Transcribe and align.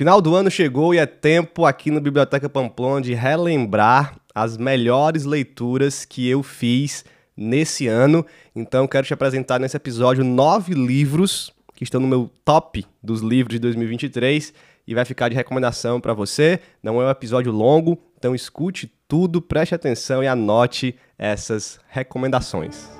Final 0.00 0.22
do 0.22 0.34
ano 0.34 0.50
chegou 0.50 0.94
e 0.94 0.98
é 0.98 1.04
tempo 1.04 1.66
aqui 1.66 1.90
no 1.90 2.00
Biblioteca 2.00 2.48
Pamplona 2.48 3.02
de 3.02 3.12
relembrar 3.12 4.16
as 4.34 4.56
melhores 4.56 5.26
leituras 5.26 6.06
que 6.06 6.26
eu 6.26 6.42
fiz 6.42 7.04
nesse 7.36 7.86
ano. 7.86 8.24
Então, 8.56 8.88
quero 8.88 9.06
te 9.06 9.12
apresentar 9.12 9.58
nesse 9.58 9.76
episódio 9.76 10.24
nove 10.24 10.72
livros 10.72 11.52
que 11.74 11.84
estão 11.84 12.00
no 12.00 12.08
meu 12.08 12.30
top 12.46 12.86
dos 13.02 13.20
livros 13.20 13.52
de 13.52 13.58
2023 13.58 14.54
e 14.88 14.94
vai 14.94 15.04
ficar 15.04 15.28
de 15.28 15.34
recomendação 15.34 16.00
para 16.00 16.14
você. 16.14 16.60
Não 16.82 16.98
é 17.02 17.04
um 17.04 17.10
episódio 17.10 17.52
longo, 17.52 17.98
então 18.16 18.34
escute 18.34 18.90
tudo, 19.06 19.42
preste 19.42 19.74
atenção 19.74 20.24
e 20.24 20.26
anote 20.26 20.96
essas 21.18 21.78
recomendações. 21.90 22.99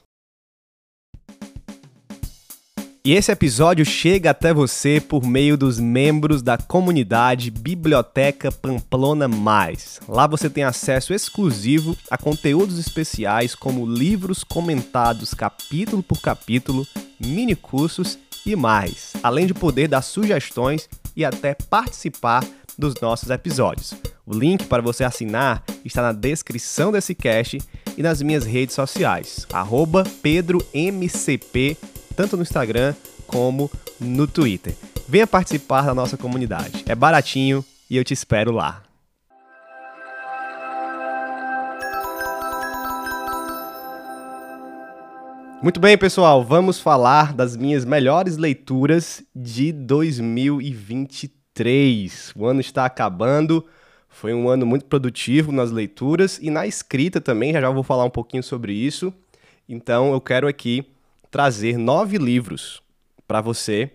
E 3.03 3.13
esse 3.13 3.31
episódio 3.31 3.83
chega 3.83 4.29
até 4.29 4.53
você 4.53 5.01
por 5.01 5.23
meio 5.25 5.57
dos 5.57 5.79
membros 5.79 6.43
da 6.43 6.55
comunidade 6.55 7.49
Biblioteca 7.49 8.51
Pamplona 8.51 9.27
Mais. 9.27 9.99
Lá 10.07 10.27
você 10.27 10.47
tem 10.47 10.63
acesso 10.63 11.11
exclusivo 11.11 11.97
a 12.11 12.17
conteúdos 12.17 12.77
especiais 12.77 13.55
como 13.55 13.87
livros 13.87 14.43
comentados 14.43 15.33
capítulo 15.33 16.03
por 16.03 16.21
capítulo, 16.21 16.85
mini 17.19 17.55
cursos 17.55 18.19
e 18.45 18.55
mais, 18.55 19.13
além 19.23 19.47
de 19.47 19.55
poder 19.55 19.87
dar 19.87 20.03
sugestões 20.03 20.87
e 21.15 21.25
até 21.25 21.55
participar 21.55 22.45
dos 22.77 22.93
nossos 23.01 23.31
episódios. 23.31 23.95
O 24.27 24.31
link 24.31 24.67
para 24.67 24.83
você 24.83 25.03
assinar 25.03 25.63
está 25.83 26.03
na 26.03 26.11
descrição 26.11 26.91
desse 26.91 27.15
cast 27.15 27.57
e 27.97 28.03
nas 28.03 28.21
minhas 28.21 28.45
redes 28.45 28.75
sociais, 28.75 29.47
PedroMCP 30.21 31.77
tanto 32.15 32.35
no 32.35 32.43
Instagram 32.43 32.93
como 33.25 33.71
no 33.99 34.27
Twitter. 34.27 34.75
Venha 35.07 35.27
participar 35.27 35.83
da 35.83 35.93
nossa 35.93 36.17
comunidade. 36.17 36.83
É 36.87 36.95
baratinho 36.95 37.63
e 37.89 37.97
eu 37.97 38.03
te 38.03 38.13
espero 38.13 38.51
lá. 38.51 38.83
Muito 45.61 45.79
bem, 45.79 45.95
pessoal, 45.95 46.43
vamos 46.43 46.79
falar 46.79 47.33
das 47.33 47.55
minhas 47.55 47.85
melhores 47.85 48.35
leituras 48.35 49.23
de 49.35 49.71
2023. 49.71 52.33
O 52.35 52.47
ano 52.47 52.61
está 52.61 52.85
acabando, 52.85 53.63
foi 54.09 54.33
um 54.33 54.49
ano 54.49 54.65
muito 54.65 54.85
produtivo 54.85 55.51
nas 55.51 55.69
leituras 55.69 56.39
e 56.41 56.49
na 56.49 56.65
escrita 56.65 57.21
também, 57.21 57.53
já 57.53 57.61
já 57.61 57.69
vou 57.69 57.83
falar 57.83 58.05
um 58.05 58.09
pouquinho 58.09 58.41
sobre 58.41 58.73
isso. 58.73 59.13
Então, 59.69 60.11
eu 60.11 60.19
quero 60.19 60.47
aqui 60.47 60.83
trazer 61.31 61.77
nove 61.77 62.17
livros 62.17 62.83
para 63.25 63.41
você, 63.41 63.89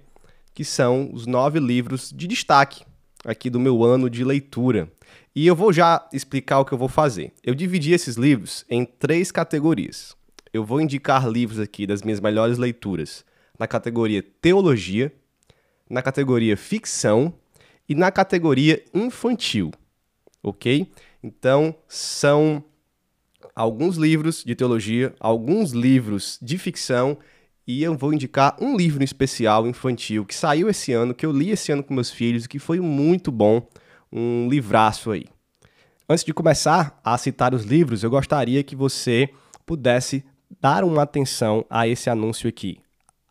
que 0.55 0.65
são 0.65 1.11
os 1.13 1.27
nove 1.27 1.61
livros 1.61 2.11
de 2.11 2.27
destaque 2.27 2.83
aqui 3.25 3.51
do 3.51 3.61
meu 3.61 3.85
ano 3.85 4.09
de 4.09 4.25
leitura. 4.25 4.91
E 5.35 5.47
eu 5.47 5.55
vou 5.55 5.71
já 5.71 6.09
explicar 6.13 6.61
o 6.61 6.65
que 6.65 6.73
eu 6.73 6.79
vou 6.79 6.89
fazer. 6.89 7.35
Eu 7.45 7.55
dividi 7.55 7.93
esses 7.93 8.17
livros 8.17 8.65
em 8.71 8.87
três 8.87 9.31
categorias. 9.31 10.17
Eu 10.51 10.65
vou 10.65 10.81
indicar 10.81 11.29
livros 11.29 11.61
aqui 11.61 11.87
das 11.87 12.03
minhas 12.03 12.21
melhores 12.21 12.57
leituras 12.57 13.23
na 13.59 13.67
categoria 13.67 14.23
teologia, 14.23 15.13
na 15.91 16.01
categoria 16.01 16.57
ficção 16.57 17.35
e 17.87 17.95
na 17.95 18.11
categoria 18.11 18.83
infantil. 18.95 19.71
Ok? 20.43 20.91
Então, 21.23 21.75
são 21.87 22.65
alguns 23.57 23.97
livros 23.97 24.45
de 24.45 24.55
teologia, 24.55 25.15
alguns 25.19 25.73
livros 25.73 26.39
de 26.43 26.59
ficção 26.59 27.17
e 27.67 27.83
eu 27.83 27.97
vou 27.97 28.13
indicar 28.13 28.55
um 28.61 28.77
livro 28.77 29.03
especial 29.03 29.67
infantil 29.67 30.27
que 30.27 30.35
saiu 30.35 30.69
esse 30.69 30.93
ano, 30.93 31.15
que 31.15 31.25
eu 31.25 31.33
li 31.33 31.51
esse 31.51 31.73
ano 31.73 31.83
com 31.83 31.95
meus 31.95 32.11
filhos 32.11 32.47
que 32.47 32.59
foi 32.59 32.79
muito 32.79 33.33
bom, 33.33 33.67
um 34.13 34.47
livraço 34.49 35.11
aí. 35.11 35.25
Antes 36.09 36.23
de 36.23 36.35
começar 36.35 37.01
a 37.03 37.17
citar 37.17 37.55
os 37.55 37.65
livros, 37.65 38.05
eu 38.05 38.11
gostaria 38.11 38.63
que 38.63 38.77
você 38.77 39.31
pudesse 39.65 40.23
dar 40.61 40.85
uma 40.85 41.03
atenção 41.03 41.65
a 41.69 41.89
esse 41.89 42.09
anúncio 42.09 42.49
aqui. 42.49 42.79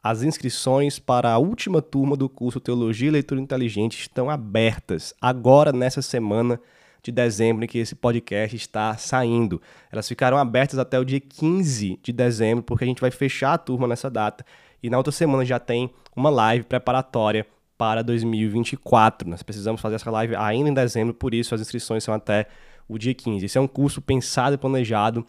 As 0.04 0.22
inscrições 0.22 1.00
para 1.00 1.32
a 1.32 1.38
última 1.38 1.82
turma 1.82 2.18
do 2.18 2.28
curso 2.28 2.60
Teologia 2.60 3.08
e 3.08 3.12
Leitura 3.12 3.40
Inteligente 3.40 4.02
estão 4.02 4.30
abertas 4.30 5.14
agora 5.22 5.72
nessa 5.72 6.02
semana 6.02 6.60
de 7.06 7.12
dezembro 7.12 7.64
em 7.64 7.68
que 7.68 7.78
esse 7.78 7.94
podcast 7.94 8.56
está 8.56 8.98
saindo. 8.98 9.62
Elas 9.92 10.08
ficaram 10.08 10.38
abertas 10.38 10.80
até 10.80 11.00
o 11.00 11.06
dia 11.06 11.20
15 11.20 12.00
de 12.02 12.12
dezembro, 12.12 12.64
porque 12.64 12.84
a 12.84 12.88
gente 12.88 13.02
vai 13.02 13.12
fechar 13.12 13.54
a 13.54 13.58
turma 13.58 13.88
nessa 13.88 14.10
data. 14.10 14.44
E 14.82 14.90
na 14.90 14.98
outra 14.98 15.12
semana 15.12 15.46
já 15.46 15.60
tem 15.60 15.92
uma 16.16 16.30
live 16.30 16.66
preparatória 16.66 17.46
para 17.78 18.04
2024. 18.04 19.30
Nós 19.30 19.44
precisamos 19.44 19.82
fazer 19.82 19.96
essa 19.96 20.10
live 20.10 20.36
ainda 20.36 20.70
em 20.70 20.74
dezembro, 20.74 21.14
por 21.14 21.34
isso 21.34 21.54
as 21.54 21.62
inscrições 21.62 22.04
são 22.04 22.14
até 22.14 22.48
o 22.88 22.98
dia 22.98 23.14
15. 23.14 23.46
Esse 23.46 23.58
é 23.58 23.62
um 23.62 23.68
curso 23.68 24.02
pensado 24.02 24.56
e 24.56 24.58
planejado 24.58 25.26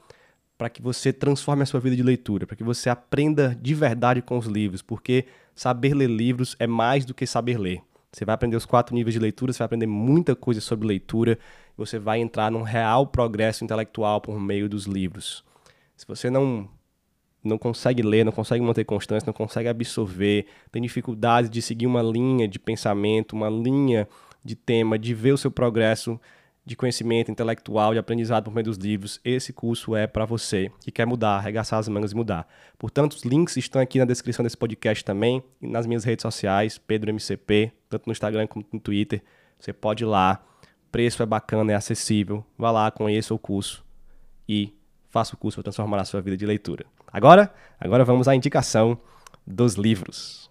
para 0.56 0.70
que 0.70 0.80
você 0.80 1.12
transforme 1.12 1.62
a 1.62 1.66
sua 1.66 1.80
vida 1.80 1.94
de 1.94 2.02
leitura, 2.02 2.46
para 2.46 2.56
que 2.56 2.64
você 2.64 2.88
aprenda 2.88 3.54
de 3.60 3.74
verdade 3.74 4.22
com 4.22 4.38
os 4.38 4.46
livros, 4.46 4.80
porque 4.80 5.26
saber 5.54 5.94
ler 5.94 6.08
livros 6.08 6.56
é 6.58 6.66
mais 6.66 7.04
do 7.04 7.12
que 7.12 7.26
saber 7.26 7.58
ler. 7.58 7.82
Você 8.16 8.24
vai 8.24 8.34
aprender 8.34 8.56
os 8.56 8.64
quatro 8.64 8.94
níveis 8.94 9.12
de 9.12 9.20
leitura, 9.20 9.52
você 9.52 9.58
vai 9.58 9.66
aprender 9.66 9.86
muita 9.86 10.34
coisa 10.34 10.58
sobre 10.58 10.88
leitura, 10.88 11.38
você 11.76 11.98
vai 11.98 12.18
entrar 12.18 12.50
num 12.50 12.62
real 12.62 13.06
progresso 13.06 13.62
intelectual 13.62 14.22
por 14.22 14.40
meio 14.40 14.70
dos 14.70 14.86
livros. 14.86 15.44
Se 15.94 16.06
você 16.06 16.30
não 16.30 16.66
não 17.44 17.58
consegue 17.58 18.02
ler, 18.02 18.24
não 18.24 18.32
consegue 18.32 18.64
manter 18.64 18.84
constância, 18.86 19.26
não 19.26 19.34
consegue 19.34 19.68
absorver, 19.68 20.46
tem 20.72 20.80
dificuldade 20.80 21.50
de 21.50 21.60
seguir 21.60 21.86
uma 21.86 22.02
linha 22.02 22.48
de 22.48 22.58
pensamento, 22.58 23.34
uma 23.34 23.50
linha 23.50 24.08
de 24.42 24.56
tema, 24.56 24.98
de 24.98 25.12
ver 25.12 25.32
o 25.32 25.38
seu 25.38 25.50
progresso 25.50 26.18
de 26.66 26.74
conhecimento 26.74 27.30
intelectual, 27.30 27.92
de 27.92 27.98
aprendizado 27.98 28.44
por 28.44 28.52
meio 28.52 28.64
dos 28.64 28.76
livros, 28.76 29.20
esse 29.24 29.52
curso 29.52 29.94
é 29.94 30.06
para 30.08 30.24
você 30.24 30.70
que 30.80 30.90
quer 30.90 31.06
mudar, 31.06 31.36
arregaçar 31.36 31.78
as 31.78 31.88
mangas 31.88 32.10
e 32.10 32.16
mudar. 32.16 32.46
Portanto, 32.76 33.12
os 33.12 33.22
links 33.22 33.56
estão 33.56 33.80
aqui 33.80 34.00
na 34.00 34.04
descrição 34.04 34.42
desse 34.42 34.56
podcast 34.56 35.04
também 35.04 35.42
e 35.62 35.68
nas 35.68 35.86
minhas 35.86 36.02
redes 36.02 36.22
sociais, 36.22 36.76
PedroMCP, 36.76 37.72
tanto 37.88 38.06
no 38.06 38.12
Instagram 38.12 38.48
como 38.48 38.66
no 38.72 38.80
Twitter. 38.80 39.22
Você 39.60 39.72
pode 39.72 40.02
ir 40.02 40.06
lá 40.06 40.44
preço 40.90 41.22
é 41.22 41.26
bacana, 41.26 41.72
é 41.72 41.74
acessível. 41.74 42.44
Vá 42.58 42.70
lá, 42.70 42.90
conheça 42.90 43.32
o 43.32 43.38
curso 43.38 43.84
e 44.48 44.74
faça 45.08 45.34
o 45.34 45.38
curso 45.38 45.56
para 45.56 45.64
transformar 45.64 46.00
a 46.00 46.04
sua 46.04 46.20
vida 46.20 46.36
de 46.36 46.46
leitura. 46.46 46.84
Agora, 47.12 47.52
agora 47.78 48.04
vamos 48.04 48.26
à 48.26 48.34
indicação 48.34 48.98
dos 49.46 49.74
livros. 49.74 50.50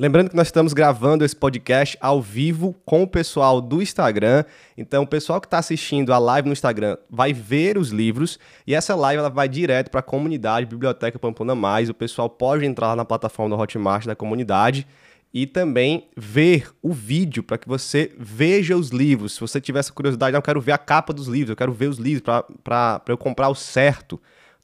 Lembrando 0.00 0.30
que 0.30 0.36
nós 0.36 0.48
estamos 0.48 0.72
gravando 0.72 1.26
esse 1.26 1.36
podcast 1.36 1.94
ao 2.00 2.22
vivo 2.22 2.74
com 2.86 3.02
o 3.02 3.06
pessoal 3.06 3.60
do 3.60 3.82
Instagram. 3.82 4.44
Então, 4.74 5.02
o 5.02 5.06
pessoal 5.06 5.38
que 5.42 5.46
está 5.46 5.58
assistindo 5.58 6.14
a 6.14 6.18
live 6.18 6.48
no 6.48 6.54
Instagram 6.54 6.96
vai 7.10 7.34
ver 7.34 7.76
os 7.76 7.90
livros 7.90 8.38
e 8.66 8.74
essa 8.74 8.94
live 8.94 9.18
ela 9.18 9.28
vai 9.28 9.46
direto 9.46 9.90
para 9.90 10.00
a 10.00 10.02
comunidade 10.02 10.64
Biblioteca 10.64 11.18
Pamplona 11.18 11.54
Mais. 11.54 11.90
O 11.90 11.92
pessoal 11.92 12.30
pode 12.30 12.64
entrar 12.64 12.96
na 12.96 13.04
plataforma 13.04 13.54
do 13.54 13.60
Hotmart 13.60 14.06
da 14.06 14.16
comunidade 14.16 14.86
e 15.34 15.46
também 15.46 16.08
ver 16.16 16.70
o 16.80 16.94
vídeo 16.94 17.42
para 17.42 17.58
que 17.58 17.68
você 17.68 18.10
veja 18.18 18.74
os 18.78 18.88
livros. 18.88 19.34
Se 19.34 19.40
você 19.42 19.60
tiver 19.60 19.80
essa 19.80 19.92
curiosidade, 19.92 20.34
eu 20.34 20.40
quero 20.40 20.62
ver 20.62 20.72
a 20.72 20.78
capa 20.78 21.12
dos 21.12 21.26
livros, 21.26 21.50
eu 21.50 21.56
quero 21.56 21.74
ver 21.74 21.88
os 21.88 21.98
livros 21.98 22.22
para 22.64 23.02
eu 23.06 23.18
comprar 23.18 23.50
o 23.50 23.54
certo. 23.54 24.18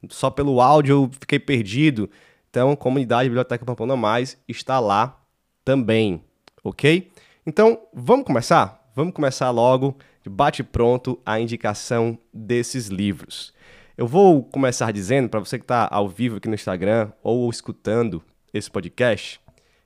Só 0.09 0.31
pelo 0.31 0.63
áudio 0.63 0.95
eu 0.95 1.11
fiquei 1.21 1.39
perdido. 1.39 2.09
Então, 2.49 2.75
comunidade 2.75 3.29
Biblioteca 3.29 3.67
Pamplona 3.67 3.97
Mais 3.97 4.39
está 4.49 4.81
lá 4.81 5.25
também, 5.67 6.23
ok? 6.63 7.11
Então, 7.45 7.81
vamos 7.93 8.25
começar? 8.25 8.89
Vamos 8.95 9.13
começar 9.13 9.51
logo, 9.51 9.97
de 10.23 10.31
bate 10.31 10.63
pronto, 10.63 11.21
a 11.27 11.41
indicação 11.41 12.17
desses 12.33 12.87
livros. 12.87 13.53
Eu 13.99 14.07
vou 14.07 14.45
começar 14.45 14.93
dizendo, 14.93 15.29
para 15.29 15.41
você 15.41 15.59
que 15.59 15.65
está 15.65 15.89
ao 15.91 16.09
vivo 16.09 16.37
aqui 16.37 16.47
no 16.47 16.55
Instagram 16.55 17.11
ou 17.21 17.51
escutando 17.51 18.23
esse 18.55 18.71
podcast, 18.71 19.41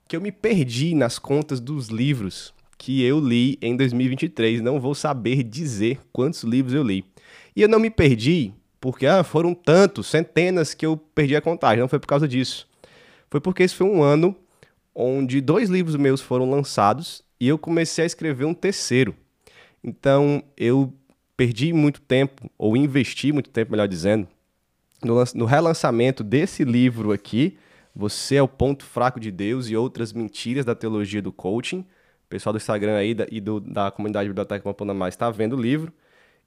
que 0.07 0.15
eu 0.15 0.21
me 0.21 0.31
perdi 0.31 0.95
nas 0.95 1.19
contas 1.19 1.61
dos 1.61 1.89
livros 1.89 2.53
que 2.77 3.03
eu 3.03 3.19
li 3.19 3.57
em 3.63 3.75
2023. 3.75 4.61
Não 4.61 4.79
vou 4.79 4.95
saber 4.95 5.43
dizer 5.43 5.99
quantos 6.13 6.43
livros 6.43 6.75
eu 6.75 6.83
li. 6.83 7.07
E 7.57 7.63
eu 7.63 7.69
não 7.71 7.81
me 7.81 7.89
perdi 7.89 8.53
porque 8.79 9.07
ah, 9.07 9.25
foram 9.25 9.55
tantos, 9.55 10.09
centenas 10.09 10.75
que 10.75 10.85
eu 10.85 10.99
perdi 10.99 11.35
a 11.37 11.41
contagem. 11.41 11.81
Não 11.81 11.89
foi 11.89 11.99
por 11.99 12.07
causa 12.07 12.29
disso. 12.29 12.69
Foi 13.31 13.41
porque 13.41 13.63
esse 13.63 13.75
foi 13.75 13.87
um 13.87 14.03
ano 14.03 14.37
onde 15.01 15.41
dois 15.41 15.69
livros 15.69 15.97
meus 15.97 16.21
foram 16.21 16.49
lançados 16.49 17.23
e 17.41 17.49
eu 17.49 17.59
comecei 17.59 18.05
a 18.05 18.07
escrever 18.07 18.45
um 18.45 18.55
terceiro. 18.55 19.15
Então 19.83 20.43
eu 20.57 20.93
perdi 21.37 21.73
muito 21.73 22.01
tempo, 22.03 22.51
ou 22.59 22.77
investi 22.77 23.33
muito 23.33 23.49
tempo, 23.49 23.71
melhor 23.73 23.89
dizendo, 23.89 24.29
no, 25.03 25.15
no 25.35 25.45
relançamento 25.47 26.23
desse 26.23 26.65
livro 26.65 27.13
aqui, 27.13 27.57
Você 27.97 28.37
é 28.37 28.43
o 28.43 28.49
Ponto 28.49 28.85
Fraco 28.85 29.19
de 29.19 29.31
Deus 29.31 29.69
e 29.69 29.77
Outras 29.77 30.13
Mentiras 30.13 30.65
da 30.65 30.75
Teologia 30.75 31.23
do 31.23 31.33
Coaching. 31.33 31.81
O 31.81 32.29
pessoal 32.29 32.53
do 32.53 32.59
Instagram 32.59 32.97
aí 32.97 33.15
da, 33.15 33.27
e 33.31 33.41
do, 33.41 33.59
da 33.59 33.91
comunidade 33.91 34.29
Biblioteca 34.29 34.69
Mampona 34.69 34.95
Mais 34.95 35.15
está 35.15 35.31
vendo 35.31 35.57
o 35.57 35.61
livro. 35.61 35.93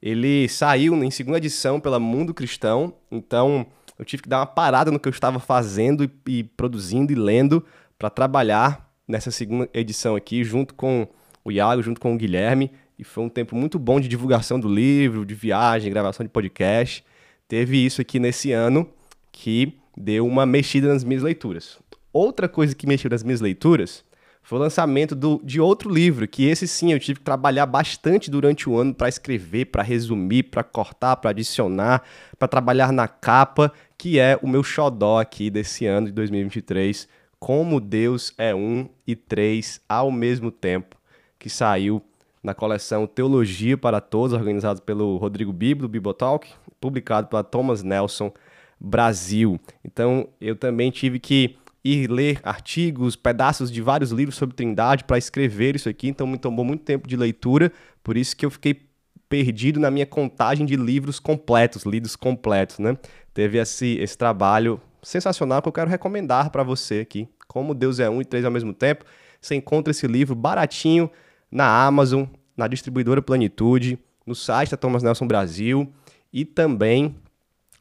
Ele 0.02 0.48
saiu 0.48 0.94
em 1.04 1.10
segunda 1.10 1.38
edição 1.38 1.80
pela 1.80 2.00
Mundo 2.00 2.34
Cristão, 2.34 2.94
então 3.10 3.66
eu 3.98 4.06
tive 4.06 4.24
que 4.24 4.30
dar 4.30 4.40
uma 4.40 4.46
parada 4.46 4.92
no 4.92 5.00
que 5.00 5.08
eu 5.08 5.12
estava 5.12 5.40
fazendo 5.40 6.04
e, 6.04 6.12
e 6.28 6.44
produzindo 6.44 7.12
e 7.12 7.16
lendo 7.16 7.66
para 8.04 8.10
trabalhar 8.10 8.92
nessa 9.08 9.32
segunda 9.32 9.70
edição 9.74 10.14
aqui, 10.14 10.44
junto 10.44 10.74
com 10.74 11.08
o 11.42 11.50
Iago, 11.50 11.82
junto 11.82 12.02
com 12.02 12.14
o 12.14 12.18
Guilherme. 12.18 12.70
E 13.00 13.04
foi 13.06 13.24
um 13.24 13.30
tempo 13.30 13.56
muito 13.56 13.80
bom 13.80 13.98
de 13.98 14.10
divulgação 14.10 14.60
do 14.60 14.68
livro, 14.68 15.26
de 15.26 15.34
viagem, 15.34 15.90
gravação 15.90 16.22
de 16.22 16.30
podcast. 16.30 17.02
Teve 17.48 17.78
isso 17.78 18.02
aqui 18.02 18.20
nesse 18.20 18.52
ano 18.52 18.90
que 19.32 19.78
deu 19.96 20.28
uma 20.28 20.46
mexida 20.46 20.90
nas 20.90 21.06
minhas 21.06 21.24
leituras. 21.24 21.80
Outra 22.12 22.50
coisa 22.50 22.76
que 22.76 22.86
mexeu 22.86 23.10
nas 23.10 23.24
minhas 23.24 23.40
leituras 23.40 24.04
foi 24.42 24.60
o 24.60 24.62
lançamento 24.62 25.16
do, 25.16 25.40
de 25.42 25.62
outro 25.62 25.90
livro, 25.90 26.28
que 26.28 26.44
esse 26.44 26.68
sim 26.68 26.92
eu 26.92 27.00
tive 27.00 27.20
que 27.20 27.26
trabalhar 27.26 27.66
bastante 27.66 28.30
durante 28.30 28.70
o 28.70 28.78
ano 28.78 28.94
para 28.94 29.08
escrever, 29.08 29.68
para 29.68 29.82
resumir, 29.82 30.44
para 30.44 30.62
cortar, 30.62 31.16
para 31.16 31.30
adicionar, 31.30 32.04
para 32.38 32.50
trabalhar 32.50 32.92
na 32.92 33.08
capa, 33.08 33.72
que 33.98 34.20
é 34.20 34.38
o 34.42 34.48
meu 34.48 34.62
xodó 34.62 35.22
aqui 35.22 35.50
desse 35.50 35.86
ano 35.86 36.08
de 36.08 36.12
2023, 36.12 37.08
Como 37.44 37.82
Deus 37.82 38.34
é 38.38 38.56
um 38.56 38.88
e 39.06 39.18
três 39.18 39.82
ao 39.90 40.10
mesmo 40.10 40.50
tempo, 40.50 40.96
que 41.38 41.50
saiu 41.50 42.02
na 42.42 42.54
coleção 42.54 43.06
Teologia 43.06 43.78
para 43.78 44.00
Todos, 44.00 44.32
organizado 44.32 44.82
pelo 44.82 45.18
Rodrigo 45.18 45.52
Bibo, 45.52 45.82
do 45.82 45.90
Bibotalk, 45.90 46.50
publicado 46.80 47.28
pela 47.28 47.44
Thomas 47.44 47.84
Nelson 47.84 48.32
Brasil. 48.80 49.60
Então, 49.84 50.30
eu 50.40 50.56
também 50.56 50.90
tive 50.90 51.20
que 51.20 51.58
ir 51.84 52.10
ler 52.10 52.40
artigos, 52.44 53.18
pedaços 53.18 53.70
de 53.70 53.82
vários 53.82 54.12
livros 54.12 54.38
sobre 54.38 54.56
Trindade 54.56 55.04
para 55.04 55.18
escrever 55.18 55.76
isso 55.76 55.90
aqui, 55.90 56.08
então 56.08 56.26
me 56.26 56.38
tomou 56.38 56.64
muito 56.64 56.86
tempo 56.86 57.10
de 57.10 57.18
leitura, 57.18 57.74
por 58.02 58.16
isso 58.16 58.38
que 58.38 58.46
eu 58.46 58.50
fiquei 58.50 58.88
perdido 59.28 59.82
na 59.82 59.92
minha 59.92 60.06
contagem 60.06 60.66
de 60.66 60.78
livros 60.78 61.20
completos, 61.20 61.84
lidos 61.84 62.16
completos, 62.16 62.80
né? 62.80 62.98
Teve 63.34 63.58
esse, 63.58 63.98
esse 63.98 64.18
trabalho 64.18 64.80
sensacional 65.04 65.62
que 65.62 65.68
eu 65.68 65.74
quero 65.74 65.90
recomendar 65.90 66.50
para 66.50 66.64
você 66.64 67.02
aqui. 67.02 67.28
Como 67.48 67.74
Deus 67.74 68.00
é 68.00 68.10
um 68.10 68.22
e 68.22 68.26
três 68.26 68.46
ao 68.46 68.52
mesmo 68.52 68.74
tempo. 68.74 69.06
Você 69.42 69.56
encontra 69.56 69.92
esse 69.92 70.08
livro 70.08 70.36
baratinho 70.36 71.10
na 71.52 71.86
Amazon, 71.86 72.26
na 72.56 72.68
distribuidora 72.68 73.22
Planitude, 73.22 74.00
no 74.26 74.34
site 74.34 74.72
da 74.72 74.78
Thomas 74.78 75.04
Nelson 75.04 75.28
Brasil 75.28 75.92
e 76.32 76.46
também 76.46 77.16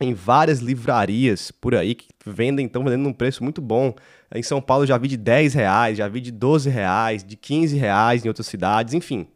em 0.00 0.12
várias 0.12 0.58
livrarias 0.58 1.50
por 1.50 1.74
aí 1.74 1.94
que 1.94 2.08
vendem, 2.26 2.66
estão 2.66 2.82
vendendo 2.82 3.02
num 3.02 3.12
preço 3.12 3.44
muito 3.44 3.62
bom. 3.62 3.94
Em 4.34 4.42
São 4.42 4.60
Paulo 4.60 4.84
já 4.84 4.98
vi 4.98 5.08
de 5.08 5.16
10 5.16 5.54
reais, 5.54 5.98
já 5.98 6.08
vi 6.08 6.20
de 6.20 6.32
12 6.32 6.68
reais, 6.68 7.22
de 7.24 7.36
15 7.36 7.76
reais 7.76 8.24
em 8.24 8.28
outras 8.28 8.46
cidades, 8.46 8.94
enfim. 8.94 9.26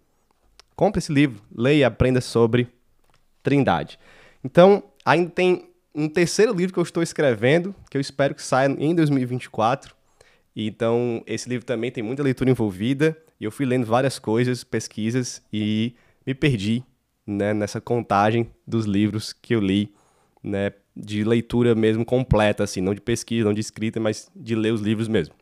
Compre 0.75 0.99
esse 0.99 1.13
livro, 1.13 1.41
leia 1.55 1.79
e 1.79 1.85
aprenda 1.85 2.21
sobre 2.21 2.69
Trindade. 3.43 3.99
Então, 4.45 4.83
ainda 5.05 5.31
tem 5.31 5.71
um 5.95 6.09
terceiro 6.09 6.53
livro 6.53 6.75
que 6.75 6.79
eu 6.79 6.83
estou 6.83 7.03
escrevendo, 7.03 7.75
que 7.89 7.97
eu 7.97 8.01
espero 8.01 8.35
que 8.35 8.43
saia 8.43 8.69
em 8.69 8.95
2024. 8.95 9.96
Então, 10.57 11.23
esse 11.27 11.49
livro 11.49 11.67
também 11.67 11.91
tem 11.91 12.03
muita 12.03 12.23
leitura 12.23 12.51
envolvida, 12.51 13.17
e 13.39 13.45
eu 13.45 13.51
fui 13.51 13.67
lendo 13.67 13.85
várias 13.85 14.19
coisas, 14.19 14.65
pesquisas, 14.65 15.43
e 15.53 15.95
me 16.27 16.35
perdi 16.35 16.83
né, 17.27 17.53
nessa 17.53 17.79
contagem 17.79 18.51
dos 18.67 18.87
livros 18.87 19.35
que 19.35 19.55
eu 19.55 19.61
li 19.61 19.93
né, 20.43 20.73
de 20.97 21.23
leitura 21.25 21.75
mesmo 21.75 22.05
completa, 22.07 22.65
assim, 22.65 22.81
não 22.81 22.95
de 22.95 23.03
pesquisa, 23.03 23.45
não 23.45 23.53
de 23.53 23.61
escrita, 23.61 24.01
mas 24.01 24.31
de 24.35 24.55
ler 24.55 24.73
os 24.73 24.81
livros 24.81 25.09
mesmo. 25.09 25.35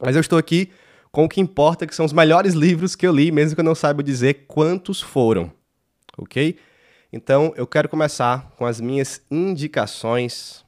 Mas 0.00 0.16
eu 0.16 0.20
estou 0.20 0.38
aqui 0.38 0.70
com 1.12 1.24
o 1.24 1.28
que 1.28 1.40
importa, 1.40 1.86
que 1.86 1.94
são 1.94 2.06
os 2.06 2.12
melhores 2.12 2.54
livros 2.54 2.94
que 2.94 3.06
eu 3.06 3.12
li, 3.12 3.30
mesmo 3.30 3.54
que 3.54 3.60
eu 3.60 3.64
não 3.64 3.74
saiba 3.74 4.02
dizer 4.02 4.46
quantos 4.46 5.02
foram, 5.02 5.52
ok? 6.16 6.56
Então 7.12 7.52
eu 7.56 7.66
quero 7.66 7.88
começar 7.88 8.50
com 8.56 8.64
as 8.64 8.80
minhas 8.80 9.20
indicações 9.30 10.64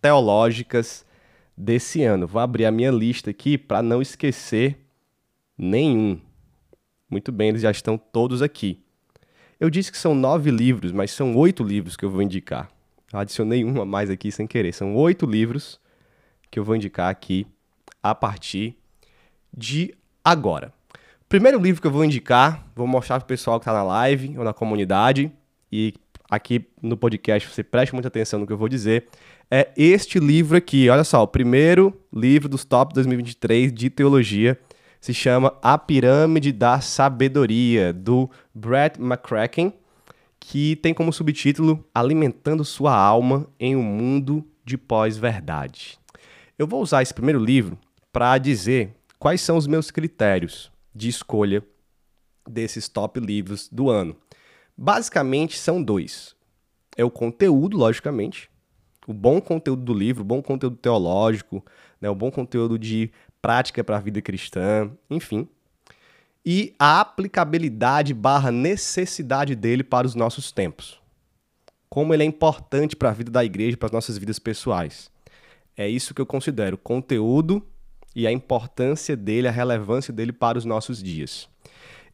teológicas 0.00 1.04
desse 1.60 2.02
ano. 2.02 2.26
Vou 2.26 2.40
abrir 2.40 2.64
a 2.64 2.70
minha 2.70 2.90
lista 2.90 3.30
aqui 3.30 3.58
para 3.58 3.82
não 3.82 4.00
esquecer 4.00 4.78
nenhum. 5.56 6.18
Muito 7.08 7.30
bem, 7.30 7.50
eles 7.50 7.62
já 7.62 7.70
estão 7.70 7.98
todos 7.98 8.40
aqui. 8.40 8.82
Eu 9.58 9.68
disse 9.68 9.92
que 9.92 9.98
são 9.98 10.14
nove 10.14 10.50
livros, 10.50 10.90
mas 10.90 11.10
são 11.10 11.36
oito 11.36 11.62
livros 11.62 11.96
que 11.96 12.04
eu 12.04 12.10
vou 12.10 12.22
indicar. 12.22 12.70
Adicionei 13.12 13.62
uma 13.62 13.84
mais 13.84 14.08
aqui 14.08 14.32
sem 14.32 14.46
querer. 14.46 14.72
São 14.72 14.94
oito 14.96 15.26
livros 15.26 15.78
que 16.50 16.58
eu 16.58 16.64
vou 16.64 16.74
indicar 16.74 17.10
aqui 17.10 17.46
a 18.02 18.14
partir 18.14 18.76
de 19.54 19.94
agora. 20.24 20.72
Primeiro 21.28 21.60
livro 21.60 21.80
que 21.80 21.86
eu 21.86 21.92
vou 21.92 22.04
indicar, 22.04 22.66
vou 22.74 22.86
mostrar 22.86 23.18
para 23.18 23.24
o 23.24 23.28
pessoal 23.28 23.60
que 23.60 23.64
está 23.64 23.72
na 23.72 23.82
live 23.82 24.38
ou 24.38 24.44
na 24.44 24.54
comunidade 24.54 25.30
e 25.70 25.94
aqui 26.30 26.66
no 26.80 26.96
podcast 26.96 27.48
você 27.48 27.62
preste 27.64 27.92
muita 27.92 28.08
atenção 28.08 28.38
no 28.38 28.46
que 28.46 28.52
eu 28.52 28.58
vou 28.58 28.68
dizer, 28.68 29.08
é 29.50 29.70
este 29.76 30.18
livro 30.18 30.56
aqui. 30.56 30.88
Olha 30.88 31.04
só, 31.04 31.22
o 31.22 31.26
primeiro 31.26 31.92
livro 32.12 32.48
dos 32.48 32.64
Top 32.64 32.94
2023 32.94 33.72
de 33.72 33.90
teologia 33.90 34.58
se 35.00 35.12
chama 35.12 35.56
A 35.62 35.76
Pirâmide 35.76 36.52
da 36.52 36.80
Sabedoria, 36.80 37.92
do 37.92 38.30
Brett 38.54 39.00
McCracken 39.00 39.72
que 40.40 40.74
tem 40.76 40.94
como 40.94 41.12
subtítulo 41.12 41.84
Alimentando 41.94 42.64
Sua 42.64 42.96
Alma 42.96 43.46
em 43.60 43.76
um 43.76 43.82
Mundo 43.82 44.44
de 44.64 44.78
Pós-Verdade. 44.78 45.98
Eu 46.58 46.66
vou 46.66 46.82
usar 46.82 47.02
esse 47.02 47.12
primeiro 47.12 47.38
livro 47.38 47.78
para 48.10 48.38
dizer 48.38 48.96
quais 49.18 49.42
são 49.42 49.56
os 49.56 49.66
meus 49.66 49.90
critérios 49.90 50.72
de 50.94 51.08
escolha 51.08 51.62
desses 52.48 52.88
top 52.88 53.20
livros 53.20 53.68
do 53.70 53.90
ano. 53.90 54.16
Basicamente 54.82 55.58
são 55.58 55.82
dois. 55.82 56.34
É 56.96 57.04
o 57.04 57.10
conteúdo, 57.10 57.76
logicamente, 57.76 58.50
o 59.06 59.12
bom 59.12 59.40
conteúdo 59.40 59.82
do 59.82 59.92
livro, 59.92 60.22
o 60.22 60.26
bom 60.26 60.40
conteúdo 60.40 60.76
teológico, 60.76 61.64
né, 62.00 62.08
o 62.08 62.14
bom 62.14 62.30
conteúdo 62.30 62.78
de 62.78 63.10
prática 63.42 63.84
para 63.84 63.98
a 63.98 64.00
vida 64.00 64.22
cristã, 64.22 64.90
enfim 65.10 65.46
e 66.44 66.74
a 66.78 67.00
aplicabilidade 67.00 68.14
barra 68.14 68.50
necessidade 68.50 69.54
dele 69.54 69.84
para 69.84 70.06
os 70.06 70.14
nossos 70.14 70.50
tempos. 70.50 71.00
Como 71.88 72.14
ele 72.14 72.22
é 72.22 72.26
importante 72.26 72.96
para 72.96 73.10
a 73.10 73.12
vida 73.12 73.30
da 73.30 73.44
igreja, 73.44 73.76
para 73.76 73.86
as 73.86 73.92
nossas 73.92 74.16
vidas 74.16 74.38
pessoais. 74.38 75.10
É 75.76 75.88
isso 75.88 76.14
que 76.14 76.20
eu 76.20 76.26
considero 76.26 76.78
conteúdo 76.78 77.64
e 78.14 78.26
a 78.26 78.32
importância 78.32 79.16
dele, 79.16 79.48
a 79.48 79.52
relevância 79.52 80.12
dele 80.12 80.32
para 80.32 80.58
os 80.58 80.64
nossos 80.64 81.02
dias. 81.02 81.48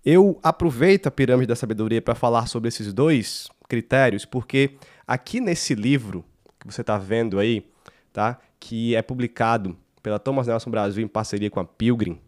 Eu 0.09 0.39
aproveito 0.41 1.09
a 1.09 1.11
pirâmide 1.11 1.49
da 1.49 1.57
sabedoria 1.57 2.01
para 2.01 2.15
falar 2.15 2.47
sobre 2.47 2.69
esses 2.69 2.95
dois 2.95 3.49
critérios, 3.69 4.25
porque 4.25 4.77
aqui 5.05 5.41
nesse 5.41 5.75
livro 5.75 6.25
que 6.61 6.65
você 6.65 6.81
está 6.81 6.97
vendo 6.97 7.41
aí, 7.41 7.67
tá, 8.13 8.39
que 8.61 8.95
é 8.95 9.03
publicado 9.03 9.77
pela 10.05 10.21
Thomas 10.21 10.47
Nelson 10.47 10.71
Brasil 10.71 11.03
em 11.03 11.09
parceria 11.09 11.51
com 11.51 11.59
a 11.59 11.65
Pilgrim, 11.65 12.21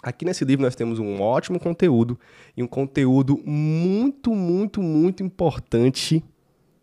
Aqui 0.00 0.24
nesse 0.24 0.44
livro 0.44 0.64
nós 0.64 0.76
temos 0.76 1.00
um 1.00 1.20
ótimo 1.20 1.58
conteúdo 1.58 2.16
e 2.56 2.62
um 2.62 2.68
conteúdo 2.68 3.36
muito, 3.44 4.32
muito, 4.32 4.80
muito 4.80 5.24
importante, 5.24 6.22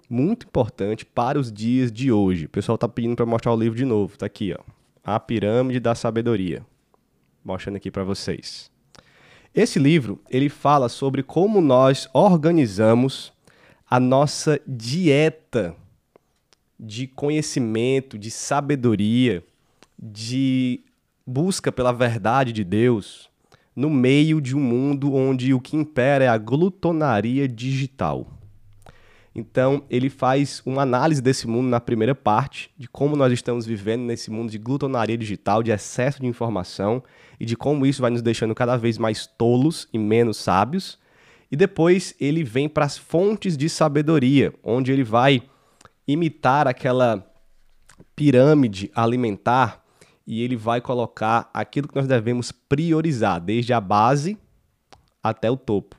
muito 0.10 0.46
importante 0.46 1.06
para 1.06 1.40
os 1.40 1.50
dias 1.50 1.94
de 1.94 2.12
hoje. 2.12 2.46
O 2.46 2.50
pessoal 2.50 2.76
está 2.76 2.90
pedindo 2.90 3.16
para 3.16 3.26
mostrar 3.26 3.54
o 3.54 3.58
livro 3.58 3.78
de 3.78 3.86
novo. 3.86 4.16
Está 4.16 4.26
aqui, 4.26 4.54
ó, 4.54 4.62
A 5.02 5.18
Pirâmide 5.18 5.80
da 5.80 5.96
Sabedoria. 5.96 6.66
Mostrando 7.42 7.78
aqui 7.78 7.90
para 7.90 8.04
vocês. 8.04 8.70
Esse 9.56 9.80
livro, 9.80 10.22
ele 10.30 10.50
fala 10.50 10.90
sobre 10.90 11.24
como 11.24 11.62
nós 11.62 12.10
organizamos 12.14 13.32
a 13.90 14.02
nossa 14.02 14.60
dieta 14.68 15.74
de 16.78 17.08
conhecimento, 17.08 18.18
de 18.18 18.30
sabedoria, 18.30 19.42
de 19.98 20.82
busca 21.26 21.72
pela 21.72 21.94
verdade 21.94 22.52
de 22.52 22.66
Deus 22.66 23.30
no 23.74 23.90
meio 23.90 24.42
de 24.42 24.58
um 24.58 24.60
mundo 24.60 25.14
onde 25.14 25.54
o 25.54 25.62
que 25.62 25.78
impera 25.78 26.26
é 26.26 26.28
a 26.28 26.38
glutonaria 26.38 27.48
digital. 27.48 28.28
Então, 29.38 29.84
ele 29.90 30.10
faz 30.10 30.62
uma 30.66 30.84
análise 30.84 31.22
desse 31.22 31.46
mundo 31.46 31.68
na 31.68 31.82
primeira 31.82 32.16
parte, 32.16 32.72
de 32.78 32.88
como 32.88 33.18
nós 33.18 33.34
estamos 33.34 33.66
vivendo 33.66 34.04
nesse 34.04 34.32
mundo 34.32 34.50
de 34.50 34.58
glutonaria 34.58 35.18
digital, 35.18 35.62
de 35.62 35.72
excesso 35.72 36.22
de 36.22 36.26
informação 36.26 37.04
e 37.38 37.46
de 37.46 37.58
como 37.58 37.86
isso 37.86 38.02
vai 38.02 38.10
nos 38.10 38.22
deixando 38.22 38.56
cada 38.56 38.78
vez 38.78 38.98
mais 38.98 39.28
tolos 39.28 39.90
e 39.92 40.00
menos 40.00 40.38
sábios. 40.38 40.98
E 41.52 41.58
depois 41.58 42.16
ele 42.18 42.46
vem 42.46 42.70
para 42.70 42.86
as 42.86 42.98
fontes 42.98 43.58
de 43.58 43.68
sabedoria, 43.68 44.54
onde 44.64 44.94
ele 44.94 45.04
vai 45.04 45.44
imitar 46.08 46.66
aquela 46.66 47.30
pirâmide 48.16 48.90
alimentar 48.96 49.84
e 50.26 50.42
ele 50.42 50.56
vai 50.56 50.80
colocar 50.80 51.50
aquilo 51.54 51.90
que 51.90 51.96
nós 51.96 52.08
devemos 52.08 52.54
priorizar, 52.54 53.42
desde 53.42 53.74
a 53.74 53.82
base 53.82 54.38
até 55.22 55.52
o 55.52 55.58
topo. 55.58 55.98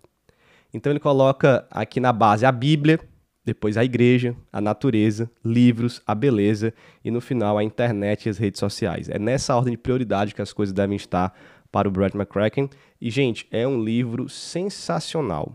Então 0.73 0.91
ele 0.91 1.01
coloca 1.01 1.67
aqui 1.71 2.01
na 2.01 2.13
base 2.13 2.45
a 2.45 2.51
Bíblia, 2.51 2.99
depois 3.47 3.77
a 3.77 3.85
igreja, 3.85 4.37
a 4.53 4.61
natureza, 4.61 5.31
livros, 5.45 6.03
a 6.05 6.17
beleza 6.17 6.75
e 7.05 7.13
no 7.13 7.21
final 7.21 7.57
a 7.57 7.63
internet 7.63 8.27
e 8.27 8.29
as 8.29 8.39
redes 8.39 8.59
sociais. 8.59 9.09
É 9.09 9.21
nessa 9.21 9.55
ordem 9.55 9.71
de 9.71 9.79
prioridade 9.79 10.35
que 10.35 10.43
as 10.43 10.53
coisas 10.53 10.73
devem 10.73 10.97
estar 10.97 11.33
para 11.71 11.87
o 11.87 11.91
Brett 11.93 12.17
McCracken. 12.17 12.69
E, 13.01 13.09
gente, 13.09 13.47
é 13.53 13.67
um 13.67 13.81
livro 13.81 14.29
sensacional. 14.29 15.55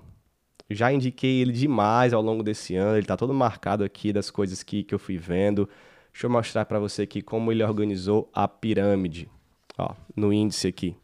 Já 0.70 0.94
indiquei 0.94 1.42
ele 1.42 1.52
demais 1.52 2.14
ao 2.14 2.22
longo 2.22 2.42
desse 2.42 2.78
ano, 2.78 2.94
ele 2.94 3.02
está 3.02 3.18
todo 3.18 3.34
marcado 3.34 3.84
aqui 3.84 4.14
das 4.14 4.32
coisas 4.32 4.64
que, 4.64 4.84
que 4.84 4.96
eu 4.96 5.00
fui 5.00 5.18
vendo. 5.18 5.68
Deixa 6.14 6.28
eu 6.28 6.30
mostrar 6.30 6.64
para 6.64 6.80
você 6.80 7.02
aqui 7.02 7.22
como 7.22 7.52
ele 7.52 7.62
organizou 7.62 8.30
a 8.34 8.48
pirâmide. 8.48 9.30
Ó, 9.78 9.94
no 10.16 10.32
índice 10.32 10.70
aqui. 10.70 10.96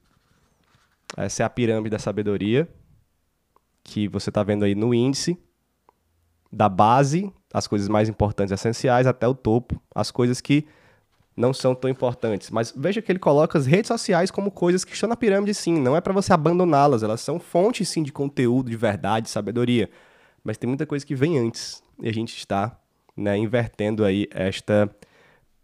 Essa 1.17 1.43
é 1.43 1.45
a 1.45 1.49
pirâmide 1.49 1.89
da 1.89 1.99
sabedoria, 1.99 2.65
que 3.83 4.07
você 4.07 4.29
está 4.29 4.41
vendo 4.41 4.63
aí 4.63 4.73
no 4.73 4.93
índice 4.93 5.37
da 6.51 6.69
base, 6.69 7.31
as 7.53 7.67
coisas 7.67 7.87
mais 7.87 8.09
importantes 8.09 8.51
essenciais, 8.51 9.07
até 9.07 9.27
o 9.27 9.33
topo, 9.33 9.79
as 9.93 10.11
coisas 10.11 10.41
que 10.41 10.65
não 11.35 11.53
são 11.53 11.75
tão 11.75 11.89
importantes. 11.89 12.49
Mas 12.49 12.73
veja 12.75 13.01
que 13.01 13.11
ele 13.11 13.19
coloca 13.19 13.57
as 13.57 13.65
redes 13.65 13.87
sociais 13.87 14.31
como 14.31 14.49
coisas 14.49 14.83
que 14.83 14.93
estão 14.93 15.07
na 15.07 15.15
pirâmide, 15.15 15.53
sim. 15.53 15.79
Não 15.79 15.95
é 15.95 16.01
para 16.01 16.13
você 16.13 16.33
abandoná-las, 16.33 17.03
elas 17.03 17.21
são 17.21 17.39
fontes, 17.39 17.87
sim, 17.89 18.01
de 18.01 18.11
conteúdo, 18.11 18.71
de 18.71 18.75
verdade, 18.75 19.25
de 19.25 19.29
sabedoria. 19.29 19.89
Mas 20.43 20.57
tem 20.57 20.67
muita 20.67 20.85
coisa 20.85 21.05
que 21.05 21.13
vem 21.13 21.37
antes 21.37 21.83
e 22.01 22.09
a 22.09 22.13
gente 22.13 22.35
está 22.35 22.77
né, 23.15 23.37
invertendo 23.37 24.03
aí 24.03 24.27
esta 24.31 24.89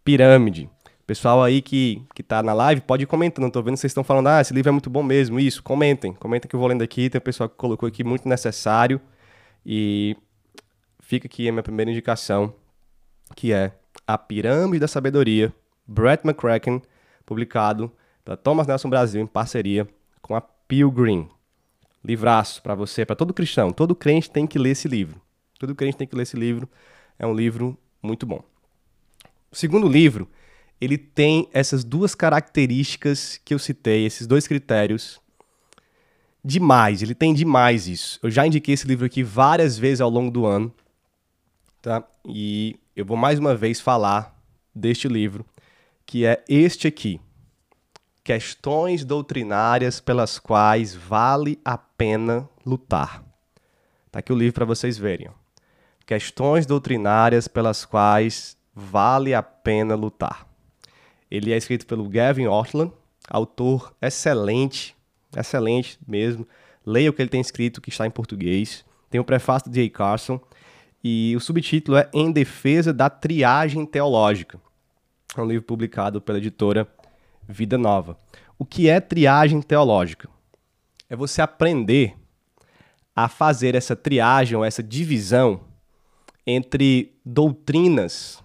pirâmide. 0.04 0.70
Pessoal 1.06 1.42
aí 1.42 1.60
que, 1.60 2.02
que 2.14 2.22
tá 2.22 2.42
na 2.42 2.54
live, 2.54 2.80
pode 2.80 3.02
ir 3.02 3.06
comentando. 3.06 3.50
Tô 3.50 3.62
vendo 3.62 3.76
vocês 3.76 3.90
estão 3.90 4.02
falando, 4.02 4.28
ah, 4.28 4.40
esse 4.40 4.54
livro 4.54 4.70
é 4.70 4.72
muito 4.72 4.88
bom 4.88 5.02
mesmo. 5.02 5.38
Isso, 5.38 5.62
comentem. 5.62 6.14
Comentem 6.14 6.48
que 6.48 6.56
eu 6.56 6.60
vou 6.60 6.68
lendo 6.68 6.82
aqui. 6.82 7.10
Tem 7.10 7.18
um 7.18 7.22
pessoal 7.22 7.48
que 7.48 7.56
colocou 7.56 7.86
aqui 7.86 8.02
muito 8.02 8.26
necessário. 8.26 9.00
E 9.66 10.16
fica 11.04 11.26
aqui 11.26 11.48
a 11.48 11.52
minha 11.52 11.62
primeira 11.62 11.90
indicação, 11.90 12.54
que 13.36 13.52
é 13.52 13.72
A 14.06 14.16
Pirâmide 14.16 14.80
da 14.80 14.88
Sabedoria, 14.88 15.52
Brett 15.86 16.26
McCracken, 16.26 16.80
publicado 17.26 17.92
pela 18.24 18.36
Thomas 18.36 18.66
Nelson 18.66 18.88
Brasil 18.88 19.20
em 19.20 19.26
parceria 19.26 19.86
com 20.22 20.34
a 20.34 20.40
Pilgrim. 20.40 21.28
Livraço 22.02 22.62
para 22.62 22.74
você, 22.74 23.04
para 23.04 23.16
todo 23.16 23.34
cristão. 23.34 23.70
Todo 23.70 23.94
crente 23.94 24.30
tem 24.30 24.46
que 24.46 24.58
ler 24.58 24.70
esse 24.70 24.88
livro. 24.88 25.20
Todo 25.58 25.74
crente 25.74 25.96
tem 25.96 26.06
que 26.06 26.16
ler 26.16 26.22
esse 26.22 26.36
livro. 26.36 26.68
É 27.18 27.26
um 27.26 27.34
livro 27.34 27.76
muito 28.02 28.26
bom. 28.26 28.42
O 29.50 29.56
segundo 29.56 29.88
livro, 29.88 30.28
ele 30.80 30.98
tem 30.98 31.48
essas 31.52 31.84
duas 31.84 32.14
características 32.14 33.40
que 33.44 33.54
eu 33.54 33.58
citei, 33.58 34.04
esses 34.04 34.26
dois 34.26 34.46
critérios 34.46 35.20
demais, 36.44 37.02
ele 37.02 37.14
tem 37.14 37.32
demais 37.32 37.88
isso. 37.88 38.18
Eu 38.22 38.30
já 38.30 38.46
indiquei 38.46 38.74
esse 38.74 38.86
livro 38.86 39.06
aqui 39.06 39.22
várias 39.22 39.78
vezes 39.78 40.02
ao 40.02 40.10
longo 40.10 40.30
do 40.30 40.44
ano 40.44 40.72
tá? 41.84 42.02
E 42.26 42.80
eu 42.96 43.04
vou 43.04 43.16
mais 43.16 43.38
uma 43.38 43.54
vez 43.54 43.78
falar 43.78 44.34
deste 44.74 45.06
livro, 45.06 45.44
que 46.06 46.24
é 46.24 46.42
este 46.48 46.88
aqui. 46.88 47.20
Questões 48.24 49.04
doutrinárias 49.04 50.00
pelas 50.00 50.38
quais 50.38 50.94
vale 50.94 51.60
a 51.62 51.76
pena 51.76 52.48
lutar. 52.64 53.22
Tá 54.10 54.20
aqui 54.20 54.32
o 54.32 54.36
livro 54.36 54.54
para 54.54 54.64
vocês 54.64 54.96
verem. 54.96 55.28
Questões 56.06 56.64
doutrinárias 56.64 57.46
pelas 57.46 57.84
quais 57.84 58.56
vale 58.74 59.34
a 59.34 59.42
pena 59.42 59.94
lutar. 59.94 60.48
Ele 61.30 61.52
é 61.52 61.56
escrito 61.56 61.86
pelo 61.86 62.08
Gavin 62.08 62.46
Ortland, 62.46 62.92
autor 63.28 63.94
excelente, 64.00 64.96
excelente 65.36 65.98
mesmo. 66.08 66.48
Leia 66.86 67.10
o 67.10 67.12
que 67.12 67.20
ele 67.20 67.28
tem 67.28 67.42
escrito, 67.42 67.82
que 67.82 67.90
está 67.90 68.06
em 68.06 68.10
português. 68.10 68.86
Tem 69.10 69.20
o 69.20 69.24
prefácio 69.24 69.70
de 69.70 69.80
Jay 69.80 69.90
Carson 69.90 70.40
e 71.04 71.36
o 71.36 71.40
subtítulo 71.40 71.98
é 71.98 72.08
Em 72.14 72.32
Defesa 72.32 72.90
da 72.90 73.10
Triagem 73.10 73.84
Teológica. 73.84 74.58
É 75.36 75.40
um 75.42 75.46
livro 75.46 75.62
publicado 75.62 76.18
pela 76.18 76.38
editora 76.38 76.88
Vida 77.46 77.76
Nova. 77.76 78.16
O 78.58 78.64
que 78.64 78.88
é 78.88 78.98
triagem 79.00 79.60
teológica? 79.60 80.30
É 81.10 81.14
você 81.14 81.42
aprender 81.42 82.16
a 83.14 83.28
fazer 83.28 83.74
essa 83.74 83.94
triagem, 83.94 84.56
ou 84.56 84.64
essa 84.64 84.82
divisão 84.82 85.60
entre 86.46 87.14
doutrinas 87.24 88.42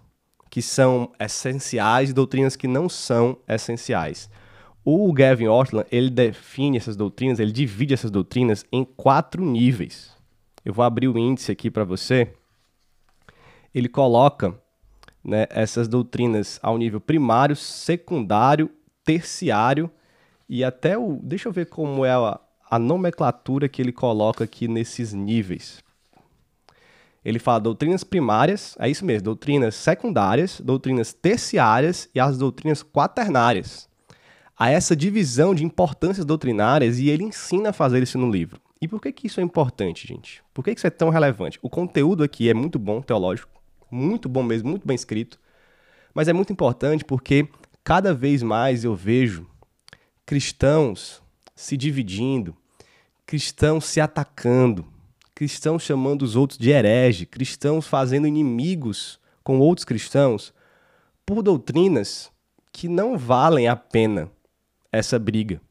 que 0.49 0.61
são 0.61 1.13
essenciais 1.17 2.09
e 2.09 2.13
doutrinas 2.13 2.57
que 2.57 2.67
não 2.67 2.89
são 2.89 3.37
essenciais. 3.47 4.29
O 4.83 5.13
Gavin 5.13 5.47
Ortland, 5.47 5.87
ele 5.91 6.09
define 6.09 6.77
essas 6.77 6.97
doutrinas, 6.97 7.39
ele 7.39 7.51
divide 7.51 7.93
essas 7.93 8.11
doutrinas 8.11 8.65
em 8.71 8.83
quatro 8.83 9.45
níveis. 9.45 10.11
Eu 10.65 10.73
vou 10.73 10.83
abrir 10.83 11.07
o 11.07 11.17
índice 11.17 11.51
aqui 11.51 11.69
para 11.71 11.83
você 11.83 12.33
ele 13.73 13.87
coloca 13.87 14.55
né, 15.23 15.45
essas 15.49 15.87
doutrinas 15.87 16.59
ao 16.61 16.77
nível 16.77 16.99
primário, 16.99 17.55
secundário, 17.55 18.69
terciário 19.03 19.89
e 20.47 20.63
até 20.63 20.97
o. 20.97 21.19
Deixa 21.21 21.47
eu 21.47 21.53
ver 21.53 21.67
como 21.67 22.05
é 22.05 22.11
a, 22.11 22.39
a 22.69 22.79
nomenclatura 22.79 23.69
que 23.69 23.81
ele 23.81 23.91
coloca 23.91 24.43
aqui 24.43 24.67
nesses 24.67 25.13
níveis. 25.13 25.83
Ele 27.23 27.37
fala 27.37 27.59
doutrinas 27.59 28.03
primárias, 28.03 28.75
é 28.79 28.89
isso 28.89 29.05
mesmo, 29.05 29.25
doutrinas 29.25 29.75
secundárias, 29.75 30.61
doutrinas 30.61 31.11
terciárias 31.11 32.09
e 32.15 32.19
as 32.19 32.37
doutrinas 32.37 32.81
quaternárias. 32.81 33.89
Há 34.57 34.71
essa 34.71 34.95
divisão 34.95 35.53
de 35.53 35.63
importâncias 35.63 36.25
doutrinárias 36.25 36.97
e 36.97 37.09
ele 37.09 37.23
ensina 37.23 37.69
a 37.69 37.73
fazer 37.73 38.01
isso 38.01 38.17
no 38.17 38.31
livro. 38.31 38.59
E 38.81 38.87
por 38.87 39.01
que, 39.01 39.11
que 39.11 39.27
isso 39.27 39.41
é 39.41 39.43
importante, 39.43 40.07
gente? 40.07 40.41
Por 40.53 40.63
que, 40.63 40.73
que 40.73 40.79
isso 40.79 40.87
é 40.87 40.89
tão 40.89 41.09
relevante? 41.09 41.59
O 41.61 41.69
conteúdo 41.69 42.23
aqui 42.23 42.49
é 42.49 42.53
muito 42.53 42.79
bom, 42.79 43.01
teológico 43.01 43.58
muito 43.91 44.29
bom 44.29 44.43
mesmo, 44.43 44.69
muito 44.69 44.87
bem 44.87 44.95
escrito. 44.95 45.39
Mas 46.13 46.27
é 46.27 46.33
muito 46.33 46.51
importante 46.51 47.05
porque 47.05 47.47
cada 47.83 48.13
vez 48.13 48.43
mais 48.43 48.83
eu 48.83 48.95
vejo 48.95 49.47
cristãos 50.25 51.21
se 51.55 51.75
dividindo, 51.75 52.55
cristãos 53.25 53.85
se 53.85 53.99
atacando, 53.99 54.85
cristãos 55.33 55.83
chamando 55.83 56.21
os 56.23 56.35
outros 56.35 56.59
de 56.59 56.69
herege, 56.69 57.25
cristãos 57.25 57.87
fazendo 57.87 58.27
inimigos 58.27 59.19
com 59.43 59.59
outros 59.59 59.85
cristãos 59.85 60.53
por 61.25 61.41
doutrinas 61.41 62.31
que 62.71 62.87
não 62.87 63.17
valem 63.17 63.67
a 63.67 63.75
pena 63.75 64.29
essa 64.91 65.17
briga, 65.17 65.61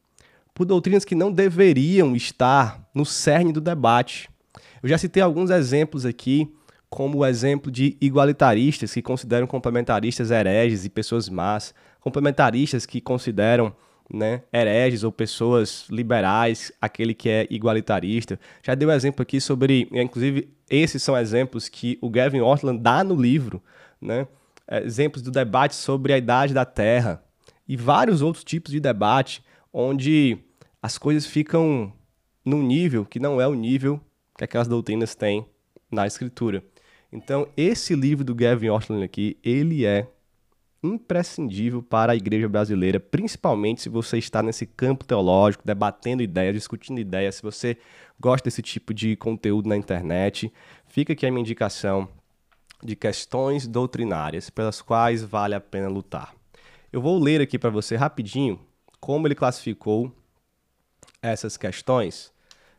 por 0.55 0.65
doutrinas 0.65 1.05
que 1.05 1.15
não 1.15 1.33
deveriam 1.33 2.15
estar 2.15 2.89
no 2.95 3.05
cerne 3.05 3.53
do 3.53 3.61
debate. 3.61 4.31
Eu 4.83 4.89
já 4.89 4.99
citei 4.99 5.23
alguns 5.23 5.51
exemplos 5.51 6.05
aqui 6.07 6.53
como 6.91 7.19
o 7.19 7.27
exemplo 7.27 7.71
de 7.71 7.97
igualitaristas 8.01 8.93
que 8.93 9.03
consideram 9.03 9.47
complementaristas 9.47 10.31
hereges 10.31 10.85
e 10.85 10.89
pessoas 10.89 11.29
más, 11.29 11.75
complementaristas 12.01 12.87
que 12.87 13.01
consideram 13.01 13.75
né, 14.13 14.43
hereges 14.53 15.05
ou 15.05 15.13
pessoas 15.13 15.87
liberais, 15.91 16.73
aquele 16.81 17.13
que 17.13 17.29
é 17.29 17.47
igualitarista. 17.51 18.41
Já 18.63 18.75
deu 18.75 18.91
exemplo 18.91 19.23
aqui 19.23 19.41
sobre, 19.41 19.89
inclusive, 19.93 20.49
esses 20.71 21.03
são 21.03 21.17
exemplos 21.17 21.69
que 21.69 21.99
o 22.01 22.09
Gavin 22.09 22.41
Ortland 22.41 22.81
dá 22.81 23.05
no 23.05 23.15
livro, 23.15 23.63
né? 24.01 24.27
Exemplos 24.83 25.23
do 25.23 25.31
debate 25.31 25.75
sobre 25.75 26.13
a 26.13 26.19
idade 26.19 26.53
da 26.53 26.65
Terra 26.65 27.23
e 27.67 27.77
vários 27.77 28.21
outros 28.23 28.45
tipos 28.45 28.71
de 28.71 28.81
debate 28.81 29.43
onde 29.73 30.39
as 30.83 30.99
coisas 30.99 31.27
ficam 31.27 31.93
num 32.45 32.63
nível 32.63 33.05
que 33.05 33.19
não 33.19 33.41
é 33.41 33.47
o 33.47 33.55
nível 33.55 34.01
que 34.37 34.45
aquelas 34.45 34.69
doutrinas 34.69 35.15
têm 35.15 35.47
na 35.91 36.07
escritura. 36.07 36.63
Então, 37.13 37.49
esse 37.57 37.95
livro 37.95 38.25
do 38.25 38.35
Gavin 38.35 38.69
Ortland 38.69 39.03
aqui, 39.03 39.39
ele 39.43 39.87
é 39.87 40.09
imprescindível 40.83 41.83
para 41.83 42.13
a 42.13 42.17
igreja 42.17 42.49
brasileira, 42.49 43.01
principalmente 43.01 43.83
se 43.83 43.89
você 43.89 44.19
está 44.19 44.43
nesse 44.43 44.67
campo 44.67 45.05
teológico, 45.05 45.67
debatendo 45.67 46.23
ideias, 46.23 46.55
discutindo 46.55 47.01
ideias, 47.01 47.37
se 47.37 47.43
você 47.43 47.77
gosta 48.21 48.45
desse 48.45 48.63
tipo 48.63 48.95
de 48.95 49.17
conteúdo 49.17 49.69
na 49.69 49.77
internet, 49.77 50.53
fica 50.87 51.13
aqui 51.13 51.27
a 51.27 51.31
minha 51.31 51.41
indicação 51.41 52.09
de 52.83 52.95
questões 52.95 53.67
doutrinárias 53.67 54.51
pelas 54.51 54.81
quais 54.81 55.23
vale 55.23 55.55
a 55.55 55.61
pena 55.61 55.89
lutar. 55.89 56.35
Eu 56.93 57.03
vou 57.03 57.19
ler 57.19 57.41
aqui 57.41 57.59
para 57.59 57.71
você 57.71 57.97
rapidinho 57.97 58.61
como 59.01 59.27
ele 59.27 59.35
classificou 59.35 60.13
essas 61.21 61.57
questões 61.57 62.33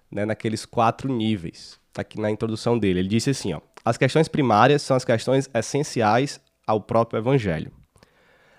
né, 0.09 0.25
naqueles 0.25 0.65
quatro 0.65 1.11
níveis 1.11 1.79
aqui 1.97 2.19
na 2.19 2.31
introdução 2.31 2.79
dele. 2.79 2.99
Ele 2.99 3.09
disse 3.09 3.29
assim, 3.29 3.53
ó, 3.53 3.59
As 3.83 3.97
questões 3.97 4.27
primárias 4.27 4.81
são 4.81 4.95
as 4.97 5.05
questões 5.05 5.49
essenciais 5.53 6.39
ao 6.65 6.81
próprio 6.81 7.19
evangelho. 7.19 7.71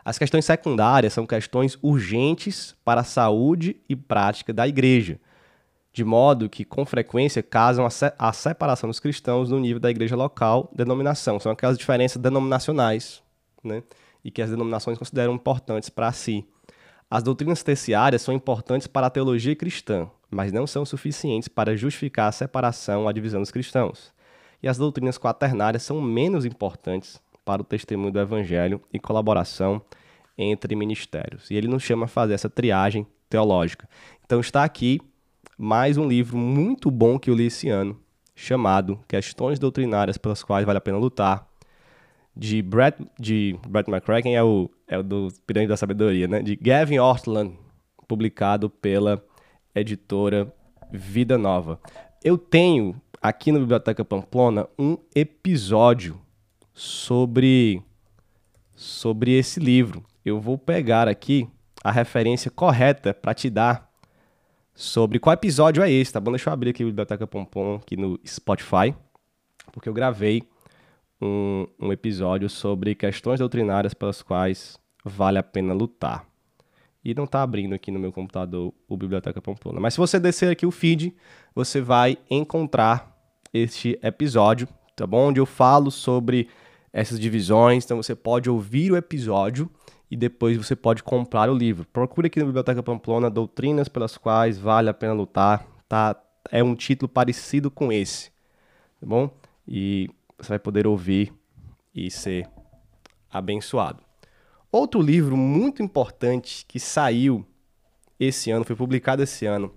As 0.05 0.19
questões 0.19 0.45
secundárias 0.45 1.13
são 1.13 1.27
questões 1.27 1.79
urgentes 1.83 2.75
para 2.85 3.03
a 3.03 3.05
saúde 3.05 3.77
e 3.89 3.95
prática 3.95 4.53
da 4.53 4.67
igreja, 4.67 5.21
de 5.93 6.05
modo 6.05 6.49
que, 6.49 6.65
com 6.65 6.87
frequência, 6.87 7.43
casam 7.43 7.85
a, 7.85 7.91
se 7.91 8.13
a 8.19 8.33
separação 8.33 8.89
dos 8.89 9.01
cristãos 9.01 9.51
no 9.51 9.61
nível 9.61 9.81
da 9.81 9.91
igreja 9.91 10.17
local, 10.17 10.71
denominação. 10.75 11.39
São 11.39 11.53
aquelas 11.53 11.77
diferenças 11.77 12.21
denominacionais, 12.21 13.23
né? 13.63 13.83
E 14.25 14.31
que 14.31 14.41
as 14.41 14.51
denominações 14.51 14.99
consideram 14.99 15.35
importantes 15.35 15.89
para 15.89 16.13
si. 16.13 16.47
As 17.11 17.23
doutrinas 17.23 17.63
terciárias 17.63 18.23
são 18.23 18.33
importantes 18.33 18.87
para 18.87 19.09
a 19.09 19.11
teologia 19.11 19.57
cristã, 19.57 20.09
mas 20.31 20.53
não 20.53 20.67
são 20.67 20.85
suficientes 20.85 21.49
para 21.49 21.77
justificar 21.77 22.29
a 22.29 22.33
separação 22.33 23.03
ou 23.03 23.09
a 23.09 23.13
divisão 23.13 23.41
dos 23.41 23.51
cristãos. 23.51 24.13
E 24.63 24.69
as 24.69 24.77
doutrinas 24.77 25.19
quaternárias 25.19 25.83
são 25.83 26.01
menos 26.01 26.45
importantes 26.45 27.21
para 27.45 27.63
o 27.63 27.65
testemunho 27.65 28.13
do 28.13 28.21
evangelho 28.21 28.81
e 28.93 28.99
colaboração 28.99 29.81
entre 30.37 30.75
ministérios. 30.75 31.51
E 31.51 31.55
ele 31.55 31.69
nos 31.69 31.83
chama 31.83 32.05
a 32.05 32.09
fazer 32.09 32.35
essa 32.35 32.51
triagem 32.51 33.07
teológica. 33.29 33.89
Então 34.25 34.41
está 34.41 34.65
aqui 34.65 35.01
mais 35.57 35.97
um 35.97 36.09
livro 36.09 36.39
muito 36.39 36.91
bom 36.91 37.19
que 37.19 37.29
eu 37.29 37.35
li 37.35 37.47
esse 37.47 37.69
ano, 37.69 37.99
chamado 38.35 38.99
Questões 39.07 39.59
Doutrinárias 39.59 40.17
pelas 40.17 40.43
Quais 40.43 40.65
Vale 40.65 40.79
a 40.79 40.81
Pena 40.81 40.97
Lutar, 40.97 41.47
de 42.35 42.63
Brett, 42.63 42.97
de 43.19 43.59
Brett 43.69 43.91
McCracken, 43.91 44.35
é 44.35 44.43
o, 44.43 44.71
é 44.89 44.99
o 44.99 45.03
do 45.03 45.29
Pirâmide 45.47 45.69
da 45.69 45.77
Sabedoria, 45.77 46.27
né? 46.27 46.41
de 46.41 46.57
Gavin 46.57 46.99
Ortland, 46.99 47.59
publicado 48.09 48.71
pela 48.71 49.23
editora 49.75 50.53
Vida 50.91 51.37
Nova. 51.37 51.79
Eu 52.25 52.39
tenho 52.39 53.01
aqui 53.21 53.53
na 53.53 53.59
Biblioteca 53.59 54.05
Pamplona 54.05 54.67
um 54.79 54.97
episódio 55.15 56.19
sobre 56.73 57.83
sobre 58.75 59.33
esse 59.33 59.61
livro. 59.61 60.03
Eu 60.25 60.41
vou 60.41 60.57
pegar 60.57 61.07
aqui 61.07 61.47
a 61.85 61.91
referência 61.91 62.51
correta 62.51 63.13
para 63.13 63.35
te 63.35 63.51
dar 63.51 63.91
sobre 64.75 65.19
qual 65.19 65.35
episódio 65.35 65.83
é 65.83 65.91
esse, 65.91 66.13
tá 66.13 66.21
bom? 66.21 66.31
Deixa 66.31 66.49
eu 66.49 66.55
abrir 66.55 66.71
aqui 66.71 66.83
a 66.83 66.87
Biblioteca 66.87 67.27
Pompom 67.27 67.75
aqui 67.75 67.97
no 67.97 68.19
Spotify, 68.27 68.95
porque 69.71 69.89
eu 69.89 69.93
gravei 69.93 70.43
um, 71.21 71.67
um 71.79 71.93
episódio 71.93 72.49
sobre 72.49 72.95
questões 72.95 73.41
doutrinárias 73.41 73.93
pelas 73.93 74.23
quais 74.23 74.79
vale 75.05 75.37
a 75.37 75.43
pena 75.43 75.75
lutar. 75.75 76.27
E 77.05 77.15
não 77.15 77.25
está 77.25 77.43
abrindo 77.43 77.75
aqui 77.75 77.91
no 77.91 77.99
meu 77.99 78.13
computador 78.13 78.73
o 78.87 78.97
Biblioteca 78.97 79.41
Pamplona. 79.41 79.81
Mas 79.81 79.95
se 79.95 79.99
você 79.99 80.21
descer 80.21 80.51
aqui 80.51 80.67
o 80.67 80.71
feed, 80.71 81.15
você 81.55 81.81
vai 81.81 82.19
encontrar 82.31 83.10
este 83.53 83.99
episódio, 84.03 84.69
tá 84.95 85.07
bom? 85.07 85.29
Onde 85.29 85.41
eu 85.41 85.47
falo 85.47 85.91
sobre 85.91 86.49
essas 86.93 87.19
divisões. 87.19 87.85
Então 87.85 87.97
você 87.97 88.15
pode 88.15 88.49
ouvir 88.49 88.93
o 88.93 88.97
episódio 88.97 89.71
e 90.11 90.17
depois 90.17 90.57
você 90.57 90.75
pode 90.75 91.03
comprar 91.03 91.49
o 91.49 91.55
livro. 91.55 91.87
Procure 91.93 92.27
aqui 92.27 92.39
na 92.39 92.47
Biblioteca 92.47 92.83
Pamplona 92.83 93.31
Doutrinas 93.31 93.89
pelas 93.89 94.17
quais 94.17 94.59
vale 94.59 94.89
a 94.89 94.95
pena 94.95 95.13
lutar. 95.13 95.67
Tá? 95.89 96.21
É 96.51 96.63
um 96.63 96.75
título 96.75 97.09
parecido 97.09 97.71
com 97.71 97.93
esse, 97.93 98.31
tá 99.01 99.07
bom? 99.07 99.31
E 99.67 100.09
você 100.39 100.51
vai 100.51 100.59
poder 100.59 100.87
ouvir 100.87 101.33
e 101.95 102.11
ser 102.11 102.49
abençoado. 103.31 104.03
Outro 104.73 105.01
livro 105.01 105.37
muito 105.37 105.83
importante 105.83 106.65
que 106.67 106.79
saiu 106.79 107.45
esse 108.19 108.51
ano, 108.51 108.65
foi 108.65 108.77
publicado 108.77 109.23
esse 109.23 109.47
ano, 109.47 109.73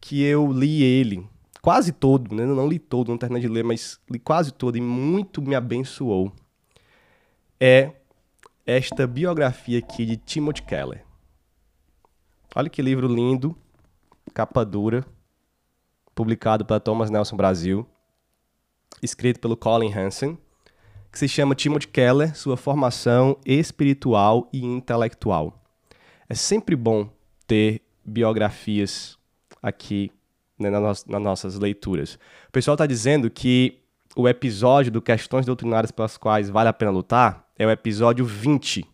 que 0.00 0.22
eu 0.22 0.50
li 0.50 0.82
ele 0.82 1.28
quase 1.64 1.92
todo, 1.92 2.34
né? 2.34 2.44
não 2.44 2.68
li 2.68 2.78
todo, 2.78 3.08
não 3.08 3.16
terminei 3.16 3.40
de 3.40 3.48
ler, 3.48 3.64
mas 3.64 3.98
li 4.10 4.18
quase 4.18 4.52
todo 4.52 4.76
e 4.76 4.82
muito 4.82 5.40
me 5.40 5.54
abençoou 5.54 6.30
é 7.58 7.92
esta 8.66 9.06
biografia 9.06 9.78
aqui 9.78 10.04
de 10.04 10.18
Timothy 10.18 10.60
Keller. 10.60 11.02
Olha 12.54 12.68
que 12.68 12.82
livro 12.82 13.08
lindo, 13.08 13.56
capa 14.34 14.62
dura, 14.62 15.06
publicado 16.14 16.66
pela 16.66 16.78
Thomas 16.78 17.08
Nelson 17.08 17.34
Brasil, 17.34 17.86
escrito 19.02 19.40
pelo 19.40 19.56
Colin 19.56 19.90
Hansen, 19.90 20.36
que 21.10 21.18
se 21.18 21.26
chama 21.26 21.54
Timothy 21.54 21.88
Keller, 21.88 22.36
sua 22.36 22.58
formação 22.58 23.38
espiritual 23.42 24.50
e 24.52 24.62
intelectual. 24.62 25.64
É 26.28 26.34
sempre 26.34 26.76
bom 26.76 27.08
ter 27.46 27.80
biografias 28.04 29.18
aqui 29.62 30.12
né, 30.58 30.70
nas, 30.70 31.04
nas 31.04 31.22
nossas 31.22 31.58
leituras. 31.58 32.14
O 32.48 32.52
pessoal 32.52 32.74
está 32.74 32.86
dizendo 32.86 33.30
que 33.30 33.80
o 34.16 34.28
episódio 34.28 34.92
do 34.92 35.02
Questões 35.02 35.46
Doutrinárias 35.46 35.90
pelas 35.90 36.16
quais 36.16 36.48
vale 36.48 36.68
a 36.68 36.72
pena 36.72 36.90
lutar 36.90 37.48
é 37.58 37.66
o 37.66 37.70
episódio 37.70 38.24
20. 38.24 38.84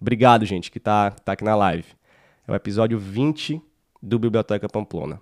Obrigado, 0.00 0.44
gente, 0.44 0.70
que 0.70 0.80
tá, 0.80 1.10
tá 1.10 1.32
aqui 1.32 1.44
na 1.44 1.54
live. 1.54 1.86
É 2.46 2.52
o 2.52 2.54
episódio 2.54 2.98
20 2.98 3.60
do 4.02 4.18
Biblioteca 4.18 4.68
Pamplona. 4.68 5.20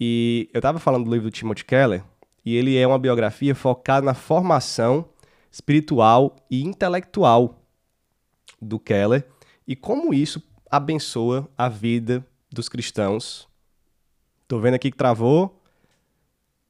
E 0.00 0.48
eu 0.52 0.58
estava 0.58 0.78
falando 0.78 1.04
do 1.04 1.10
livro 1.12 1.30
do 1.30 1.32
Timothy 1.32 1.64
Keller, 1.64 2.02
e 2.44 2.56
ele 2.56 2.76
é 2.76 2.86
uma 2.86 2.98
biografia 2.98 3.54
focada 3.54 4.04
na 4.04 4.14
formação 4.14 5.08
espiritual 5.50 6.36
e 6.50 6.62
intelectual 6.62 7.62
do 8.60 8.78
Keller 8.78 9.26
e 9.66 9.76
como 9.76 10.12
isso 10.12 10.42
abençoa 10.70 11.48
a 11.56 11.68
vida 11.68 12.26
dos 12.50 12.68
cristãos. 12.68 13.48
Tô 14.52 14.58
vendo 14.58 14.74
aqui 14.74 14.90
que 14.90 14.96
travou 14.98 15.64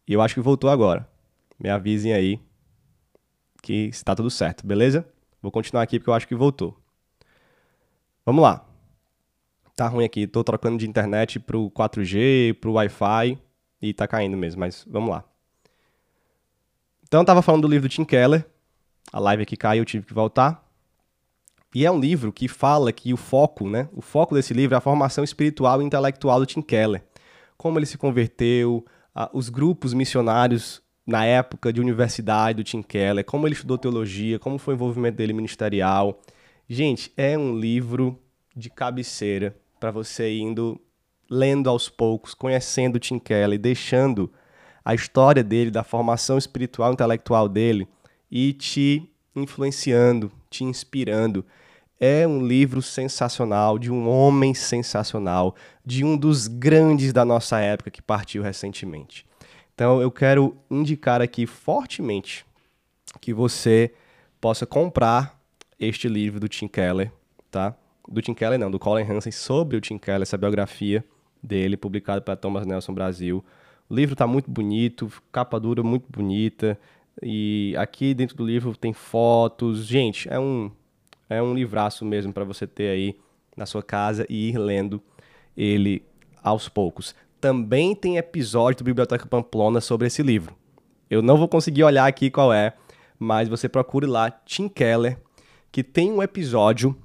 e 0.07 0.13
eu 0.13 0.23
acho 0.23 0.35
que 0.35 0.41
voltou 0.41 0.71
agora. 0.71 1.05
Me 1.59 1.69
avisem 1.69 2.13
aí 2.13 2.41
que 3.61 3.89
está 3.89 4.15
tudo 4.15 4.31
certo, 4.31 4.65
beleza? 4.65 5.05
Vou 5.43 5.51
continuar 5.51 5.83
aqui 5.83 5.99
porque 5.99 6.09
eu 6.09 6.15
acho 6.15 6.29
que 6.29 6.35
voltou. 6.37 6.81
Vamos 8.25 8.41
lá. 8.41 8.65
Tá 9.75 9.89
ruim 9.89 10.05
aqui, 10.05 10.29
tô 10.29 10.45
trocando 10.45 10.79
de 10.79 10.89
internet 10.89 11.41
pro 11.41 11.73
4G, 11.73 12.55
pro 12.61 12.75
Wi-Fi 12.75 13.37
e 13.81 13.93
tá 13.93 14.07
caindo 14.07 14.37
mesmo, 14.37 14.61
mas 14.61 14.87
vamos 14.89 15.11
lá. 15.11 15.25
Então 17.03 17.23
eu 17.23 17.27
tava 17.27 17.43
falando 17.43 17.63
do 17.63 17.69
livro 17.69 17.89
do 17.89 17.91
Tim 17.91 18.05
Keller. 18.05 18.47
A 19.13 19.19
live 19.19 19.43
aqui 19.43 19.57
caiu, 19.57 19.83
eu 19.83 19.85
tive 19.85 20.07
que 20.07 20.15
voltar. 20.15 20.65
E 21.75 21.85
é 21.85 21.91
um 21.91 21.99
livro 21.99 22.33
que 22.33 22.47
fala 22.47 22.93
que 22.93 23.13
o 23.13 23.17
foco, 23.17 23.69
né? 23.69 23.89
O 23.93 24.01
foco 24.01 24.37
desse 24.37 24.55
livro 24.55 24.77
é 24.77 24.79
a 24.79 24.81
formação 24.81 25.25
espiritual 25.25 25.83
e 25.83 25.85
intelectual 25.85 26.39
do 26.39 26.47
Tim 26.47 26.63
Keller. 26.63 27.03
Como 27.63 27.79
ele 27.79 27.87
se 27.87 27.97
converteu, 27.97 28.85
os 29.33 29.49
grupos 29.49 29.95
missionários 29.95 30.83
na 31.07 31.25
época 31.25 31.73
de 31.73 31.81
universidade 31.81 32.57
do 32.57 32.65
Tim 32.65 32.83
Keller, 32.83 33.25
como 33.25 33.47
ele 33.47 33.55
estudou 33.55 33.79
teologia, 33.79 34.37
como 34.37 34.59
foi 34.59 34.75
o 34.75 34.77
envolvimento 34.77 35.19
dele 35.19 35.33
ministerial. 35.33 36.21
Gente, 36.69 37.13
é 37.17 37.39
um 37.39 37.57
livro 37.57 38.19
de 38.57 38.69
cabeceira 38.69 39.57
para 39.79 39.93
você 39.93 40.37
indo 40.37 40.81
lendo 41.31 41.71
aos 41.71 41.89
poucos, 41.89 42.35
conhecendo 42.35 42.99
Tim 42.99 43.21
Keller, 43.21 43.61
deixando 43.61 44.33
a 44.85 44.93
história 44.93 45.45
dele, 45.45 45.71
da 45.71 45.85
formação 45.85 46.37
espiritual 46.37 46.91
e 46.91 46.95
intelectual 46.95 47.49
dele 47.49 47.87
e 48.29 48.53
te 48.55 49.09
influenciando, 49.37 50.33
te 50.51 50.65
inspirando. 50.65 51.47
É 52.01 52.27
um 52.27 52.45
livro 52.45 52.83
sensacional, 52.83 53.79
de 53.79 53.89
um 53.89 54.09
homem 54.09 54.53
sensacional, 54.53 55.55
de 55.85 56.05
um 56.05 56.17
dos 56.17 56.47
grandes 56.47 57.13
da 57.13 57.25
nossa 57.25 57.59
época 57.61 57.91
que 57.91 58.01
partiu 58.01 58.43
recentemente. 58.43 59.27
Então 59.75 60.01
eu 60.01 60.11
quero 60.11 60.57
indicar 60.71 61.21
aqui 61.21 61.47
fortemente 61.47 62.45
que 63.21 63.33
você 63.33 63.93
possa 64.41 64.67
comprar 64.67 65.41
este 65.79 66.09
livro 66.09 66.39
do 66.39 66.49
Tim 66.49 66.69
Keller, 66.69 67.11
tá? 67.51 67.77
Do 68.09 68.21
Tim 68.21 68.35
Keller 68.35 68.59
não, 68.59 68.71
do 68.71 68.79
Colin 68.79 69.05
Hansen 69.05 69.33
sobre 69.33 69.77
o 69.77 69.81
Tim 69.81 69.99
Keller, 69.99 70.23
essa 70.23 70.39
biografia 70.39 71.05
dele, 71.43 71.77
publicado 71.77 72.23
pela 72.23 72.37
Thomas 72.37 72.67
Nelson 72.67 72.95
Brasil. 72.95 73.45
O 73.89 73.95
livro 73.95 74.15
está 74.15 74.27
muito 74.27 74.51
bonito, 74.51 75.13
capa 75.31 75.59
dura 75.59 75.83
muito 75.83 76.07
bonita, 76.09 76.79
e 77.21 77.75
aqui 77.77 78.15
dentro 78.15 78.37
do 78.37 78.47
livro 78.47 78.77
tem 78.77 78.93
fotos. 78.93 79.85
Gente, 79.87 80.29
é 80.29 80.39
um, 80.39 80.71
é 81.29 81.43
um 81.43 81.55
livraço 81.55 82.05
mesmo 82.05 82.33
para 82.33 82.45
você 82.45 82.67
ter 82.67 82.89
aí 82.89 83.17
na 83.57 83.67
sua 83.67 83.83
casa 83.83 84.25
e 84.29 84.51
ir 84.51 84.59
lendo 84.59 85.03
ele 85.57 86.03
aos 86.43 86.69
poucos 86.69 87.15
também 87.43 87.93
tem 87.93 88.19
episódio 88.19 88.79
do 88.79 88.85
Biblioteca 88.85 89.27
Pamplona 89.27 89.81
sobre 89.81 90.07
esse 90.07 90.23
livro. 90.23 90.55
Eu 91.11 91.21
não 91.21 91.37
vou 91.37 91.49
conseguir 91.49 91.83
olhar 91.83 92.07
aqui 92.07 92.31
qual 92.31 92.53
é, 92.53 92.73
mas 93.19 93.49
você 93.49 93.69
procure 93.69 94.07
lá 94.07 94.31
Tim 94.31 94.69
Keller, 94.69 95.19
que 95.73 95.83
tem 95.83 96.13
um 96.13 96.23
episódio 96.23 96.97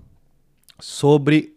sobre 0.80 1.56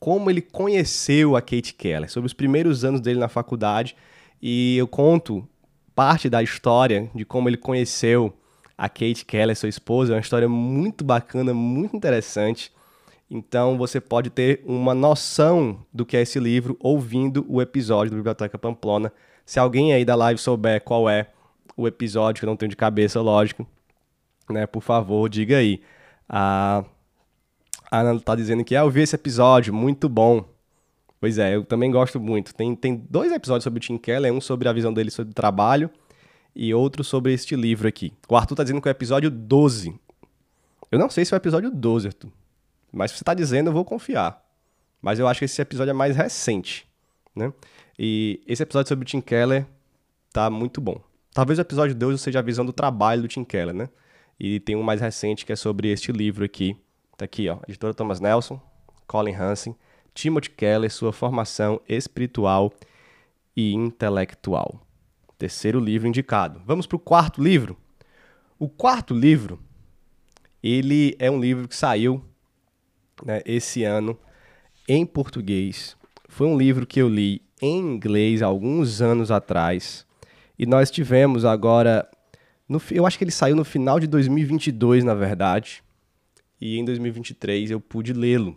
como 0.00 0.30
ele 0.30 0.40
conheceu 0.40 1.36
a 1.36 1.42
Kate 1.42 1.74
Keller, 1.74 2.10
sobre 2.10 2.26
os 2.26 2.32
primeiros 2.32 2.82
anos 2.82 3.00
dele 3.02 3.20
na 3.20 3.28
faculdade, 3.28 3.94
e 4.40 4.78
eu 4.78 4.88
conto 4.88 5.46
parte 5.94 6.30
da 6.30 6.42
história 6.42 7.10
de 7.14 7.26
como 7.26 7.50
ele 7.50 7.58
conheceu 7.58 8.34
a 8.76 8.88
Kate 8.88 9.26
Keller, 9.26 9.54
sua 9.54 9.68
esposa, 9.68 10.12
é 10.12 10.16
uma 10.16 10.22
história 10.22 10.48
muito 10.48 11.04
bacana, 11.04 11.52
muito 11.52 11.94
interessante. 11.94 12.72
Então 13.30 13.78
você 13.78 14.00
pode 14.00 14.30
ter 14.30 14.62
uma 14.64 14.94
noção 14.94 15.84
do 15.92 16.04
que 16.04 16.16
é 16.16 16.22
esse 16.22 16.38
livro 16.38 16.76
ouvindo 16.80 17.44
o 17.48 17.60
episódio 17.60 18.10
do 18.10 18.16
Biblioteca 18.16 18.58
Pamplona. 18.58 19.12
Se 19.44 19.58
alguém 19.58 19.92
aí 19.92 20.04
da 20.04 20.14
live 20.14 20.40
souber 20.40 20.82
qual 20.82 21.08
é 21.08 21.28
o 21.76 21.88
episódio, 21.88 22.40
que 22.40 22.44
eu 22.44 22.50
não 22.50 22.56
tenho 22.56 22.70
de 22.70 22.76
cabeça, 22.76 23.20
lógico. 23.20 23.66
Né? 24.48 24.66
Por 24.66 24.82
favor, 24.82 25.28
diga 25.28 25.56
aí. 25.58 25.80
A 26.28 26.84
Ana 27.90 28.18
tá 28.20 28.34
dizendo 28.34 28.64
que 28.64 28.76
ah, 28.76 28.80
eu 28.80 28.90
vi 28.90 29.02
esse 29.02 29.14
episódio, 29.14 29.72
muito 29.72 30.08
bom. 30.08 30.44
Pois 31.20 31.38
é, 31.38 31.56
eu 31.56 31.64
também 31.64 31.90
gosto 31.90 32.20
muito. 32.20 32.54
Tem, 32.54 32.74
tem 32.76 33.02
dois 33.08 33.32
episódios 33.32 33.64
sobre 33.64 33.78
o 33.78 33.80
Tim 33.80 33.96
Keller, 33.96 34.32
um 34.32 34.40
sobre 34.40 34.68
a 34.68 34.72
visão 34.72 34.92
dele 34.92 35.10
sobre 35.10 35.30
o 35.30 35.34
trabalho 35.34 35.90
e 36.54 36.72
outro 36.74 37.02
sobre 37.02 37.32
este 37.32 37.56
livro 37.56 37.88
aqui. 37.88 38.12
O 38.28 38.36
Arthur 38.36 38.54
tá 38.54 38.62
dizendo 38.62 38.80
que 38.80 38.88
é 38.88 38.90
o 38.90 38.92
episódio 38.92 39.30
12. 39.30 39.98
Eu 40.90 40.98
não 40.98 41.08
sei 41.08 41.24
se 41.24 41.34
é 41.34 41.36
o 41.36 41.38
episódio 41.38 41.70
12, 41.70 42.08
Arthur. 42.08 42.30
Mas 42.94 43.10
se 43.10 43.18
você 43.18 43.24
tá 43.24 43.34
dizendo, 43.34 43.68
eu 43.68 43.72
vou 43.72 43.84
confiar. 43.84 44.42
Mas 45.02 45.18
eu 45.18 45.26
acho 45.26 45.40
que 45.40 45.44
esse 45.44 45.60
episódio 45.60 45.90
é 45.90 45.94
mais 45.94 46.16
recente, 46.16 46.88
né? 47.34 47.52
E 47.98 48.40
esse 48.46 48.62
episódio 48.62 48.88
sobre 48.88 49.02
o 49.02 49.06
Tim 49.06 49.20
Keller 49.20 49.66
tá 50.32 50.48
muito 50.48 50.80
bom. 50.80 51.00
Talvez 51.32 51.58
o 51.58 51.62
episódio 51.62 51.94
12 51.94 52.22
seja 52.22 52.38
a 52.38 52.42
visão 52.42 52.64
do 52.64 52.72
trabalho 52.72 53.22
do 53.22 53.28
Tim 53.28 53.44
Keller, 53.44 53.74
né? 53.74 53.88
E 54.38 54.60
tem 54.60 54.76
um 54.76 54.82
mais 54.82 55.00
recente 55.00 55.44
que 55.44 55.52
é 55.52 55.56
sobre 55.56 55.88
este 55.88 56.12
livro 56.12 56.44
aqui. 56.44 56.76
Tá 57.16 57.24
aqui, 57.24 57.48
ó. 57.48 57.58
Editora 57.68 57.92
Thomas 57.92 58.20
Nelson, 58.20 58.60
Colin 59.06 59.34
Hansen, 59.34 59.76
Timothy 60.14 60.50
Keller, 60.50 60.90
sua 60.90 61.12
formação 61.12 61.80
espiritual 61.88 62.72
e 63.56 63.74
intelectual. 63.74 64.80
Terceiro 65.36 65.80
livro 65.80 66.08
indicado. 66.08 66.62
Vamos 66.64 66.86
para 66.86 66.96
o 66.96 67.00
quarto 67.00 67.42
livro. 67.42 67.76
O 68.58 68.68
quarto 68.68 69.12
livro, 69.12 69.58
ele 70.62 71.16
é 71.18 71.30
um 71.30 71.40
livro 71.40 71.68
que 71.68 71.76
saiu 71.76 72.24
né, 73.24 73.42
esse 73.44 73.84
ano 73.84 74.18
em 74.88 75.04
português. 75.04 75.96
Foi 76.28 76.46
um 76.46 76.56
livro 76.56 76.86
que 76.86 77.00
eu 77.00 77.08
li 77.08 77.42
em 77.60 77.78
inglês 77.78 78.42
alguns 78.42 79.00
anos 79.00 79.30
atrás. 79.30 80.06
E 80.58 80.66
nós 80.66 80.90
tivemos 80.90 81.44
agora. 81.44 82.08
No, 82.68 82.80
eu 82.90 83.06
acho 83.06 83.18
que 83.18 83.24
ele 83.24 83.30
saiu 83.30 83.56
no 83.56 83.64
final 83.64 84.00
de 84.00 84.06
2022, 84.06 85.04
na 85.04 85.14
verdade. 85.14 85.82
E 86.60 86.78
em 86.78 86.84
2023 86.84 87.70
eu 87.70 87.80
pude 87.80 88.12
lê-lo. 88.12 88.56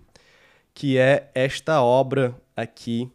Que 0.73 0.97
é 0.97 1.29
esta 1.33 1.81
obra 1.81 2.35
aqui 2.55 3.09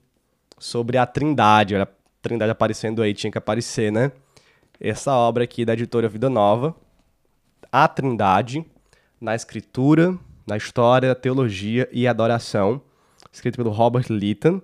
sobre 0.58 0.98
a 0.98 1.06
Trindade. 1.06 1.74
Olha, 1.74 1.84
a 1.84 1.88
Trindade 2.20 2.50
aparecendo 2.50 3.02
aí, 3.02 3.14
tinha 3.14 3.30
que 3.30 3.38
aparecer, 3.38 3.92
né? 3.92 4.12
Essa 4.80 5.12
obra 5.12 5.44
aqui 5.44 5.64
da 5.64 5.72
editora 5.74 6.08
Vida 6.08 6.28
Nova. 6.28 6.74
A 7.70 7.86
Trindade, 7.88 8.64
na 9.20 9.34
escritura, 9.34 10.18
na 10.46 10.56
história, 10.56 11.14
teologia 11.14 11.88
e 11.92 12.06
adoração. 12.06 12.80
Escrito 13.32 13.56
pelo 13.56 13.70
Robert 13.70 14.06
Lytton. 14.10 14.60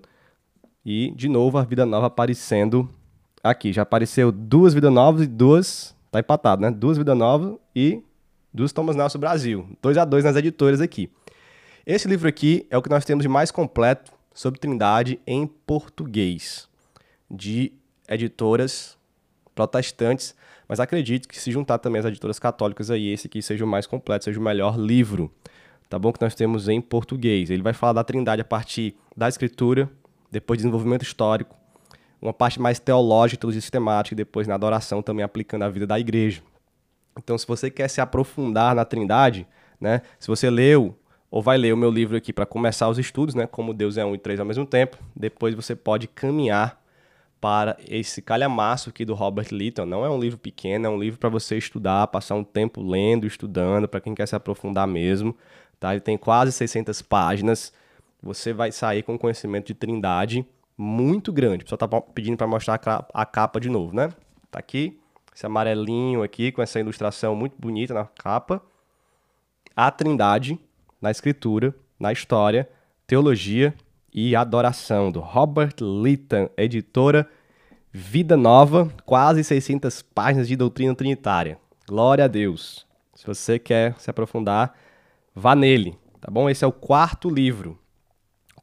E, 0.85 1.13
de 1.15 1.29
novo, 1.29 1.59
a 1.59 1.65
Vida 1.65 1.85
Nova 1.85 2.07
aparecendo 2.07 2.89
aqui. 3.43 3.73
Já 3.73 3.83
apareceu 3.83 4.33
duas 4.33 4.75
Vida 4.75 4.91
Novas 4.91 5.23
e 5.23 5.27
duas. 5.27 5.97
Tá 6.11 6.21
empatado, 6.21 6.63
né? 6.63 6.71
Duas 6.71 6.97
Vida 6.97 7.15
Novas 7.15 7.57
e 7.75 8.03
duas 8.53 8.73
Thomas 8.73 8.97
Nelson 8.97 9.19
Brasil. 9.19 9.69
2 9.83 9.99
a 9.99 10.05
2 10.05 10.25
nas 10.25 10.37
editoras 10.37 10.81
aqui. 10.81 11.11
Esse 11.87 12.07
livro 12.07 12.29
aqui 12.29 12.67
é 12.71 12.77
o 12.77 12.83
que 12.83 12.91
nós 12.91 13.05
temos 13.05 13.23
de 13.23 13.29
mais 13.29 13.51
completo 13.51 14.13
sobre 14.35 14.61
Trindade 14.61 15.19
em 15.27 15.47
português, 15.47 16.69
de 17.31 17.73
editoras 18.07 18.97
protestantes, 19.55 20.35
mas 20.69 20.81
acredito 20.81 21.27
que 21.27 21.41
se 21.41 21.51
juntar 21.51 21.79
também 21.79 21.99
as 21.99 22.07
editoras 22.07 22.39
católicas 22.39 22.91
aí, 22.91 23.09
esse 23.09 23.27
aqui 23.27 23.43
seja 23.43 23.65
o 23.65 23.69
mais 23.69 23.87
completo, 23.87 24.27
seja 24.27 24.39
o 24.39 24.43
melhor 24.43 24.79
livro, 24.79 25.33
tá 25.89 25.99
bom? 25.99 26.13
Que 26.13 26.21
nós 26.21 26.35
temos 26.35 26.69
em 26.69 26.81
português. 26.81 27.51
Ele 27.51 27.63
vai 27.63 27.73
falar 27.73 27.95
da 27.95 28.05
Trindade 28.05 28.43
a 28.43 28.45
partir 28.45 28.97
da 29.17 29.29
Escritura, 29.29 29.91
depois 30.31 30.59
desenvolvimento 30.59 31.03
histórico, 31.03 31.57
uma 32.21 32.33
parte 32.33 32.61
mais 32.61 32.79
teológica, 32.79 33.41
teologia 33.41 33.61
sistemática, 33.61 34.15
e 34.15 34.17
depois 34.17 34.47
na 34.47 34.55
adoração 34.55 35.03
também 35.03 35.25
aplicando 35.25 35.63
a 35.63 35.69
vida 35.69 35.87
da 35.87 35.99
igreja. 35.99 36.43
Então, 37.17 37.37
se 37.37 37.47
você 37.47 37.71
quer 37.71 37.89
se 37.89 38.01
aprofundar 38.01 38.75
na 38.75 38.85
Trindade, 38.85 39.47
né, 39.81 40.03
se 40.19 40.29
você 40.29 40.51
leu 40.51 40.97
ou 41.31 41.43
vai 41.43 41.59
ler 41.59 41.73
o 41.73 41.77
meu 41.77 41.91
livro 41.91 42.17
aqui 42.17 42.33
para 42.33 42.47
começar 42.47 42.89
os 42.89 42.99
estudos, 42.99 43.35
né, 43.35 43.47
como 43.47 43.75
Deus 43.75 43.97
é 43.97 44.05
um 44.05 44.15
e 44.15 44.19
três 44.19 44.41
ao 44.41 44.47
mesmo 44.47 44.65
tempo, 44.65 44.99
depois 45.15 45.55
você 45.55 45.77
pode 45.77 46.07
caminhar 46.09 46.81
para 47.41 47.77
esse 47.87 48.21
calhamaço 48.21 48.91
aqui 48.91 49.05
do 49.05 49.15
Robert 49.15 49.49
Litton. 49.53 49.87
Não 49.87 50.05
é 50.05 50.11
um 50.11 50.19
livro 50.19 50.39
pequeno, 50.39 50.87
é 50.87 50.89
um 50.89 50.99
livro 50.99 51.19
para 51.19 51.29
você 51.29 51.57
estudar, 51.57 52.07
passar 52.09 52.35
um 52.35 52.43
tempo 52.43 52.83
lendo, 52.83 53.27
estudando, 53.27 53.87
para 53.87 54.01
quem 54.01 54.15
quer 54.15 54.27
se 54.27 54.35
aprofundar 54.35 54.89
mesmo. 54.89 55.37
Tá? 55.79 55.93
Ele 55.93 56.01
tem 56.01 56.17
quase 56.19 56.53
600 56.53 57.03
páginas 57.03 57.73
você 58.23 58.53
vai 58.53 58.73
sair 58.73 59.03
com 59.03 59.19
conhecimento 59.19 59.69
de 59.69 59.75
trindade 59.75 60.47
muito 60.77 61.33
grande. 61.33 61.63
O 61.63 61.67
pessoal 61.67 61.79
tá 61.79 62.01
pedindo 62.01 62.37
para 62.37 62.47
mostrar 62.47 62.81
a 63.15 63.27
capa 63.27 63.61
de 63.61 63.69
novo, 63.69 63.95
né? 63.95 64.11
Tá 64.51 64.59
aqui, 64.59 64.99
esse 65.35 65.47
amarelinho 65.47 66.23
aqui, 66.23 66.51
com 66.51 66.63
essa 66.63 66.81
ilustração 66.81 67.35
muito 67.35 67.55
bonita 67.59 67.95
na 67.95 68.05
capa. 68.05 68.63
A 69.75 69.91
trindade 69.91 70.59
na 71.01 71.11
escritura, 71.11 71.75
na 71.99 72.13
história, 72.13 72.69
teologia 73.07 73.73
e 74.13 74.35
adoração, 74.35 75.13
do 75.13 75.21
Robert 75.21 75.75
Lytton, 75.81 76.49
editora 76.57 77.29
Vida 77.93 78.37
Nova, 78.37 78.93
quase 79.05 79.45
600 79.45 80.03
páginas 80.03 80.49
de 80.49 80.57
doutrina 80.57 80.95
trinitária. 80.95 81.59
Glória 81.87 82.25
a 82.25 82.29
Deus. 82.29 82.87
Se 83.15 83.27
você 83.27 83.59
quer 83.59 83.95
se 83.99 84.11
aprofundar, 84.11 84.75
vá 85.39 85.55
nele, 85.55 85.97
tá 86.21 86.31
bom? 86.31 86.51
Esse 86.51 86.65
é 86.65 86.67
o 86.67 86.73
quarto 86.73 87.31
livro 87.31 87.79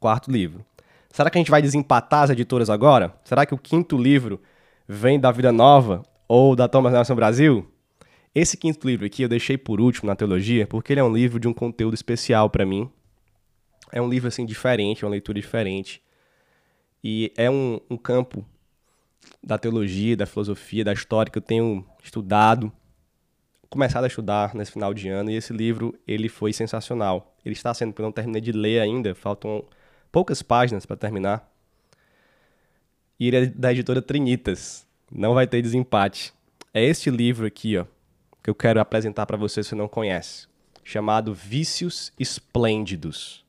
quarto 0.05 0.31
livro. 0.31 0.63
Será 1.09 1.31
que 1.31 1.37
a 1.39 1.41
gente 1.41 1.49
vai 1.49 1.63
desempatar 1.63 2.23
as 2.23 2.29
editoras 2.29 2.69
agora? 2.69 3.19
Será 3.23 3.43
que 3.43 3.55
o 3.55 3.57
quinto 3.57 3.97
livro 3.97 4.39
vem 4.87 5.19
da 5.19 5.31
Vida 5.31 5.51
Nova 5.51 6.03
ou 6.27 6.55
da 6.55 6.67
Thomas 6.67 6.93
Nelson 6.93 7.15
Brasil? 7.15 7.67
Esse 8.35 8.55
quinto 8.55 8.87
livro 8.87 9.07
aqui 9.07 9.23
eu 9.23 9.29
deixei 9.29 9.57
por 9.57 9.81
último 9.81 10.07
na 10.07 10.15
teologia 10.15 10.67
porque 10.67 10.93
ele 10.93 10.99
é 10.99 11.03
um 11.03 11.11
livro 11.11 11.39
de 11.39 11.47
um 11.47 11.53
conteúdo 11.53 11.95
especial 11.95 12.51
para 12.51 12.67
mim. 12.67 12.87
É 13.91 13.99
um 13.99 14.07
livro 14.07 14.27
assim 14.27 14.45
diferente, 14.45 15.03
é 15.03 15.07
uma 15.07 15.11
leitura 15.11 15.41
diferente. 15.41 16.03
E 17.03 17.33
é 17.35 17.49
um, 17.49 17.79
um 17.89 17.97
campo 17.97 18.45
da 19.43 19.57
teologia, 19.57 20.15
da 20.15 20.27
filosofia, 20.27 20.85
da 20.85 20.93
história 20.93 21.31
que 21.31 21.37
eu 21.39 21.41
tenho 21.41 21.83
estudado, 22.03 22.71
começado 23.75 24.05
a 24.05 24.07
estudar 24.07 24.55
nesse 24.55 24.71
final 24.71 24.93
de 24.93 25.09
ano. 25.09 25.29
E 25.29 25.35
esse 25.35 25.51
livro 25.51 25.93
ele 26.07 26.29
foi 26.29 26.53
sensacional. 26.53 27.35
Ele 27.43 27.51
está 27.51 27.73
sendo, 27.73 27.89
porque 27.91 28.01
eu 28.01 28.05
não 28.05 28.11
terminei 28.11 28.39
de 28.39 28.53
ler 28.53 28.79
ainda, 28.79 29.13
faltam 29.13 29.65
poucas 30.09 30.41
páginas 30.41 30.85
para 30.85 30.95
terminar. 30.95 31.51
E 33.19 33.27
ele 33.27 33.37
é 33.37 33.45
da 33.47 33.73
editora 33.73 34.01
Trinitas. 34.01 34.87
Não 35.11 35.33
vai 35.33 35.45
ter 35.45 35.61
desempate. 35.61 36.33
É 36.73 36.81
este 36.85 37.09
livro 37.09 37.45
aqui, 37.45 37.77
ó, 37.77 37.85
que 38.41 38.49
eu 38.49 38.55
quero 38.55 38.79
apresentar 38.79 39.25
para 39.25 39.35
você 39.35 39.61
se 39.61 39.75
não 39.75 39.89
conhece, 39.89 40.47
chamado 40.81 41.33
Vícios 41.33 42.13
Esplêndidos. 42.17 43.43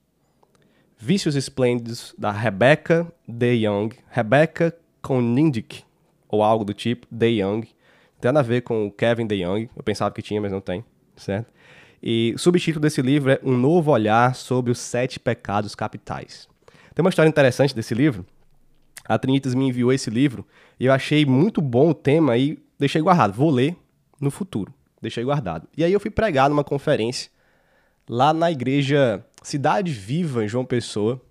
Vícios 0.99 1.37
Esplêndidos 1.37 2.17
da 2.19 2.33
Rebecca 2.33 3.07
De 3.29 3.65
Young, 3.65 3.91
Rebecca 4.11 4.77
Konindik, 5.01 5.85
ou 6.29 6.43
algo 6.43 6.65
do 6.65 6.75
tipo, 6.75 7.07
De 7.13 7.29
Young. 7.29 7.63
Tem 8.27 8.33
nada 8.33 8.41
a 8.41 8.43
ver 8.43 8.63
com 8.63 8.89
o 8.89 8.91
Kevin 8.91 9.25
De 9.25 9.37
Young, 9.37 9.71
eu 9.77 9.85
pensava 9.85 10.13
que 10.13 10.21
tinha, 10.21 10.41
mas 10.41 10.51
não 10.51 10.61
tem, 10.61 10.85
certo? 11.17 11.47
E 12.03 12.33
o 12.35 12.39
subtítulo 12.41 12.83
desse 12.83 13.01
livro 13.01 13.31
é 13.31 13.39
Um 13.41 13.57
Novo 13.57 13.93
Olhar 13.93 14.35
sobre 14.35 14.73
os 14.73 14.81
Sete 14.81 15.21
Pecados 15.21 15.77
Capitais. 15.77 16.49
Tem 16.93 17.05
uma 17.05 17.09
história 17.09 17.29
interessante 17.29 17.73
desse 17.73 17.95
livro. 17.95 18.27
A 19.05 19.17
Trinitas 19.17 19.55
me 19.55 19.69
enviou 19.69 19.93
esse 19.93 20.11
livro 20.11 20.45
e 20.81 20.87
eu 20.87 20.93
achei 20.93 21.25
muito 21.25 21.63
bom 21.63 21.91
o 21.91 21.95
tema 21.95 22.37
e 22.37 22.59
deixei 22.77 23.01
guardado. 23.01 23.33
Vou 23.33 23.49
ler 23.49 23.77
no 24.21 24.33
futuro. 24.33 24.75
Deixei 25.01 25.23
guardado. 25.23 25.69
E 25.77 25.85
aí 25.85 25.93
eu 25.93 26.01
fui 26.01 26.11
pregar 26.11 26.51
numa 26.51 26.65
conferência 26.65 27.31
lá 28.11 28.35
na 28.35 28.51
igreja 28.51 29.25
Cidade 29.41 29.93
Viva, 29.93 30.45
em 30.45 30.49
João 30.49 30.65
Pessoa. 30.65 31.23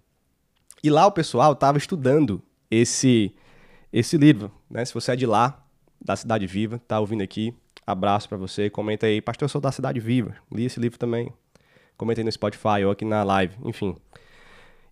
E 0.81 0.89
lá 0.89 1.05
o 1.05 1.11
pessoal 1.11 1.51
estava 1.51 1.77
estudando 1.77 2.41
esse 2.71 3.35
esse 3.91 4.17
livro, 4.17 4.49
né? 4.69 4.85
Se 4.85 4.93
você 4.93 5.11
é 5.11 5.15
de 5.17 5.25
lá, 5.25 5.64
da 6.05 6.15
Cidade 6.15 6.45
Viva, 6.45 6.79
tá 6.87 6.99
ouvindo 6.99 7.23
aqui, 7.23 7.51
abraço 7.85 8.29
para 8.29 8.37
você, 8.37 8.69
comenta 8.69 9.07
aí, 9.07 9.19
pastor, 9.19 9.45
eu 9.45 9.49
sou 9.49 9.59
da 9.59 9.71
Cidade 9.71 9.99
Viva, 9.99 10.35
li 10.51 10.65
esse 10.65 10.79
livro 10.79 10.99
também. 10.99 11.33
Comenta 11.97 12.21
aí 12.21 12.25
no 12.25 12.31
Spotify 12.31 12.83
ou 12.85 12.91
aqui 12.91 13.03
na 13.03 13.23
live, 13.23 13.55
enfim. 13.63 13.95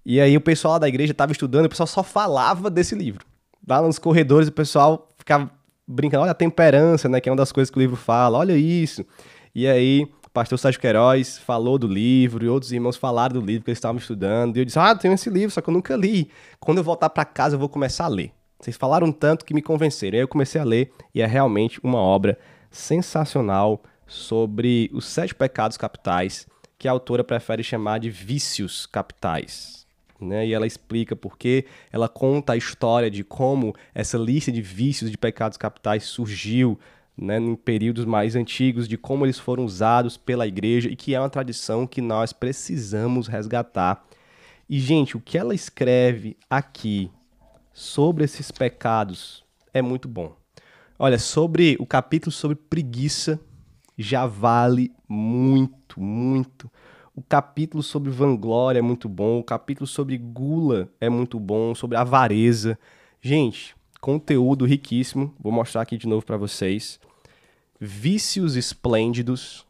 E 0.04 0.19
aí 0.19 0.36
o 0.36 0.41
pessoal 0.41 0.80
da 0.80 0.88
igreja 0.88 1.12
estava 1.12 1.32
estudando, 1.32 1.65
o 1.65 1.69
pessoal 1.69 1.86
só 1.86 2.02
falava 2.02 2.69
desse 2.69 2.95
livro. 2.95 3.26
Lá 3.67 3.82
nos 3.82 3.99
corredores 3.99 4.47
o 4.47 4.52
pessoal 4.52 5.08
ficava 5.17 5.52
brincando, 5.88 6.23
olha 6.23 6.32
a 6.32 6.36
temperança, 6.36 7.08
né, 7.08 7.21
que 7.21 7.30
é 7.30 7.32
uma 7.32 7.38
das 7.38 7.52
coisas 7.52 7.69
que 7.69 7.78
o 7.78 7.82
livro 7.82 7.95
fala, 7.95 8.39
olha 8.39 8.58
isso. 8.58 9.06
E 9.54 9.67
aí 9.67 10.10
pastor 10.34 10.58
Sérgio 10.58 10.82
Queiroz 10.82 11.38
falou 11.38 11.78
do 11.78 11.88
livro 11.88 12.43
e 12.43 12.49
outros 12.49 12.71
irmãos 12.71 12.97
falaram 12.97 13.39
do 13.39 13.45
livro 13.45 13.65
que 13.65 13.69
eles 13.69 13.78
estavam 13.78 13.99
estudando. 13.99 14.58
E 14.58 14.62
eu 14.62 14.65
disse, 14.65 14.80
ah, 14.80 14.95
tenho 14.95 15.13
esse 15.13 15.30
livro, 15.30 15.52
só 15.52 15.62
que 15.62 15.69
eu 15.69 15.73
nunca 15.73 15.95
li. 15.95 16.30
Quando 16.60 16.80
eu 16.80 16.84
voltar 16.84 17.10
para 17.12 17.23
casa 17.23 17.56
eu 17.56 17.60
vou 17.60 17.69
começar 17.69 18.06
a 18.06 18.08
ler. 18.08 18.32
Vocês 18.63 18.78
falaram 18.78 19.12
tanto 19.12 19.43
que 19.43 19.54
me 19.54 19.62
convenceram. 19.62 20.15
Aí 20.15 20.23
eu 20.23 20.28
comecei 20.28 20.60
a 20.60 20.63
ler 20.63 20.91
e 21.13 21.21
é 21.21 21.26
realmente 21.26 21.80
uma 21.84 21.99
obra 21.99 22.39
sensacional 22.71 23.84
sobre 24.08 24.89
os 24.93 25.06
sete 25.06 25.36
pecados 25.36 25.76
capitais 25.76 26.47
que 26.80 26.88
a 26.88 26.91
autora 26.91 27.23
prefere 27.23 27.63
chamar 27.63 27.99
de 27.99 28.10
vícios 28.10 28.86
capitais 28.86 29.84
né? 30.23 30.47
E 30.47 30.54
ela 30.54 30.65
explica 30.65 31.17
por 31.17 31.38
quê, 31.38 31.65
ela 31.91 32.08
conta 32.08 32.54
a 32.54 32.58
história 32.58 33.12
de 33.12 33.26
como 33.26 33.76
essa 33.93 34.17
lista 34.17 34.54
de 34.54 34.62
vícios 34.62 35.12
de 35.12 35.17
pecados 35.17 35.58
capitais 35.58 36.06
surgiu, 36.06 36.80
né, 37.17 37.38
em 37.38 37.56
períodos 37.56 38.06
mais 38.06 38.34
antigos, 38.34 38.88
de 38.88 38.97
como 38.97 39.26
eles 39.26 39.38
foram 39.38 39.65
usados 39.65 40.15
pela 40.15 40.47
igreja 40.47 40.89
e 40.89 40.95
que 40.95 41.13
é 41.13 41.19
uma 41.19 41.30
tradição 41.30 41.86
que 41.86 41.99
nós 41.99 42.32
precisamos 42.32 43.28
resgatar. 43.28 44.06
E, 44.69 44.80
gente, 44.80 45.17
o 45.17 45.19
que 45.19 45.38
ela 45.38 45.54
escreve 45.54 46.38
aqui 46.49 47.12
sobre 47.74 48.24
esses 48.24 48.52
pecados 48.52 49.44
é 49.74 49.82
muito 49.82 50.08
bom. 50.08 50.36
Olha, 50.98 51.18
sobre 51.18 51.76
o 51.80 51.86
capítulo 51.86 52.32
sobre 52.32 52.56
preguiça 52.56 53.40
já 53.98 54.26
vale 54.26 54.92
muito, 55.08 56.00
muito. 56.00 56.72
O 57.16 57.22
capítulo 57.22 57.84
sobre 57.84 58.10
vanglória 58.10 58.80
é 58.80 58.82
muito 58.82 59.10
bom, 59.10 59.40
o 59.40 59.44
capítulo 59.44 59.86
sobre 59.88 60.18
gula 60.18 60.90
é 61.02 61.10
muito 61.10 61.40
bom, 61.40 61.76
sobre 61.76 61.98
avareza. 61.98 62.78
Gente, 63.22 63.76
conteúdo 64.00 64.66
riquíssimo. 64.66 65.34
Vou 65.40 65.52
mostrar 65.52 65.82
aqui 65.82 65.98
de 65.98 66.08
novo 66.08 66.26
para 66.26 66.38
vocês. 66.38 67.00
Vícios 67.80 68.56
Esplêndidos, 68.56 69.66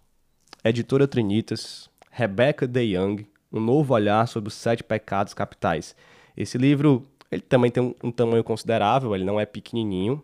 Editora 0.63 1.07
Trinitas, 1.07 1.89
Rebecca 2.11 2.67
De 2.67 2.81
Young, 2.81 3.25
Um 3.51 3.59
Novo 3.59 3.93
Olhar 3.93 4.27
sobre 4.27 4.49
os 4.49 4.53
Sete 4.53 4.83
Pecados 4.83 5.33
Capitais. 5.33 5.95
Esse 6.35 6.57
livro, 6.57 7.05
ele 7.33 7.41
também 7.41 7.71
tem 7.71 7.81
um, 7.81 7.95
um 8.03 8.11
tamanho 8.11 8.43
considerável, 8.43 9.15
ele 9.15 9.23
não 9.23 9.39
é 9.39 9.45
pequenininho. 9.45 10.23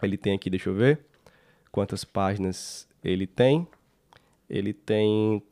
Ele 0.00 0.16
tem 0.16 0.34
aqui, 0.34 0.48
deixa 0.48 0.70
eu 0.70 0.74
ver, 0.74 1.00
quantas 1.72 2.04
páginas 2.04 2.88
ele 3.02 3.26
tem. 3.26 3.66
Ele 4.48 4.72
tem 4.72 5.42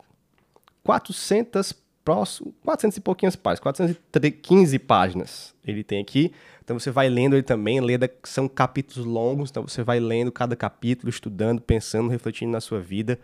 400 0.84 1.72
próximo, 2.04 2.54
400 2.64 2.96
e 2.96 3.00
pouquinhas 3.00 3.34
páginas, 3.34 3.60
415 3.60 4.78
páginas 4.78 5.54
ele 5.66 5.82
tem 5.82 6.00
aqui. 6.00 6.32
Então 6.62 6.78
você 6.78 6.90
vai 6.90 7.08
lendo 7.08 7.34
ele 7.34 7.42
também, 7.42 7.80
leda, 7.80 8.08
são 8.22 8.48
capítulos 8.48 9.04
longos, 9.04 9.50
então 9.50 9.66
você 9.66 9.82
vai 9.82 9.98
lendo 9.98 10.30
cada 10.30 10.54
capítulo, 10.54 11.10
estudando, 11.10 11.60
pensando, 11.60 12.08
refletindo 12.08 12.52
na 12.52 12.60
sua 12.60 12.80
vida. 12.80 13.18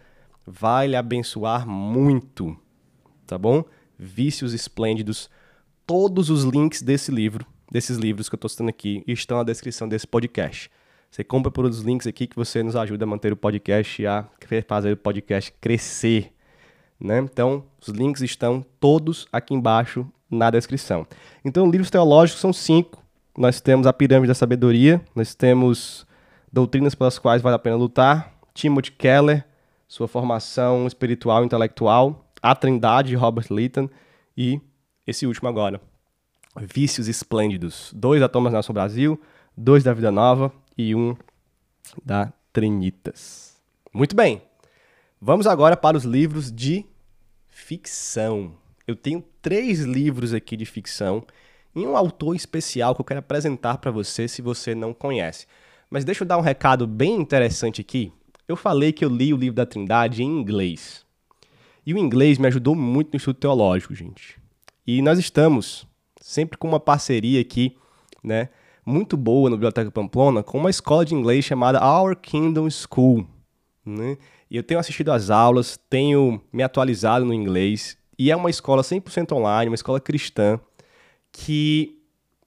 Vai 0.45 0.89
lhe 0.89 0.97
abençoar 0.97 1.67
muito, 1.67 2.57
tá 3.25 3.39
bom? 3.39 3.65
Vícios 3.97 4.53
Esplêndidos. 4.53 5.31
Todos 5.87 6.31
os 6.31 6.43
links 6.43 6.83
desse 6.83 7.13
livro, 7.13 7.47
desses 7.73 7.97
livros 7.97 8.29
que 8.29 8.35
eu 8.35 8.37
estou 8.37 8.51
citando 8.51 8.69
aqui, 8.69 9.03
estão 9.07 9.39
na 9.39 9.45
descrição 9.45 9.89
desse 9.89 10.07
podcast. 10.07 10.71
Você 11.11 11.25
compra 11.25 11.51
por 11.51 11.65
os 11.65 11.81
links 11.81 12.07
aqui 12.07 12.27
que 12.27 12.37
você 12.37 12.63
nos 12.63 12.77
ajuda 12.77 13.05
a 13.05 13.07
manter 13.07 13.33
o 13.33 13.37
podcast 13.37 14.03
e 14.03 14.07
a 14.07 14.29
fazer 14.69 14.93
o 14.93 14.97
podcast 14.97 15.51
crescer. 15.59 16.35
Né? 17.01 17.19
Então, 17.21 17.65
os 17.81 17.89
links 17.89 18.21
estão 18.21 18.65
todos 18.79 19.27
aqui 19.33 19.55
embaixo 19.55 20.07
na 20.31 20.51
descrição. 20.51 21.07
Então, 21.43 21.71
livros 21.71 21.89
teológicos 21.89 22.43
são 22.43 22.53
cinco. 22.53 23.03
Nós 23.37 23.59
temos 23.59 23.87
a 23.87 23.93
Pirâmide 23.93 24.29
da 24.29 24.35
Sabedoria, 24.35 25.01
nós 25.15 25.35
temos 25.35 26.07
Doutrinas 26.53 26.95
pelas 26.95 27.19
quais 27.19 27.41
vale 27.41 27.57
a 27.57 27.59
pena 27.59 27.77
lutar, 27.77 28.35
Timothy 28.53 28.93
Keller, 28.93 29.47
sua 29.89 30.07
formação 30.07 30.87
espiritual 30.87 31.43
e 31.43 31.47
intelectual, 31.47 32.27
A 32.43 32.55
Trindade 32.55 33.09
de 33.09 33.15
Robert 33.15 33.47
Leighton 33.49 33.89
e 34.37 34.61
esse 35.07 35.27
último 35.27 35.49
agora, 35.49 35.81
Vícios 36.61 37.09
Esplêndidos. 37.09 37.93
Dois 37.95 38.21
da 38.21 38.29
Thomas 38.29 38.53
Nelson 38.53 38.73
Brasil, 38.73 39.21
dois 39.57 39.83
da 39.83 39.93
Vida 39.95 40.11
Nova 40.11 40.53
e 40.77 40.95
um 40.95 41.17
da 42.05 42.33
Trinitas. 42.53 43.57
Muito 43.93 44.15
bem. 44.15 44.43
Vamos 45.21 45.47
agora 45.47 45.77
para 45.77 45.97
os 45.97 46.05
livros 46.05 46.53
de 46.53 46.85
ficção. 47.49 48.55
Eu 48.87 48.97
tenho 48.97 49.25
três 49.41 49.81
livros 49.81 50.35
aqui 50.35 50.57
de 50.57 50.67
ficção 50.67 51.25
e 51.75 51.87
um 51.87 51.97
autor 51.97 52.35
especial 52.35 52.95
que 52.95 53.01
eu 53.01 53.05
quero 53.05 53.21
apresentar 53.21 53.79
para 53.79 53.91
você 53.91 54.29
se 54.29 54.43
você 54.43 54.75
não 54.75 54.93
conhece. 54.93 55.47
Mas 55.89 56.05
deixa 56.05 56.23
eu 56.23 56.29
dar 56.29 56.39
um 56.39 56.43
recado 56.43 56.87
bem 56.87 57.17
interessante 57.17 57.81
aqui. 57.81 58.13
Eu 58.49 58.57
falei 58.57 58.93
que 58.93 59.05
eu 59.05 59.09
li 59.09 59.33
o 59.33 59.37
livro 59.37 59.57
da 59.57 59.67
Trindade 59.67 60.23
em 60.23 60.27
inglês. 60.27 61.07
E 61.87 61.95
o 61.95 61.99
inglês 61.99 62.39
me 62.39 62.47
ajudou 62.47 62.75
muito 62.75 63.13
no 63.13 63.17
estudo 63.17 63.39
teológico, 63.39 63.95
gente. 63.95 64.39
E 64.87 65.01
nós 65.01 65.19
estamos 65.19 65.87
sempre 66.23 66.57
com 66.57 66.69
uma 66.69 66.81
parceria 66.81 67.41
aqui, 67.41 67.77
né, 68.23 68.49
muito 68.87 69.17
boa 69.17 69.51
no 69.51 69.57
Biblioteca 69.57 69.91
Pamplona, 69.91 70.43
com 70.43 70.57
uma 70.59 70.71
escola 70.71 71.05
de 71.05 71.15
inglês 71.15 71.45
chamada 71.45 71.85
Our 71.85 72.17
Kingdom 72.17 72.69
School, 72.71 73.27
né? 73.85 74.17
E 74.51 74.57
eu 74.57 74.63
tenho 74.63 74.79
assistido 74.79 75.11
às 75.11 75.31
aulas, 75.31 75.79
tenho 75.89 76.41
me 76.53 76.63
atualizado 76.63 77.25
no 77.25 77.35
inglês, 77.35 77.97
e 78.19 78.31
é 78.31 78.37
uma 78.37 78.51
escola 78.51 78.83
100% 78.83 79.33
online, 79.33 79.71
uma 79.71 79.75
escola 79.75 80.01
cristã, 80.01 80.61
que 81.33 81.99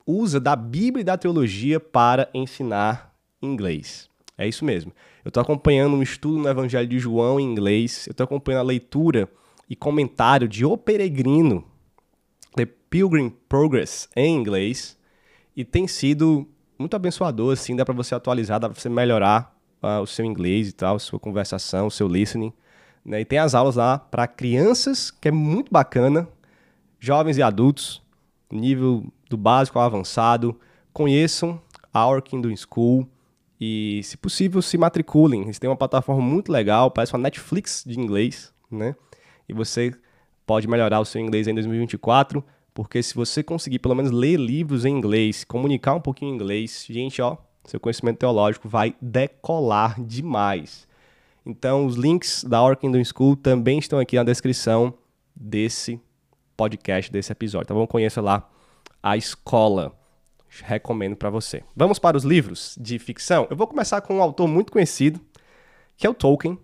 usa 0.06 0.40
da 0.40 0.56
Bíblia 0.56 1.02
e 1.02 1.06
da 1.06 1.18
teologia 1.18 1.80
para 1.80 2.30
ensinar 2.34 3.14
inglês. 3.42 4.10
É 4.38 4.48
isso 4.48 4.64
mesmo. 4.64 4.94
Eu 5.24 5.30
estou 5.30 5.42
acompanhando 5.42 5.96
um 5.96 6.04
estudo 6.04 6.38
no 6.38 6.48
Evangelho 6.48 6.88
de 6.88 7.00
João 7.00 7.40
em 7.40 7.44
inglês, 7.44 8.06
eu 8.08 8.12
estou 8.12 8.24
acompanhando 8.24 8.62
a 8.62 8.64
leitura 8.64 9.30
e 9.70 9.76
comentário 9.76 10.48
de 10.48 10.64
O 10.64 10.78
Peregrino, 10.78 11.66
The 12.56 12.66
Pilgrim 12.90 13.30
Progress, 13.50 14.08
em 14.16 14.36
inglês, 14.36 14.98
e 15.56 15.64
tem 15.66 15.88
sido 15.88 16.48
muito 16.78 16.96
abençoador, 16.96 17.54
assim, 17.54 17.76
dá 17.76 17.86
para 17.86 17.94
você 17.94 18.16
atualizar, 18.16 18.60
dá 18.60 18.70
para 18.70 18.80
você 18.80 18.90
melhorar 18.90 19.56
uh, 19.82 20.02
o 20.02 20.08
seu 20.08 20.26
inglês 20.26 20.70
e 20.70 20.72
tal, 20.74 20.98
sua 21.00 21.20
conversação, 21.20 21.88
o 21.88 21.92
seu 21.92 22.08
listening. 22.08 22.54
Né? 23.04 23.22
E 23.22 23.26
tem 23.26 23.40
as 23.40 23.54
aulas 23.54 23.76
lá 23.76 23.98
para 24.00 24.28
crianças, 24.28 25.12
que 25.12 25.28
é 25.28 25.32
muito 25.32 25.72
bacana, 25.72 26.28
jovens 27.00 27.38
e 27.38 27.42
adultos, 27.42 28.02
nível 28.52 29.06
do 29.30 29.38
básico 29.38 29.78
ao 29.78 29.86
avançado. 29.86 30.60
Conheçam 30.92 31.62
a 31.94 32.08
Our 32.08 32.22
Kingdom 32.22 32.54
School 32.56 33.08
e, 33.60 34.02
se 34.04 34.18
possível, 34.18 34.62
se 34.62 34.78
matriculem. 34.78 35.44
Eles 35.44 35.60
têm 35.60 35.70
uma 35.70 35.76
plataforma 35.76 36.22
muito 36.22 36.52
legal, 36.52 36.90
parece 36.90 37.14
uma 37.14 37.20
Netflix 37.20 37.84
de 37.86 38.00
inglês, 38.00 38.54
né? 38.72 38.96
E 39.48 39.54
você 39.54 39.94
pode 40.46 40.68
melhorar 40.68 41.00
o 41.00 41.06
seu 41.06 41.20
inglês 41.22 41.48
em 41.48 41.54
2024, 41.54 42.44
porque 42.74 43.02
se 43.02 43.16
você 43.16 43.42
conseguir 43.42 43.80
pelo 43.80 43.96
menos 43.96 44.12
ler 44.12 44.38
livros 44.38 44.86
em 44.86 44.96
inglês, 44.96 45.44
comunicar 45.44 45.96
um 45.96 46.02
pouquinho 46.02 46.32
em 46.32 46.36
inglês, 46.36 46.86
gente, 46.90 47.22
ó, 47.22 47.38
seu 47.64 47.80
conhecimento 47.80 48.20
teológico 48.20 48.70
vai 48.70 48.96
decolar 49.02 50.02
demais. 50.02 50.88
Então, 51.46 51.86
os 51.86 51.96
links 51.96 52.44
da 52.44 52.64
Our 52.64 52.78
School 53.06 53.36
também 53.36 53.78
estão 53.78 54.00
aqui 54.00 54.16
na 54.16 54.24
descrição 54.24 54.94
desse 55.36 56.00
podcast, 56.58 57.12
desse 57.12 57.32
episódio. 57.32 57.66
Então, 57.72 57.88
conheça 57.88 58.22
lá 58.22 58.50
a 59.02 59.16
escola. 59.16 59.96
Recomendo 60.64 61.16
para 61.16 61.30
você. 61.30 61.64
Vamos 61.76 62.00
para 62.00 62.16
os 62.16 62.24
livros 62.24 62.78
de 62.80 62.98
ficção. 62.98 63.46
Eu 63.50 63.58
vou 63.58 63.68
começar 63.68 64.00
com 64.02 64.16
um 64.16 64.22
autor 64.22 64.48
muito 64.48 64.72
conhecido, 64.72 65.20
que 65.98 66.08
é 66.08 66.10
o 66.10 66.14
Tolkien. 66.14 66.58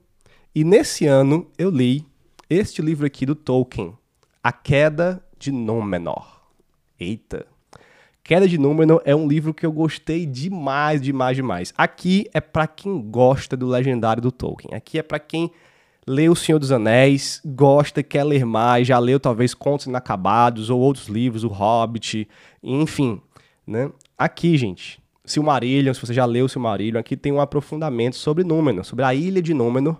E 0.55 0.63
nesse 0.63 1.05
ano 1.05 1.49
eu 1.57 1.69
li 1.69 2.05
este 2.53 2.81
livro 2.81 3.05
aqui 3.05 3.25
do 3.25 3.33
Tolkien, 3.33 3.97
A 4.43 4.51
Queda 4.51 5.23
de 5.39 5.53
Númenor. 5.53 6.41
Eita, 6.99 7.47
Queda 8.21 8.45
de 8.45 8.57
Númenor 8.57 9.01
é 9.05 9.15
um 9.15 9.25
livro 9.25 9.53
que 9.53 9.65
eu 9.65 9.71
gostei 9.71 10.25
demais, 10.25 11.01
demais, 11.01 11.37
demais. 11.37 11.73
Aqui 11.77 12.29
é 12.33 12.41
para 12.41 12.67
quem 12.67 13.09
gosta 13.09 13.55
do 13.55 13.67
legendário 13.67 14.21
do 14.21 14.33
Tolkien. 14.33 14.75
Aqui 14.75 14.99
é 14.99 15.01
para 15.01 15.17
quem 15.17 15.49
lê 16.05 16.27
O 16.27 16.35
Senhor 16.35 16.59
dos 16.59 16.73
Anéis, 16.73 17.41
gosta, 17.45 18.03
quer 18.03 18.25
ler 18.25 18.45
mais, 18.45 18.85
já 18.85 18.99
leu 18.99 19.17
talvez 19.17 19.53
Contos 19.53 19.85
Inacabados 19.85 20.69
ou 20.69 20.77
outros 20.77 21.07
livros, 21.07 21.45
O 21.45 21.47
Hobbit, 21.47 22.27
enfim, 22.61 23.21
né? 23.65 23.89
Aqui, 24.17 24.57
gente, 24.57 25.01
Silmarillion, 25.23 25.93
se 25.93 26.01
você 26.01 26.13
já 26.13 26.25
leu 26.25 26.49
Silmarillion, 26.49 26.99
aqui 26.99 27.15
tem 27.15 27.31
um 27.31 27.39
aprofundamento 27.39 28.17
sobre 28.17 28.43
Númenor, 28.43 28.83
sobre 28.83 29.05
a 29.05 29.15
ilha 29.15 29.41
de 29.41 29.53
Númenor 29.53 29.95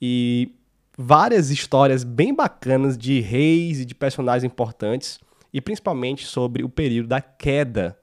e 0.00 0.52
várias 1.02 1.50
histórias 1.50 2.04
bem 2.04 2.32
bacanas 2.32 2.96
de 2.96 3.20
reis 3.20 3.80
e 3.80 3.84
de 3.84 3.94
personagens 3.94 4.44
importantes 4.44 5.18
e 5.52 5.60
principalmente 5.60 6.24
sobre 6.24 6.62
o 6.62 6.68
período 6.68 7.08
da 7.08 7.20
queda 7.20 7.98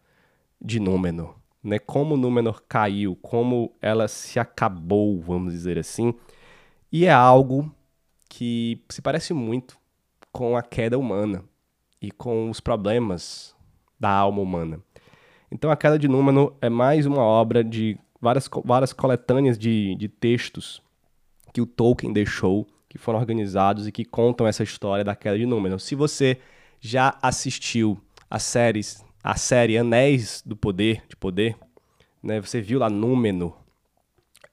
de 0.62 0.80
Númenor, 0.80 1.36
né? 1.64 1.80
Como 1.80 2.18
Númenor 2.18 2.62
caiu, 2.68 3.16
como 3.16 3.74
ela 3.82 4.08
se 4.10 4.38
acabou, 4.38 5.20
vamos 5.22 5.54
dizer 5.54 5.80
assim. 5.80 6.14
E 6.92 7.06
é 7.06 7.12
algo 7.12 7.74
que 8.28 8.84
se 8.90 9.02
parece 9.02 9.34
muito 9.34 9.78
com 10.32 10.58
a 10.58 10.62
queda 10.62 10.98
humana 10.98 11.44
e 12.02 12.12
com 12.12 12.50
os 12.50 12.60
problemas 12.60 13.56
da 13.98 14.12
alma 14.12 14.42
humana. 14.42 14.80
Então, 15.50 15.72
a 15.72 15.78
queda 15.78 15.98
de 15.98 16.08
Númenor 16.08 16.54
é 16.62 16.70
mais 16.70 17.06
uma 17.06 17.22
obra 17.22 17.64
de 17.64 17.98
várias, 18.22 18.50
várias 18.64 18.92
coletâneas 18.92 19.58
de, 19.58 19.96
de 19.96 20.10
textos 20.10 20.82
que 21.54 21.62
o 21.62 21.66
Tolkien 21.66 22.14
deixou, 22.14 22.68
que 22.90 22.98
foram 22.98 23.20
organizados 23.20 23.88
e 23.88 23.92
que 23.92 24.04
contam 24.04 24.48
essa 24.48 24.64
história 24.64 25.04
da 25.04 25.16
queda 25.16 25.38
de 25.38 25.46
Númenor. 25.46 25.80
Se 25.80 25.94
você 25.94 26.40
já 26.82 27.18
assistiu 27.22 28.02
a 28.30 28.40
séries, 28.40 29.06
a 29.24 29.36
série 29.36 29.78
Anéis 29.78 30.42
do 30.44 30.56
Poder, 30.56 31.04
de 31.08 31.16
Poder, 31.16 31.56
né? 32.22 32.42
Você 32.42 32.60
viu 32.60 32.80
lá 32.80 32.90
Númenor. 32.90 33.56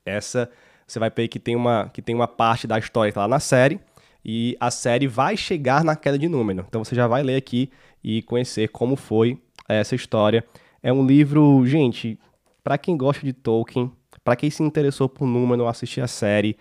Essa 0.05 0.51
você 0.87 1.01
vai 1.01 1.11
ver 1.11 1.27
que 1.27 1.41
tem 1.41 1.57
uma 1.57 1.89
que 1.89 2.01
tem 2.01 2.15
uma 2.15 2.29
parte 2.29 2.67
da 2.67 2.79
história 2.79 3.13
tá 3.13 3.23
lá 3.23 3.29
na 3.29 3.41
série 3.41 3.81
e 4.25 4.57
a 4.61 4.71
série 4.71 5.09
vai 5.09 5.37
chegar 5.37 5.83
na 5.83 5.97
queda 5.97 6.19
de 6.19 6.29
Númenor. 6.29 6.67
Então 6.69 6.85
você 6.85 6.95
já 6.95 7.07
vai 7.07 7.23
ler 7.23 7.37
aqui 7.37 7.71
e 8.05 8.23
conhecer 8.23 8.69
como 8.69 8.97
foi 8.97 9.41
essa 9.69 9.95
história. 9.95 10.45
É 10.83 10.93
um 10.93 11.05
livro, 11.05 11.65
gente, 11.67 12.19
para 12.63 12.77
quem 12.77 12.97
gosta 12.97 13.25
de 13.25 13.33
Tolkien, 13.33 13.91
para 14.23 14.37
quem 14.37 14.51
se 14.51 14.63
interessou 14.63 15.09
por 15.09 15.27
Númenor, 15.27 15.69
assistir 15.69 16.01
a 16.01 16.07
série, 16.07 16.57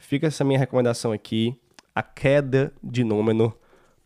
fica 0.00 0.26
essa 0.26 0.42
minha 0.42 0.58
recomendação 0.58 1.12
aqui, 1.12 1.56
A 1.94 2.02
Queda 2.02 2.72
de 2.82 3.04
Númenor, 3.04 3.56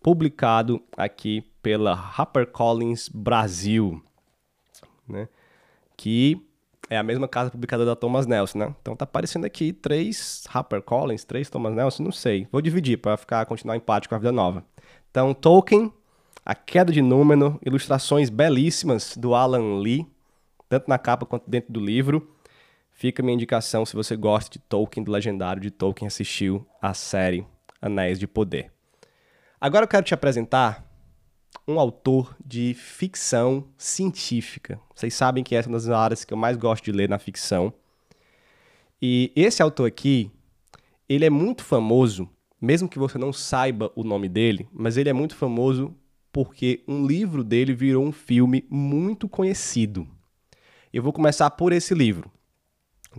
publicado 0.03 0.83
aqui 0.97 1.43
pela 1.63 1.95
HarperCollins 1.95 3.09
Brasil, 3.09 4.03
né? 5.09 5.29
Que 5.97 6.45
é 6.91 6.99
a 6.99 7.03
mesma 7.03 7.27
casa 7.27 7.51
publicada 7.51 7.87
da 7.87 7.97
Thomas 7.97 8.27
Nelson, 8.27 8.59
né? 8.59 8.75
Então 8.83 8.95
tá 8.95 9.05
aparecendo 9.05 9.47
aqui 9.47 9.73
três 9.73 10.45
HarperCollins, 10.49 11.25
três 11.25 11.49
Thomas 11.49 11.73
Nelson, 11.73 12.03
não 12.03 12.13
sei. 12.13 12.47
Vou 12.53 12.61
dividir 12.61 12.99
para 12.99 13.17
ficar 13.17 13.47
continuar 13.47 13.77
empate 13.77 14.09
com 14.09 14.15
a 14.15 14.19
vida 14.19 14.33
nova. 14.33 14.65
Então, 15.11 15.33
Tolkien, 15.33 15.93
A 16.45 16.55
Queda 16.55 16.93
de 16.93 17.01
Númenor, 17.01 17.59
ilustrações 17.65 18.29
belíssimas 18.29 19.17
do 19.17 19.35
Alan 19.35 19.79
Lee, 19.79 20.07
tanto 20.69 20.89
na 20.89 20.99
capa 20.99 21.25
quanto 21.25 21.49
dentro 21.49 21.73
do 21.73 21.81
livro. 21.81 22.34
Fica 22.97 23.25
minha 23.25 23.35
indicação 23.35 23.85
se 23.85 23.95
você 23.95 24.17
gosta 24.17 24.53
de 24.53 24.61
Tolkien, 24.61 25.03
do 25.03 25.11
legendário 25.11 25.61
de 25.61 25.69
Tolkien, 25.69 26.07
assistiu 26.07 26.65
a 26.81 26.95
série 26.95 27.45
Anéis 27.83 28.21
de 28.21 28.27
Poder. 28.29 28.73
Agora 29.61 29.83
eu 29.83 29.89
quero 29.89 30.07
te 30.07 30.15
apresentar 30.15 30.89
um 31.67 31.81
autor 31.81 32.37
de 32.45 32.73
ficção 32.73 33.67
científica. 33.77 34.79
Vocês 34.95 35.13
sabem 35.13 35.43
que 35.43 35.57
essa 35.57 35.69
é 35.69 35.71
uma 35.71 35.77
das 35.77 35.89
áreas 35.89 36.25
que 36.25 36.33
eu 36.33 36.39
mais 36.39 36.57
gosto 36.57 36.85
de 36.85 36.93
ler 36.93 37.09
na 37.09 37.19
ficção. 37.19 37.75
E 39.03 39.33
esse 39.35 39.61
autor 39.61 39.89
aqui, 39.89 40.31
ele 41.09 41.25
é 41.25 41.31
muito 41.31 41.65
famoso, 41.65 42.31
mesmo 42.61 42.89
que 42.89 42.99
você 42.99 43.19
não 43.19 43.33
saiba 43.33 43.91
o 43.97 44.05
nome 44.05 44.29
dele, 44.29 44.69
mas 44.73 44.97
ele 44.97 45.09
é 45.09 45.13
muito 45.13 45.35
famoso 45.35 45.93
porque 46.33 46.85
um 46.87 47.05
livro 47.05 47.43
dele 47.43 47.75
virou 47.75 48.05
um 48.05 48.13
filme 48.13 48.65
muito 48.71 49.29
conhecido. 49.29 50.07
Eu 50.93 51.03
vou 51.03 51.13
começar 51.13 51.51
por 51.51 51.73
esse 51.73 51.93
livro, 51.93 52.31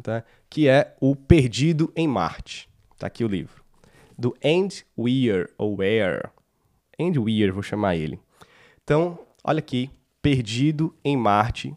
tá? 0.01 0.23
que 0.49 0.67
é 0.67 0.95
O 0.99 1.15
Perdido 1.15 1.91
em 1.95 2.07
Marte. 2.07 2.69
Está 2.93 3.07
aqui 3.07 3.23
o 3.23 3.27
livro. 3.27 3.63
Do 4.17 4.35
Andy 4.43 4.85
Weir, 4.97 5.49
ou 5.57 5.77
Weir. 5.77 6.29
Andy 6.99 7.19
Weir, 7.19 7.53
vou 7.53 7.63
chamar 7.63 7.95
ele. 7.95 8.19
Então, 8.83 9.19
olha 9.43 9.59
aqui, 9.59 9.89
Perdido 10.21 10.95
em 11.03 11.17
Marte 11.17 11.75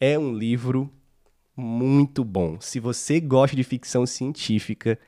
é 0.00 0.18
um 0.18 0.32
livro 0.32 0.90
muito 1.56 2.24
bom. 2.24 2.58
Se 2.60 2.80
você 2.80 3.20
gosta 3.20 3.54
de 3.54 3.62
ficção 3.62 4.06
científica, 4.06 4.98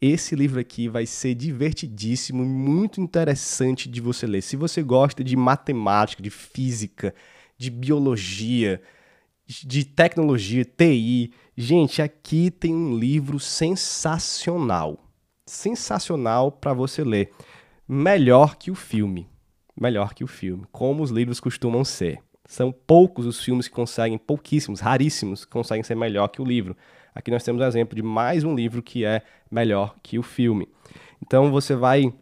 esse 0.00 0.36
livro 0.36 0.60
aqui 0.60 0.88
vai 0.88 1.06
ser 1.06 1.34
divertidíssimo, 1.34 2.44
muito 2.44 3.00
interessante 3.00 3.88
de 3.88 4.00
você 4.00 4.26
ler. 4.26 4.42
Se 4.42 4.54
você 4.54 4.80
gosta 4.82 5.24
de 5.24 5.34
matemática, 5.34 6.22
de 6.22 6.30
física, 6.30 7.12
de 7.56 7.70
biologia, 7.70 8.80
de 9.48 9.84
tecnologia, 9.84 10.64
TI, 10.64 11.32
gente, 11.56 12.02
aqui 12.02 12.50
tem 12.50 12.74
um 12.74 12.96
livro 12.96 13.40
sensacional. 13.40 15.04
Sensacional 15.46 16.52
para 16.52 16.74
você 16.74 17.02
ler. 17.02 17.32
Melhor 17.88 18.56
que 18.56 18.70
o 18.70 18.74
filme 18.74 19.26
melhor 19.80 20.12
que 20.12 20.24
o 20.24 20.26
filme, 20.26 20.64
como 20.72 21.02
os 21.02 21.10
livros 21.10 21.40
costumam 21.40 21.84
ser. 21.84 22.18
São 22.44 22.72
poucos 22.72 23.26
os 23.26 23.42
filmes 23.42 23.68
que 23.68 23.74
conseguem, 23.74 24.18
pouquíssimos, 24.18 24.80
raríssimos, 24.80 25.44
que 25.44 25.50
conseguem 25.50 25.82
ser 25.82 25.94
melhor 25.94 26.28
que 26.28 26.40
o 26.40 26.44
livro. 26.44 26.76
Aqui 27.14 27.30
nós 27.30 27.44
temos 27.44 27.60
um 27.60 27.66
exemplo 27.66 27.94
de 27.94 28.02
mais 28.02 28.42
um 28.42 28.54
livro 28.54 28.82
que 28.82 29.04
é 29.04 29.22
melhor 29.50 29.94
que 30.02 30.18
o 30.18 30.22
filme. 30.22 30.68
Então 31.22 31.50
você 31.50 31.74
vai 31.74 32.12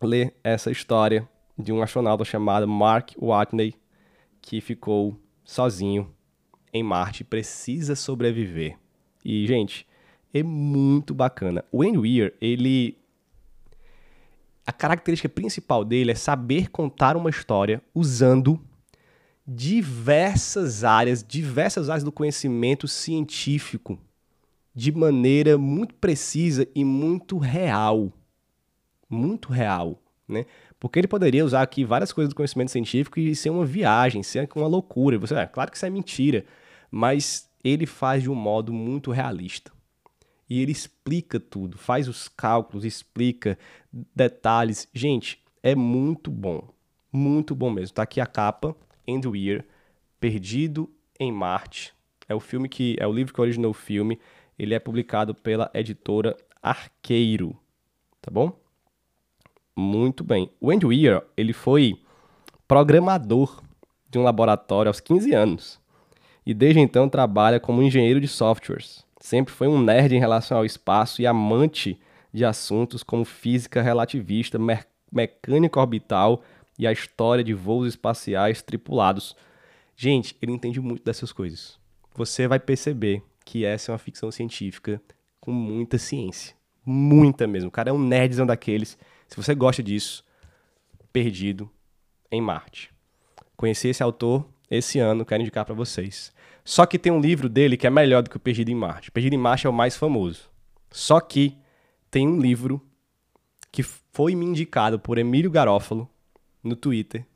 ler 0.00 0.34
essa 0.42 0.70
história 0.70 1.28
de 1.56 1.72
um 1.72 1.80
astronauta 1.80 2.24
chamado 2.24 2.66
Mark 2.66 3.12
Watney 3.20 3.74
que 4.40 4.60
ficou 4.60 5.16
sozinho 5.44 6.12
em 6.72 6.82
Marte 6.82 7.22
precisa 7.22 7.94
sobreviver. 7.94 8.78
E, 9.24 9.46
gente, 9.46 9.86
é 10.32 10.42
muito 10.42 11.14
bacana. 11.14 11.64
O 11.70 11.82
Andy 11.82 11.98
Weir, 11.98 12.34
ele 12.40 12.96
a 14.66 14.72
característica 14.72 15.28
principal 15.28 15.84
dele 15.84 16.12
é 16.12 16.14
saber 16.14 16.70
contar 16.70 17.16
uma 17.16 17.30
história 17.30 17.82
usando 17.94 18.60
diversas 19.46 20.84
áreas, 20.84 21.24
diversas 21.26 21.90
áreas 21.90 22.04
do 22.04 22.12
conhecimento 22.12 22.86
científico 22.86 23.98
de 24.74 24.92
maneira 24.92 25.58
muito 25.58 25.94
precisa 25.94 26.66
e 26.74 26.84
muito 26.84 27.38
real. 27.38 28.12
Muito 29.10 29.52
real, 29.52 30.00
né? 30.26 30.46
Porque 30.80 30.98
ele 30.98 31.08
poderia 31.08 31.44
usar 31.44 31.62
aqui 31.62 31.84
várias 31.84 32.12
coisas 32.12 32.32
do 32.32 32.36
conhecimento 32.36 32.70
científico 32.70 33.20
e 33.20 33.36
ser 33.36 33.50
uma 33.50 33.66
viagem, 33.66 34.22
ser 34.22 34.48
uma 34.56 34.66
loucura. 34.66 35.18
Você, 35.18 35.34
é, 35.34 35.46
claro 35.46 35.70
que 35.70 35.76
isso 35.76 35.84
é 35.84 35.90
mentira, 35.90 36.46
mas 36.92 37.50
ele 37.64 37.86
faz 37.86 38.22
de 38.22 38.30
um 38.30 38.34
modo 38.34 38.72
muito 38.72 39.10
realista 39.10 39.72
e 40.52 40.60
ele 40.60 40.70
explica 40.70 41.40
tudo, 41.40 41.78
faz 41.78 42.08
os 42.08 42.28
cálculos, 42.28 42.84
explica 42.84 43.58
detalhes. 44.14 44.86
Gente, 44.92 45.42
é 45.62 45.74
muito 45.74 46.30
bom. 46.30 46.68
Muito 47.10 47.54
bom 47.54 47.70
mesmo. 47.70 47.94
Tá 47.94 48.02
aqui 48.02 48.20
a 48.20 48.26
capa, 48.26 48.76
End 49.06 49.26
Weir, 49.26 49.64
Perdido 50.20 50.90
em 51.18 51.32
Marte. 51.32 51.94
É 52.28 52.34
o 52.34 52.40
filme 52.40 52.68
que 52.68 52.96
é 53.00 53.06
o 53.06 53.12
livro 53.12 53.32
que 53.32 53.40
originou 53.40 53.70
o 53.70 53.74
filme. 53.74 54.20
Ele 54.58 54.74
é 54.74 54.78
publicado 54.78 55.34
pela 55.34 55.70
editora 55.72 56.36
Arqueiro, 56.62 57.58
tá 58.20 58.30
bom? 58.30 58.52
Muito 59.74 60.22
bem. 60.22 60.50
O 60.60 60.70
Andy 60.70 60.84
Weir, 60.84 61.22
ele 61.34 61.54
foi 61.54 61.94
programador 62.68 63.62
de 64.10 64.18
um 64.18 64.22
laboratório 64.22 64.90
aos 64.90 65.00
15 65.00 65.32
anos 65.32 65.81
e 66.44 66.52
desde 66.52 66.80
então 66.80 67.08
trabalha 67.08 67.60
como 67.60 67.82
engenheiro 67.82 68.20
de 68.20 68.28
softwares. 68.28 69.04
Sempre 69.20 69.54
foi 69.54 69.68
um 69.68 69.80
nerd 69.80 70.14
em 70.14 70.18
relação 70.18 70.58
ao 70.58 70.64
espaço 70.64 71.22
e 71.22 71.26
amante 71.26 71.98
de 72.32 72.44
assuntos 72.44 73.02
como 73.02 73.24
física 73.24 73.82
relativista, 73.82 74.58
me 74.58 74.78
mecânica 75.12 75.78
orbital 75.78 76.42
e 76.78 76.86
a 76.86 76.92
história 76.92 77.44
de 77.44 77.52
voos 77.52 77.86
espaciais 77.86 78.62
tripulados. 78.62 79.36
Gente, 79.94 80.34
ele 80.40 80.52
entende 80.52 80.80
muito 80.80 81.04
dessas 81.04 81.30
coisas. 81.30 81.78
Você 82.14 82.48
vai 82.48 82.58
perceber 82.58 83.22
que 83.44 83.64
essa 83.64 83.90
é 83.90 83.92
uma 83.92 83.98
ficção 83.98 84.30
científica 84.30 85.00
com 85.40 85.52
muita 85.52 85.98
ciência. 85.98 86.56
Muita 86.84 87.46
mesmo. 87.46 87.68
O 87.68 87.72
cara 87.72 87.90
é 87.90 87.92
um 87.92 87.98
nerdzão 87.98 88.46
daqueles. 88.46 88.98
Se 89.28 89.36
você 89.36 89.54
gosta 89.54 89.82
disso, 89.82 90.24
perdido 91.12 91.70
em 92.30 92.40
Marte. 92.40 92.90
Conheci 93.56 93.88
esse 93.88 94.02
autor 94.02 94.46
esse 94.76 94.98
ano, 94.98 95.24
quero 95.24 95.42
indicar 95.42 95.64
para 95.64 95.74
vocês. 95.74 96.32
Só 96.64 96.86
que 96.86 96.98
tem 96.98 97.12
um 97.12 97.20
livro 97.20 97.48
dele 97.48 97.76
que 97.76 97.86
é 97.86 97.90
melhor 97.90 98.22
do 98.22 98.30
que 98.30 98.36
o 98.36 98.40
Perdido 98.40 98.70
em 98.70 98.74
Marte. 98.74 99.10
Perdido 99.10 99.34
em 99.34 99.38
Marte 99.38 99.66
é 99.66 99.70
o 99.70 99.72
mais 99.72 99.96
famoso. 99.96 100.50
Só 100.90 101.20
que 101.20 101.56
tem 102.10 102.26
um 102.26 102.40
livro 102.40 102.80
que 103.70 103.82
foi 103.82 104.34
me 104.34 104.44
indicado 104.44 104.98
por 104.98 105.18
Emílio 105.18 105.50
Garófalo 105.50 106.08
no 106.62 106.76
Twitter 106.76 107.26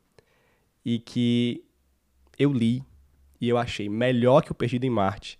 e 0.85 0.99
que 0.99 1.63
eu 2.37 2.53
li 2.53 2.83
e 3.39 3.49
eu 3.49 3.57
achei 3.57 3.89
melhor 3.89 4.41
que 4.41 4.51
o 4.51 4.55
Perdido 4.55 4.85
em 4.85 4.89
Marte. 4.89 5.39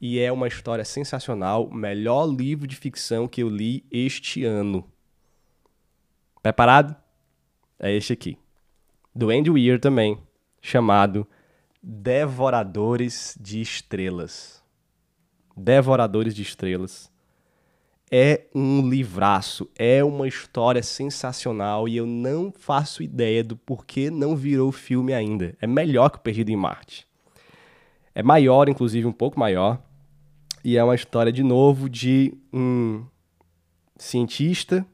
E 0.00 0.18
é 0.18 0.30
uma 0.30 0.46
história 0.46 0.84
sensacional, 0.84 1.66
o 1.66 1.74
melhor 1.74 2.26
livro 2.26 2.66
de 2.66 2.76
ficção 2.76 3.26
que 3.26 3.42
eu 3.42 3.48
li 3.48 3.84
este 3.90 4.44
ano. 4.44 4.88
Preparado? 6.42 6.94
É 7.78 7.92
este 7.92 8.12
aqui. 8.12 8.38
Do 9.14 9.30
Andy 9.30 9.50
Weir 9.50 9.80
também, 9.80 10.18
chamado 10.60 11.26
Devoradores 11.80 13.38
de 13.40 13.60
Estrelas. 13.60 14.62
Devoradores 15.56 16.34
de 16.34 16.42
Estrelas. 16.42 17.10
É 18.10 18.46
um 18.52 18.88
livraço, 18.88 19.70
é 19.76 20.02
uma 20.02 20.26
história 20.26 20.82
sensacional 20.82 21.86
e 21.86 21.96
eu 21.96 22.06
não 22.06 22.50
faço 22.50 23.02
ideia 23.02 23.44
do 23.44 23.54
porquê 23.56 24.10
não 24.10 24.34
virou 24.34 24.72
filme 24.72 25.14
ainda. 25.14 25.56
É 25.60 25.66
melhor 25.66 26.08
que 26.08 26.18
Perdido 26.18 26.50
em 26.50 26.56
Marte. 26.56 27.06
É 28.12 28.22
maior, 28.24 28.68
inclusive, 28.68 29.06
um 29.06 29.12
pouco 29.12 29.38
maior. 29.38 29.80
E 30.64 30.76
é 30.76 30.82
uma 30.82 30.96
história, 30.96 31.30
de 31.30 31.44
novo, 31.44 31.88
de 31.88 32.34
um 32.52 33.06
cientista 33.96 34.84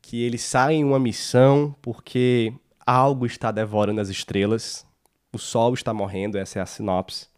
que 0.00 0.22
ele 0.22 0.38
sai 0.38 0.74
em 0.74 0.84
uma 0.84 1.00
missão 1.00 1.74
porque 1.82 2.52
algo 2.86 3.26
está 3.26 3.50
devorando 3.50 4.00
as 4.00 4.08
estrelas 4.08 4.85
o 5.36 5.38
Sol 5.38 5.74
está 5.74 5.94
morrendo, 5.94 6.36
essa 6.36 6.58
é 6.58 6.62
a 6.62 6.66
sinopse. 6.66 7.28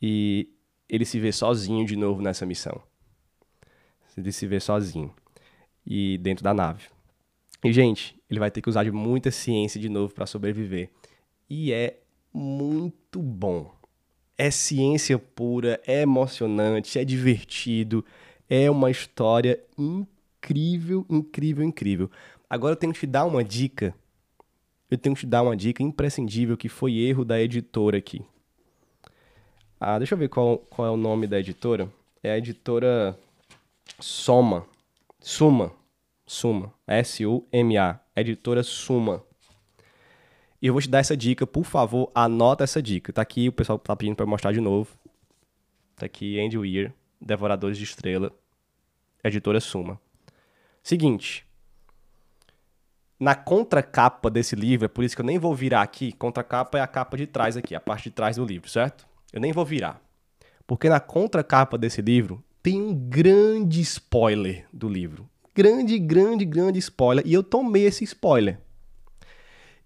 E 0.00 0.48
ele 0.88 1.04
se 1.04 1.20
vê 1.20 1.30
sozinho 1.30 1.86
de 1.86 1.94
novo 1.94 2.20
nessa 2.20 2.44
missão. 2.44 2.82
Ele 4.16 4.32
se 4.32 4.46
vê 4.46 4.58
sozinho. 4.58 5.14
E 5.86 6.18
dentro 6.18 6.42
da 6.42 6.52
nave. 6.52 6.86
E, 7.64 7.72
gente, 7.72 8.18
ele 8.28 8.40
vai 8.40 8.50
ter 8.50 8.60
que 8.60 8.68
usar 8.68 8.84
de 8.84 8.90
muita 8.90 9.30
ciência 9.30 9.80
de 9.80 9.88
novo 9.88 10.12
para 10.12 10.26
sobreviver. 10.26 10.90
E 11.48 11.72
é 11.72 11.98
muito 12.32 13.20
bom. 13.20 13.72
É 14.36 14.50
ciência 14.50 15.18
pura, 15.18 15.80
é 15.86 16.02
emocionante, 16.02 16.98
é 16.98 17.04
divertido, 17.04 18.04
é 18.48 18.70
uma 18.70 18.90
história 18.90 19.62
incrível, 19.78 21.06
incrível, 21.08 21.64
incrível. 21.64 22.10
Agora 22.50 22.72
eu 22.72 22.76
tenho 22.76 22.92
que 22.92 23.00
te 23.00 23.06
dar 23.06 23.24
uma 23.24 23.44
dica 23.44 23.94
eu 24.92 24.98
tenho 24.98 25.14
que 25.14 25.22
te 25.22 25.26
dar 25.26 25.42
uma 25.42 25.56
dica 25.56 25.82
imprescindível 25.82 26.54
que 26.54 26.68
foi 26.68 26.98
erro 26.98 27.24
da 27.24 27.40
editora 27.40 27.96
aqui. 27.96 28.22
Ah, 29.80 29.96
deixa 29.96 30.12
eu 30.12 30.18
ver 30.18 30.28
qual, 30.28 30.58
qual 30.58 30.86
é 30.86 30.90
o 30.90 30.98
nome 30.98 31.26
da 31.26 31.40
editora. 31.40 31.90
É 32.22 32.32
a 32.32 32.36
editora 32.36 33.18
Soma. 33.98 34.66
Suma. 35.18 35.72
Suma. 36.26 36.74
S-U-M-A. 36.86 38.00
Editora 38.14 38.62
Suma. 38.62 39.24
E 40.60 40.66
eu 40.66 40.74
vou 40.74 40.82
te 40.82 40.90
dar 40.90 40.98
essa 40.98 41.16
dica, 41.16 41.46
por 41.46 41.64
favor, 41.64 42.12
anota 42.14 42.62
essa 42.62 42.82
dica. 42.82 43.14
Tá 43.14 43.22
aqui, 43.22 43.48
o 43.48 43.52
pessoal 43.52 43.78
tá 43.78 43.96
pedindo 43.96 44.16
para 44.16 44.26
mostrar 44.26 44.52
de 44.52 44.60
novo. 44.60 44.94
Tá 45.96 46.04
aqui, 46.04 46.38
Andy 46.38 46.58
Weir, 46.58 46.92
Devoradores 47.18 47.78
de 47.78 47.84
Estrela, 47.84 48.30
editora 49.24 49.58
Suma. 49.58 49.98
Seguinte. 50.82 51.46
Na 53.22 53.36
contracapa 53.36 54.28
desse 54.28 54.56
livro, 54.56 54.86
é 54.86 54.88
por 54.88 55.04
isso 55.04 55.14
que 55.14 55.22
eu 55.22 55.24
nem 55.24 55.38
vou 55.38 55.54
virar 55.54 55.80
aqui. 55.80 56.10
Contracapa 56.10 56.76
é 56.76 56.80
a 56.80 56.88
capa 56.88 57.16
de 57.16 57.24
trás 57.24 57.56
aqui, 57.56 57.72
a 57.72 57.78
parte 57.78 58.10
de 58.10 58.10
trás 58.10 58.34
do 58.34 58.44
livro, 58.44 58.68
certo? 58.68 59.06
Eu 59.32 59.40
nem 59.40 59.52
vou 59.52 59.64
virar. 59.64 60.02
Porque 60.66 60.88
na 60.88 60.98
contracapa 60.98 61.78
desse 61.78 62.02
livro 62.02 62.42
tem 62.60 62.82
um 62.82 62.92
grande 62.92 63.80
spoiler 63.80 64.66
do 64.72 64.88
livro. 64.88 65.30
Grande, 65.54 66.00
grande, 66.00 66.44
grande 66.44 66.80
spoiler. 66.80 67.24
E 67.24 67.32
eu 67.32 67.44
tomei 67.44 67.84
esse 67.84 68.02
spoiler. 68.02 68.58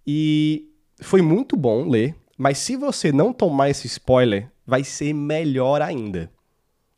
E 0.06 0.72
foi 1.02 1.20
muito 1.20 1.58
bom 1.58 1.86
ler, 1.86 2.16
mas 2.38 2.56
se 2.56 2.74
você 2.74 3.12
não 3.12 3.34
tomar 3.34 3.68
esse 3.68 3.86
spoiler, 3.86 4.50
vai 4.66 4.82
ser 4.82 5.12
melhor 5.12 5.82
ainda. 5.82 6.30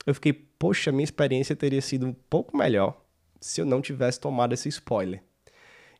Eu 0.07 0.15
fiquei, 0.15 0.33
poxa, 0.33 0.93
minha 0.93 1.03
experiência 1.03 1.57
teria 1.57 1.83
sido 1.83 2.07
um 2.07 2.15
pouco 2.31 2.57
melhor 2.57 2.97
se 3.41 3.61
eu 3.61 3.67
não 3.67 3.83
tivesse 3.83 4.21
tomado 4.21 4.53
esse 4.53 4.69
spoiler. 4.69 5.21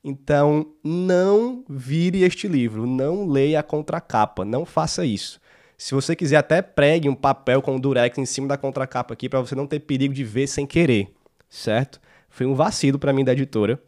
Então, 0.03 0.75
não 0.83 1.65
vire 1.69 2.23
este 2.23 2.47
livro, 2.47 2.87
não 2.87 3.27
leia 3.27 3.61
a 3.61 3.63
contracapa, 3.63 4.45
não 4.45 4.65
faça 4.65 5.05
isso. 5.05 5.41
Se 5.77 5.95
você 5.95 6.17
quiser, 6.17 6.37
até 6.37 6.63
pregue 6.63 7.09
um 7.09 7.15
papel 7.15 7.61
com 7.63 7.77
o 7.77 7.81
durex 7.81 8.17
em 8.19 8.27
cima 8.27 8.49
da 8.49 8.57
contracapa 8.57 9.15
aqui 9.15 9.29
para 9.29 9.41
você 9.41 9.55
não 9.55 9.67
ter 9.67 9.81
perigo 9.81 10.15
de 10.15 10.25
ver 10.25 10.47
sem 10.47 10.67
querer, 10.67 11.15
certo? 11.49 12.01
Foi 12.29 12.47
um 12.47 12.55
vacilo 12.55 12.99
para 12.99 13.13
mim 13.13 13.25
da 13.25 13.33
editora 13.33 13.81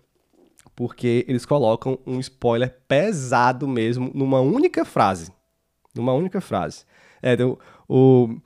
porque 0.81 1.27
eles 1.29 1.45
colocam 1.45 1.99
um 2.07 2.19
spoiler 2.21 2.75
pesado 2.89 3.69
mesmo 3.69 4.11
numa 4.15 4.41
única 4.41 4.83
frase. 4.83 5.31
Numa 5.95 6.15
única 6.15 6.41
frase. 6.41 6.85
É, 7.21 7.37
tem, 7.37 7.55
o, 7.87 8.37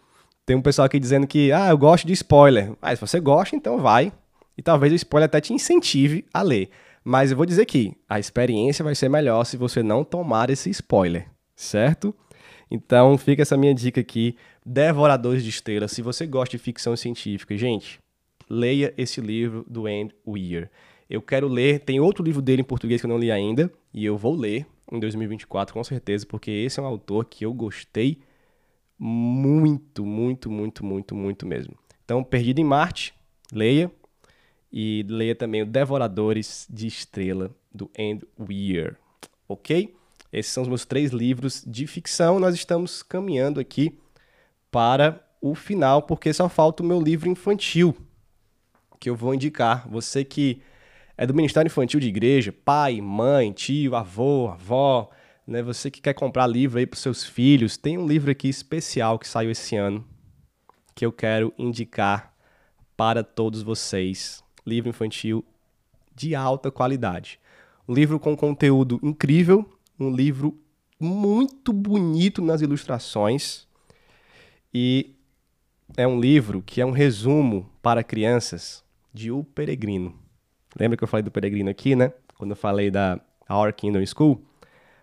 tem 0.44 0.56
um 0.56 0.60
pessoal 0.60 0.86
aqui 0.86 0.98
dizendo 0.98 1.28
que, 1.28 1.52
ah, 1.52 1.68
eu 1.68 1.78
gosto 1.78 2.06
de 2.06 2.12
spoiler. 2.12 2.72
Ah, 2.82 2.92
se 2.92 3.00
você 3.00 3.20
gosta, 3.20 3.54
então 3.54 3.78
vai. 3.78 4.12
E 4.58 4.62
talvez 4.62 4.92
o 4.92 4.96
spoiler 4.96 5.26
até 5.26 5.40
te 5.40 5.52
incentive 5.52 6.24
a 6.34 6.42
ler. 6.42 6.70
Mas 7.04 7.30
eu 7.30 7.36
vou 7.36 7.44
dizer 7.44 7.66
que 7.66 7.92
a 8.08 8.18
experiência 8.18 8.82
vai 8.82 8.94
ser 8.94 9.10
melhor 9.10 9.44
se 9.44 9.58
você 9.58 9.82
não 9.82 10.02
tomar 10.02 10.48
esse 10.48 10.70
spoiler, 10.70 11.28
certo? 11.54 12.14
Então 12.70 13.18
fica 13.18 13.42
essa 13.42 13.56
minha 13.56 13.74
dica 13.74 14.00
aqui, 14.00 14.36
Devoradores 14.64 15.44
de 15.44 15.50
Estrelas. 15.50 15.92
Se 15.92 16.00
você 16.00 16.26
gosta 16.26 16.56
de 16.56 16.62
ficção 16.62 16.96
científica, 16.96 17.56
gente, 17.58 18.00
leia 18.48 18.94
esse 18.96 19.20
livro 19.20 19.64
do 19.68 19.86
Andy 19.86 20.14
Weir. 20.26 20.70
Eu 21.08 21.20
quero 21.20 21.46
ler, 21.46 21.80
tem 21.80 22.00
outro 22.00 22.24
livro 22.24 22.40
dele 22.40 22.62
em 22.62 22.64
português 22.64 23.00
que 23.00 23.06
eu 23.06 23.10
não 23.10 23.18
li 23.18 23.30
ainda, 23.30 23.70
e 23.92 24.04
eu 24.04 24.16
vou 24.16 24.34
ler 24.34 24.66
em 24.90 24.98
2024 24.98 25.74
com 25.74 25.84
certeza, 25.84 26.24
porque 26.26 26.50
esse 26.50 26.80
é 26.80 26.82
um 26.82 26.86
autor 26.86 27.26
que 27.26 27.44
eu 27.44 27.52
gostei 27.52 28.18
muito, 28.98 30.04
muito, 30.04 30.50
muito, 30.50 30.84
muito, 30.84 31.14
muito 31.14 31.46
mesmo. 31.46 31.74
Então, 32.04 32.24
Perdido 32.24 32.60
em 32.60 32.64
Marte, 32.64 33.14
leia. 33.52 33.90
E 34.76 35.06
leia 35.08 35.36
também 35.36 35.62
o 35.62 35.66
Devoradores 35.66 36.66
de 36.68 36.88
Estrela, 36.88 37.54
do 37.72 37.88
Andy 37.96 38.26
Weir. 38.36 38.96
Ok? 39.48 39.94
Esses 40.32 40.52
são 40.52 40.64
os 40.64 40.68
meus 40.68 40.84
três 40.84 41.12
livros 41.12 41.62
de 41.64 41.86
ficção. 41.86 42.40
Nós 42.40 42.56
estamos 42.56 43.00
caminhando 43.00 43.60
aqui 43.60 43.96
para 44.72 45.24
o 45.40 45.54
final, 45.54 46.02
porque 46.02 46.32
só 46.32 46.48
falta 46.48 46.82
o 46.82 46.86
meu 46.86 47.00
livro 47.00 47.28
infantil, 47.28 47.96
que 48.98 49.08
eu 49.08 49.14
vou 49.14 49.32
indicar. 49.32 49.88
Você 49.88 50.24
que 50.24 50.60
é 51.16 51.24
do 51.24 51.34
Ministério 51.34 51.68
Infantil 51.68 52.00
de 52.00 52.08
Igreja, 52.08 52.52
pai, 52.52 53.00
mãe, 53.00 53.52
tio, 53.52 53.94
avô, 53.94 54.48
avó, 54.48 55.08
né? 55.46 55.62
Você 55.62 55.88
que 55.88 56.00
quer 56.00 56.14
comprar 56.14 56.48
livro 56.48 56.80
aí 56.80 56.86
para 56.86 56.98
seus 56.98 57.22
filhos, 57.22 57.76
tem 57.76 57.96
um 57.96 58.08
livro 58.08 58.28
aqui 58.28 58.48
especial 58.48 59.20
que 59.20 59.28
saiu 59.28 59.52
esse 59.52 59.76
ano 59.76 60.04
que 60.96 61.06
eu 61.06 61.12
quero 61.12 61.54
indicar 61.56 62.34
para 62.96 63.22
todos 63.22 63.62
vocês. 63.62 64.43
Livro 64.66 64.88
infantil 64.88 65.44
de 66.14 66.34
alta 66.34 66.70
qualidade. 66.70 67.38
Um 67.88 67.94
livro 67.94 68.18
com 68.18 68.36
conteúdo 68.36 68.98
incrível, 69.02 69.68
um 69.98 70.10
livro 70.10 70.58
muito 70.98 71.72
bonito 71.72 72.40
nas 72.40 72.62
ilustrações 72.62 73.66
e 74.72 75.14
é 75.96 76.06
um 76.06 76.18
livro 76.18 76.62
que 76.62 76.80
é 76.80 76.86
um 76.86 76.90
resumo 76.90 77.70
para 77.82 78.02
crianças 78.02 78.82
de 79.12 79.30
O 79.30 79.44
Peregrino. 79.44 80.18
Lembra 80.78 80.96
que 80.96 81.04
eu 81.04 81.08
falei 81.08 81.22
do 81.22 81.30
peregrino 81.30 81.70
aqui, 81.70 81.94
né? 81.94 82.12
Quando 82.36 82.50
eu 82.50 82.56
falei 82.56 82.90
da 82.90 83.20
Our 83.48 83.72
Kingdom 83.72 84.04
School. 84.06 84.42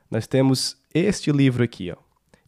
Nós 0.09 0.27
temos 0.27 0.77
este 0.93 1.31
livro 1.31 1.63
aqui, 1.63 1.91
ó. 1.91 1.95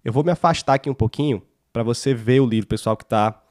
Eu 0.03 0.11
vou 0.11 0.23
me 0.23 0.31
afastar 0.31 0.73
aqui 0.73 0.89
um 0.89 0.93
pouquinho 0.93 1.41
para 1.71 1.83
você 1.83 2.13
ver 2.13 2.41
o 2.41 2.45
livro, 2.45 2.67
pessoal 2.67 2.97
que 2.97 3.03
está 3.03 3.41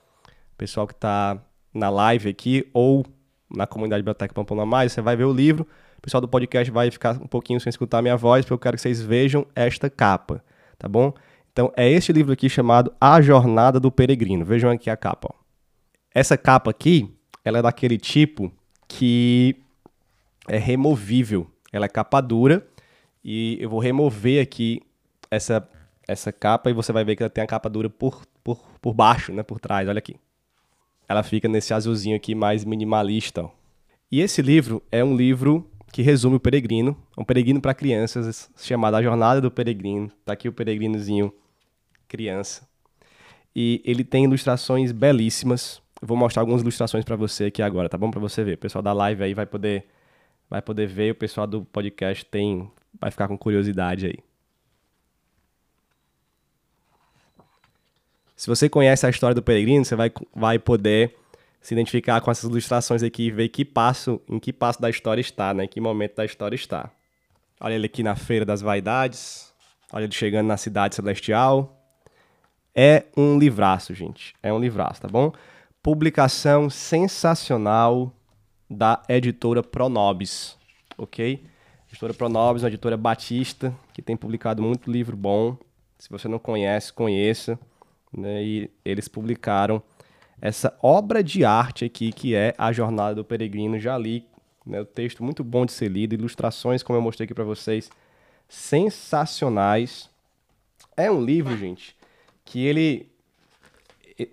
pessoal 0.59 0.87
que 0.87 0.95
tá 0.95 1.43
na 1.73 1.89
live 1.89 2.29
aqui 2.29 2.69
ou 2.73 3.05
na 3.55 3.67
comunidade 3.67 4.03
Biblioteca 4.03 4.35
Pampona 4.35 4.65
Mais, 4.65 4.93
você 4.93 5.01
vai 5.01 5.17
ver 5.17 5.25
o 5.25 5.33
livro. 5.33 5.67
O 5.99 6.01
pessoal 6.01 6.21
do 6.21 6.29
podcast 6.29 6.71
vai 6.71 6.91
ficar 6.91 7.21
um 7.21 7.27
pouquinho 7.27 7.61
sem 7.61 7.71
escutar 7.71 7.99
a 7.99 8.03
minha 8.03 8.17
voz, 8.17 8.45
porque 8.45 8.55
eu 8.55 8.59
quero 8.59 8.77
que 8.77 8.83
vocês 8.83 9.01
vejam 9.01 9.47
esta 9.55 9.89
capa, 9.89 10.43
tá 10.79 10.89
bom? 10.89 11.13
Então, 11.53 11.71
é 11.77 11.89
este 11.89 12.13
livro 12.13 12.33
aqui 12.33 12.49
chamado 12.49 12.93
A 13.01 13.21
Jornada 13.21 13.79
do 13.79 13.93
Peregrino. 13.93 14.45
Vejam 14.45 14.71
aqui 14.71 14.89
a 14.89 14.97
capa, 14.97 15.29
ó. 15.33 15.43
Essa 16.15 16.37
capa 16.37 16.71
aqui, 16.71 17.15
ela 17.45 17.59
é 17.59 17.63
daquele 17.63 17.99
tipo 17.99 18.53
que 18.89 19.57
é 20.49 20.59
removível. 20.59 21.47
Ela 21.73 21.87
é 21.87 21.89
capa 21.89 22.21
dura 22.21 22.67
e 23.25 23.59
eu 23.61 23.69
vou 23.69 23.81
remover 23.81 24.43
aqui 24.43 24.81
essa, 25.31 25.67
essa 26.07 26.33
capa 26.33 26.71
e 26.71 26.73
você 26.73 26.93
vai 26.93 27.05
ver 27.05 27.17
que 27.17 27.23
ela 27.23 27.31
tem 27.31 27.45
a 27.45 27.47
capa 27.47 27.69
dura 27.71 27.89
por, 27.89 28.27
por, 28.43 28.59
por 28.81 28.93
baixo, 28.93 29.33
né, 29.33 29.43
por 29.43 29.61
trás, 29.61 29.89
olha 29.89 29.99
aqui. 29.99 30.17
Ela 31.09 31.23
fica 31.23 31.49
nesse 31.49 31.75
azulzinho 31.75 32.17
aqui 32.17 32.35
mais 32.35 32.65
minimalista. 32.65 33.49
E 34.11 34.21
esse 34.21 34.43
livro 34.43 34.83
é 34.91 35.03
um 35.03 35.17
livro 35.17 35.69
que 35.93 36.03
resume 36.03 36.37
o 36.37 36.41
peregrino, 36.41 36.97
um 37.17 37.25
peregrino 37.25 37.61
para 37.61 37.75
crianças, 37.75 38.51
chamado 38.57 38.95
A 38.95 39.03
Jornada 39.03 39.41
do 39.41 39.51
Peregrino. 39.51 40.09
Tá 40.25 40.33
aqui 40.33 40.49
o 40.49 40.53
peregrinozinho 40.53 41.33
criança. 42.09 42.67
E 43.55 43.83
ele 43.85 44.05
tem 44.05 44.25
ilustrações 44.25 44.93
belíssimas. 44.93 45.83
Eu 46.01 46.09
vou 46.09 46.17
mostrar 46.17 46.43
algumas 46.43 46.63
ilustrações 46.63 47.05
para 47.05 47.17
você 47.17 47.45
aqui 47.45 47.63
agora, 47.63 47.89
tá 47.89 47.99
bom? 47.99 48.11
Para 48.11 48.21
você 48.21 48.43
ver. 48.43 48.55
O 48.55 48.59
pessoal 48.59 48.83
da 48.83 48.93
live 48.93 49.23
aí 49.23 49.35
vai 49.35 49.47
poder 49.47 49.87
vai 50.49 50.61
poder 50.61 50.87
ver, 50.87 51.13
o 51.13 51.15
pessoal 51.15 51.47
do 51.47 51.65
podcast 51.65 52.27
tem 52.27 52.71
vai 53.01 53.11
ficar 53.11 53.27
com 53.29 53.39
curiosidade 53.39 54.07
aí. 54.07 54.19
Se 58.43 58.49
você 58.49 58.69
conhece 58.69 59.07
a 59.07 59.09
história 59.09 59.37
do 59.37 59.41
peregrino, 59.41 59.85
você 59.85 59.95
vai, 59.95 60.11
vai 60.35 60.59
poder 60.59 61.15
se 61.61 61.75
identificar 61.75 62.21
com 62.21 62.29
essas 62.29 62.51
ilustrações 62.51 63.01
aqui 63.01 63.27
e 63.27 63.31
ver 63.31 63.49
que 63.51 63.65
passo, 63.65 64.21
em 64.29 64.41
que 64.41 64.53
passo 64.53 64.83
da 64.83 64.91
história 64.91 65.21
está, 65.21 65.55
né? 65.55 65.63
Em 65.63 65.69
que 65.69 65.81
momento 65.81 66.17
da 66.17 66.25
história 66.25 66.57
está. 66.57 66.91
Olha 67.61 67.75
ele 67.75 67.87
aqui 67.87 68.03
na 68.03 68.17
Feira 68.17 68.45
das 68.45 68.61
Vaidades. 68.61 69.55
Olha 69.93 70.03
ele 70.03 70.13
chegando 70.13 70.49
na 70.49 70.57
Cidade 70.57 70.97
Celestial. 70.97 71.81
É 72.75 73.05
um 73.17 73.39
livraço, 73.39 73.95
gente. 73.95 74.35
É 74.43 74.53
um 74.53 74.59
livraço, 74.59 75.03
tá 75.03 75.07
bom? 75.07 75.33
publicação 75.81 76.69
sensacional 76.69 78.13
da 78.69 79.05
editora 79.09 79.63
Pronobis, 79.63 80.59
ok? 80.99 81.45
Editora 81.89 82.13
Pronobis, 82.13 82.65
uma 82.65 82.69
editora 82.69 82.97
batista, 82.97 83.73
que 83.95 84.03
tem 84.03 84.17
publicado 84.17 84.61
muito 84.61 84.91
livro 84.91 85.17
bom. 85.17 85.57
Se 85.97 86.11
você 86.11 86.27
não 86.27 86.41
conhece, 86.41 86.93
conheça. 86.93 87.57
Né? 88.17 88.45
E 88.45 88.71
eles 88.85 89.09
publicaram 89.09 89.83
essa 90.41 90.77
obra 90.83 91.23
de 91.23 91.45
arte 91.45 91.85
aqui, 91.85 92.13
que 92.13 92.35
é 92.35 92.55
A 92.59 92.73
Jornada 92.73 93.15
do 93.15 93.25
Peregrino. 93.25 93.79
Já 93.79 93.97
li 93.97 94.27
né? 94.67 94.81
o 94.81 94.85
texto 94.85 95.23
muito 95.23 95.43
bom 95.45 95.65
de 95.65 95.73
ser 95.73 95.89
lido, 95.89 96.15
ilustrações, 96.15 96.83
como 96.83 96.99
eu 96.99 97.03
mostrei 97.03 97.25
aqui 97.25 97.35
para 97.35 97.45
vocês, 97.45 97.91
sensacionais. 98.49 100.11
É 100.97 101.11
um 101.11 101.25
livro, 101.25 101.57
gente, 101.57 101.97
que 102.45 102.65
ele... 102.65 103.11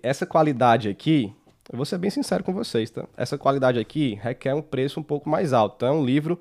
Essa 0.02 0.26
qualidade 0.26 0.88
aqui, 0.88 1.32
eu 1.72 1.76
vou 1.76 1.86
ser 1.86 1.96
bem 1.98 2.10
sincero 2.10 2.44
com 2.44 2.52
vocês, 2.52 2.90
tá? 2.90 3.06
Essa 3.16 3.38
qualidade 3.38 3.78
aqui 3.78 4.18
requer 4.20 4.54
um 4.54 4.60
preço 4.60 5.00
um 5.00 5.02
pouco 5.02 5.28
mais 5.30 5.52
alto. 5.52 5.76
Então 5.76 5.88
é 5.88 5.92
um 5.92 6.04
livro 6.04 6.38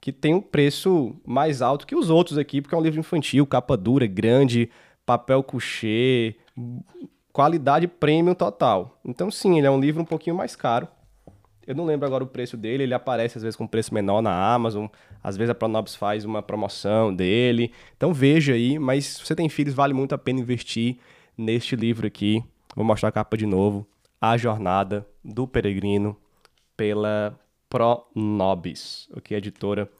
que 0.00 0.12
tem 0.12 0.34
um 0.34 0.40
preço 0.40 1.16
mais 1.24 1.62
alto 1.62 1.86
que 1.86 1.96
os 1.96 2.10
outros 2.10 2.36
aqui, 2.36 2.60
porque 2.60 2.74
é 2.74 2.78
um 2.78 2.82
livro 2.82 3.00
infantil, 3.00 3.46
capa 3.46 3.76
dura, 3.76 4.06
grande, 4.06 4.68
papel 5.06 5.42
couché, 5.42 6.34
qualidade 7.32 7.88
premium 7.88 8.34
total. 8.34 9.00
Então 9.04 9.30
sim, 9.30 9.58
ele 9.58 9.66
é 9.66 9.70
um 9.70 9.80
livro 9.80 10.02
um 10.02 10.06
pouquinho 10.06 10.36
mais 10.36 10.54
caro. 10.54 10.88
Eu 11.66 11.74
não 11.74 11.86
lembro 11.86 12.06
agora 12.06 12.22
o 12.22 12.26
preço 12.26 12.56
dele, 12.56 12.82
ele 12.82 12.94
aparece 12.94 13.38
às 13.38 13.42
vezes 13.42 13.56
com 13.56 13.66
preço 13.66 13.92
menor 13.94 14.20
na 14.20 14.54
Amazon, 14.54 14.86
às 15.22 15.36
vezes 15.36 15.50
a 15.50 15.54
Pronobis 15.54 15.94
faz 15.94 16.24
uma 16.24 16.42
promoção 16.42 17.14
dele. 17.14 17.72
Então 17.96 18.12
veja 18.12 18.52
aí, 18.52 18.78
mas 18.78 19.06
se 19.06 19.26
você 19.26 19.34
tem 19.34 19.48
filhos, 19.48 19.74
vale 19.74 19.94
muito 19.94 20.14
a 20.14 20.18
pena 20.18 20.40
investir 20.40 20.98
neste 21.36 21.74
livro 21.74 22.06
aqui. 22.06 22.44
Vou 22.76 22.84
mostrar 22.84 23.08
a 23.08 23.12
capa 23.12 23.36
de 23.36 23.46
novo. 23.46 23.86
A 24.20 24.36
Jornada 24.36 25.06
do 25.24 25.46
Peregrino, 25.46 26.16
pela 26.76 27.38
Pronobis, 27.68 29.08
ok? 29.16 29.36
Editora 29.36 29.90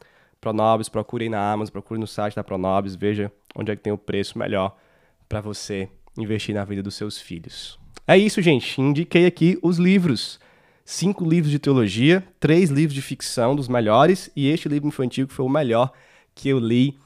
Pronobis, 0.41 0.89
procure 0.89 1.25
aí 1.25 1.31
na 1.31 1.53
Amazon, 1.53 1.73
procure 1.73 1.99
no 1.99 2.07
site 2.07 2.37
da 2.37 2.45
Pronobis, 2.45 2.95
veja 2.95 3.33
onde 3.57 3.73
é 3.73 3.77
que 3.77 3.83
tem 3.83 3.93
o 3.93 3.99
preço 3.99 4.39
melhor 4.39 4.77
para 5.29 5.41
você 5.41 5.89
investir 6.17 6.55
na 6.55 6.65
vida 6.65 6.83
dos 6.83 6.95
seus 6.95 7.19
filhos. 7.19 7.79
É 8.07 8.17
isso, 8.17 8.43
gente. 8.43 8.81
Indiquei 8.81 9.27
aqui 9.27 9.59
os 9.63 9.79
livros. 9.79 10.39
Cinco 10.85 11.27
livros 11.27 11.51
de 11.51 11.59
teologia, 11.59 12.23
três 12.39 12.69
livros 12.69 12.95
de 12.95 13.01
ficção 13.01 13.57
dos 13.57 13.69
melhores 13.69 14.31
e 14.37 14.49
este 14.49 14.69
livro 14.69 14.89
infantil 14.89 15.27
que 15.27 15.33
foi 15.33 15.45
o 15.45 15.49
melhor 15.49 15.91
que 16.35 16.51
eu 16.51 16.59
li 16.59 16.99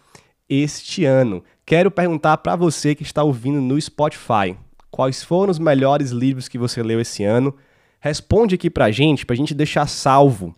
este 0.48 1.04
ano. 1.04 1.44
Quero 1.64 1.90
perguntar 1.90 2.38
para 2.38 2.56
você 2.56 2.94
que 2.94 3.04
está 3.04 3.22
ouvindo 3.22 3.60
no 3.60 3.80
Spotify, 3.80 4.56
quais 4.90 5.22
foram 5.22 5.52
os 5.52 5.60
melhores 5.60 6.10
livros 6.10 6.48
que 6.48 6.58
você 6.58 6.82
leu 6.82 7.00
esse 7.00 7.22
ano? 7.22 7.54
Responde 8.00 8.56
aqui 8.56 8.68
pra 8.68 8.90
gente, 8.90 9.24
pra 9.24 9.36
gente 9.36 9.54
deixar 9.54 9.86
salvo 9.86 10.56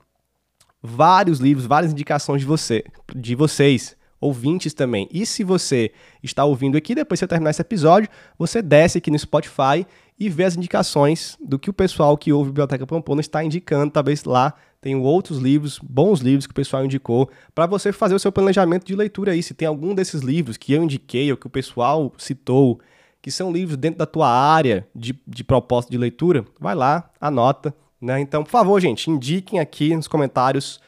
vários 0.83 1.41
livros, 1.41 1.67
várias 1.67 1.93
indicações 1.93 2.41
de 2.41 2.47
você, 2.47 2.85
de 3.15 3.35
vocês 3.35 3.97
ouvintes 4.21 4.75
também. 4.75 5.09
E 5.11 5.25
se 5.25 5.43
você 5.43 5.93
está 6.23 6.45
ouvindo 6.45 6.77
aqui, 6.77 6.95
depois 6.95 7.19
que 7.19 7.25
você 7.25 7.29
terminar 7.29 7.51
esse 7.51 7.63
episódio, 7.63 8.09
você 8.39 8.61
desce 8.61 8.99
aqui 8.99 9.11
no 9.11 9.19
Spotify 9.19 9.87
e 10.19 10.29
vê 10.29 10.45
as 10.45 10.55
indicações 10.55 11.39
do 11.41 11.59
que 11.59 11.71
o 11.71 11.73
pessoal 11.73 12.17
que 12.19 12.33
ouve 12.33 12.51
Biblioteca 12.51 12.87
Pamplona 12.87 13.23
está 13.23 13.43
indicando. 13.43 13.91
Talvez 13.91 14.25
lá 14.25 14.53
tenham 14.81 15.03
outros 15.03 15.39
livros, 15.39 15.79
bons 15.83 16.21
livros 16.21 16.47
que 16.47 16.53
o 16.53 16.55
pessoal 16.55 16.85
indicou, 16.85 17.31
para 17.55 17.67
você 17.67 17.93
fazer 17.93 18.15
o 18.15 18.19
seu 18.19 18.31
planejamento 18.31 18.87
de 18.87 18.95
leitura 18.95 19.33
aí. 19.33 19.43
Se 19.43 19.55
tem 19.55 19.67
algum 19.67 19.95
desses 19.95 20.21
livros 20.21 20.59
que 20.59 20.73
eu 20.73 20.85
indiquei 20.85 21.31
ou 21.31 21.39
que 21.39 21.47
o 21.47 21.51
pessoal 21.51 22.13
citou, 22.19 22.79
que 23.23 23.31
são 23.31 23.51
livros 23.51 23.77
dentro 23.77 23.99
da 23.99 24.07
tua 24.07 24.29
área 24.29 24.87
de, 24.95 25.19
de 25.27 25.43
propósito 25.43 25.91
de 25.91 25.99
leitura, 25.99 26.45
vai 26.59 26.75
lá, 26.75 27.11
anota. 27.19 27.75
Né? 28.01 28.21
Então, 28.21 28.43
por 28.43 28.51
favor, 28.51 28.81
gente, 28.81 29.11
indiquem 29.11 29.59
aqui 29.59 29.95
nos 29.95 30.09
comentários 30.09 30.81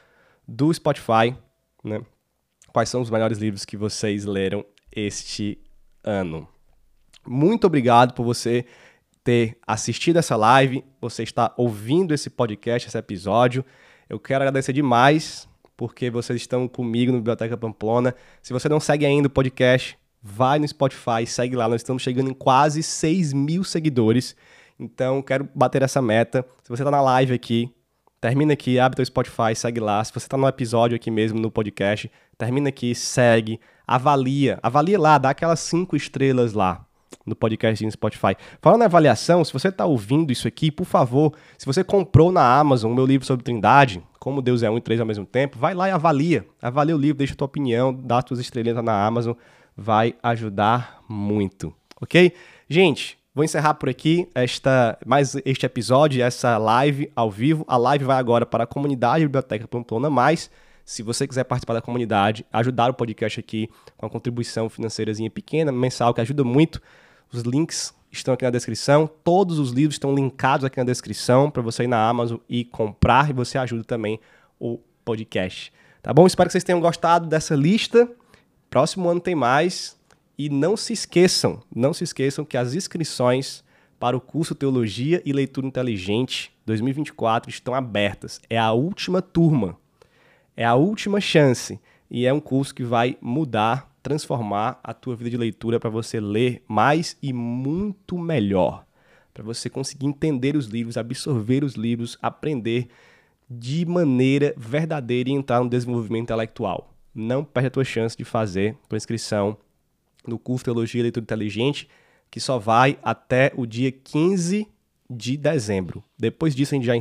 do 0.46 0.72
Spotify 0.72 1.34
né, 1.84 2.00
quais 2.72 2.88
são 2.88 3.00
os 3.00 3.10
melhores 3.10 3.38
livros 3.38 3.64
que 3.64 3.76
vocês 3.76 4.24
leram 4.24 4.64
este 4.94 5.58
ano. 6.02 6.48
Muito 7.26 7.66
obrigado 7.66 8.14
por 8.14 8.24
você 8.24 8.64
ter 9.22 9.58
assistido 9.66 10.18
essa 10.18 10.34
live, 10.34 10.84
você 11.00 11.22
está 11.22 11.52
ouvindo 11.56 12.12
esse 12.12 12.28
podcast, 12.28 12.88
esse 12.88 12.98
episódio. 12.98 13.64
Eu 14.08 14.18
quero 14.18 14.42
agradecer 14.42 14.72
demais 14.72 15.48
porque 15.76 16.10
vocês 16.10 16.40
estão 16.40 16.66
comigo 16.66 17.12
no 17.12 17.18
Biblioteca 17.18 17.56
Pamplona. 17.56 18.14
Se 18.42 18.52
você 18.52 18.68
não 18.68 18.80
segue 18.80 19.06
ainda 19.06 19.28
o 19.28 19.30
podcast, 19.30 19.96
vai 20.22 20.58
no 20.58 20.66
Spotify, 20.66 21.26
segue 21.26 21.56
lá. 21.56 21.68
Nós 21.68 21.80
estamos 21.80 22.02
chegando 22.02 22.30
em 22.30 22.34
quase 22.34 22.82
6 22.82 23.32
mil 23.32 23.64
seguidores. 23.64 24.34
Então, 24.78 25.22
quero 25.22 25.48
bater 25.54 25.82
essa 25.82 26.02
meta. 26.02 26.44
Se 26.62 26.68
você 26.68 26.82
está 26.82 26.90
na 26.90 27.00
live 27.00 27.32
aqui, 27.32 27.72
termina 28.20 28.52
aqui, 28.52 28.78
abre 28.78 28.96
teu 28.96 29.04
Spotify, 29.04 29.54
segue 29.54 29.80
lá. 29.80 30.02
Se 30.04 30.12
você 30.12 30.26
está 30.26 30.36
no 30.36 30.46
episódio 30.46 30.96
aqui 30.96 31.10
mesmo, 31.10 31.40
no 31.40 31.50
podcast, 31.50 32.10
termina 32.44 32.70
aqui, 32.70 32.92
segue, 32.92 33.60
avalia. 33.86 34.58
Avalia 34.62 34.98
lá, 34.98 35.16
dá 35.16 35.30
aquelas 35.30 35.60
cinco 35.60 35.94
estrelas 35.94 36.52
lá 36.52 36.84
no 37.24 37.36
podcast 37.36 37.84
no 37.84 37.90
Spotify. 37.92 38.36
Falando 38.60 38.80
na 38.80 38.86
avaliação, 38.86 39.44
se 39.44 39.52
você 39.52 39.68
está 39.68 39.86
ouvindo 39.86 40.32
isso 40.32 40.48
aqui, 40.48 40.72
por 40.72 40.84
favor, 40.84 41.34
se 41.56 41.64
você 41.64 41.84
comprou 41.84 42.32
na 42.32 42.58
Amazon 42.58 42.90
o 42.90 42.94
meu 42.94 43.06
livro 43.06 43.24
sobre 43.24 43.44
Trindade, 43.44 44.02
como 44.18 44.42
Deus 44.42 44.64
é 44.64 44.70
um 44.70 44.76
e 44.76 44.80
três 44.80 44.98
ao 44.98 45.06
mesmo 45.06 45.24
tempo, 45.24 45.56
vai 45.56 45.72
lá 45.72 45.88
e 45.88 45.92
avalia. 45.92 46.44
Avalia 46.60 46.96
o 46.96 46.98
livro, 46.98 47.18
deixa 47.18 47.34
a 47.34 47.36
tua 47.36 47.46
opinião, 47.46 47.94
dá 47.94 48.18
as 48.18 48.24
tuas 48.24 48.40
estrelinhas 48.40 48.82
na 48.82 49.06
Amazon, 49.06 49.34
vai 49.76 50.16
ajudar 50.20 51.00
muito, 51.08 51.72
ok? 52.00 52.32
Gente, 52.68 53.22
Vou 53.34 53.42
encerrar 53.42 53.72
por 53.72 53.88
aqui 53.88 54.28
esta, 54.34 54.98
mais 55.06 55.34
este 55.46 55.64
episódio, 55.64 56.22
essa 56.22 56.58
live 56.58 57.10
ao 57.16 57.30
vivo. 57.30 57.64
A 57.66 57.78
live 57.78 58.04
vai 58.04 58.18
agora 58.18 58.44
para 58.44 58.64
a 58.64 58.66
comunidade 58.66 59.24
Biblioteca 59.24 59.66
Pamplona 59.66 60.10
Mais. 60.10 60.50
Se 60.84 61.02
você 61.02 61.26
quiser 61.26 61.44
participar 61.44 61.74
da 61.74 61.82
comunidade, 61.82 62.44
ajudar 62.52 62.90
o 62.90 62.94
podcast 62.94 63.38
aqui 63.38 63.68
com 63.96 64.06
uma 64.06 64.10
contribuição 64.10 64.68
financeirazinha 64.68 65.30
pequena, 65.30 65.70
mensal, 65.70 66.12
que 66.12 66.20
ajuda 66.20 66.44
muito, 66.44 66.80
os 67.32 67.42
links 67.42 67.94
estão 68.10 68.34
aqui 68.34 68.44
na 68.44 68.50
descrição. 68.50 69.08
Todos 69.24 69.58
os 69.58 69.70
livros 69.70 69.94
estão 69.94 70.14
linkados 70.14 70.64
aqui 70.64 70.76
na 70.78 70.84
descrição 70.84 71.50
para 71.50 71.62
você 71.62 71.84
ir 71.84 71.88
na 71.88 72.08
Amazon 72.08 72.38
e 72.48 72.64
comprar 72.64 73.30
e 73.30 73.32
você 73.32 73.56
ajuda 73.58 73.84
também 73.84 74.20
o 74.58 74.78
podcast. 75.04 75.72
Tá 76.02 76.12
bom? 76.12 76.26
Espero 76.26 76.48
que 76.48 76.52
vocês 76.52 76.64
tenham 76.64 76.80
gostado 76.80 77.26
dessa 77.26 77.54
lista. 77.54 78.10
Próximo 78.68 79.08
ano 79.08 79.20
tem 79.20 79.34
mais. 79.34 79.96
E 80.36 80.48
não 80.48 80.76
se 80.76 80.92
esqueçam, 80.92 81.62
não 81.74 81.92
se 81.92 82.04
esqueçam 82.04 82.44
que 82.44 82.56
as 82.56 82.74
inscrições 82.74 83.62
para 84.00 84.16
o 84.16 84.20
curso 84.20 84.54
Teologia 84.54 85.22
e 85.24 85.32
Leitura 85.32 85.66
Inteligente 85.66 86.52
2024 86.66 87.50
estão 87.50 87.74
abertas. 87.74 88.40
É 88.50 88.58
a 88.58 88.72
última 88.72 89.22
turma. 89.22 89.76
É 90.56 90.64
a 90.64 90.74
última 90.74 91.20
chance 91.20 91.80
e 92.10 92.26
é 92.26 92.32
um 92.32 92.40
curso 92.40 92.74
que 92.74 92.84
vai 92.84 93.16
mudar, 93.20 93.90
transformar 94.02 94.78
a 94.84 94.92
tua 94.92 95.16
vida 95.16 95.30
de 95.30 95.36
leitura 95.36 95.80
para 95.80 95.88
você 95.88 96.20
ler 96.20 96.62
mais 96.68 97.16
e 97.22 97.32
muito 97.32 98.18
melhor, 98.18 98.84
para 99.32 99.42
você 99.42 99.70
conseguir 99.70 100.06
entender 100.06 100.56
os 100.56 100.66
livros, 100.66 100.96
absorver 100.96 101.64
os 101.64 101.74
livros, 101.74 102.18
aprender 102.20 102.88
de 103.48 103.86
maneira 103.86 104.54
verdadeira 104.56 105.30
e 105.30 105.32
entrar 105.32 105.62
no 105.62 105.70
desenvolvimento 105.70 106.24
intelectual. 106.24 106.92
Não 107.14 107.44
perde 107.44 107.68
a 107.68 107.70
tua 107.70 107.84
chance 107.84 108.16
de 108.16 108.24
fazer 108.24 108.76
tua 108.88 108.96
inscrição 108.96 109.56
no 110.26 110.38
curso 110.38 110.64
Teologia 110.64 111.00
e 111.00 111.02
Leitura 111.02 111.24
Inteligente, 111.24 111.88
que 112.30 112.40
só 112.40 112.58
vai 112.58 112.98
até 113.02 113.52
o 113.56 113.66
dia 113.66 113.92
15 113.92 114.66
de 115.08 115.36
dezembro. 115.36 116.02
Depois 116.18 116.54
disso, 116.54 116.74
a 116.74 116.76
gente 116.76 116.86
já 116.86 116.96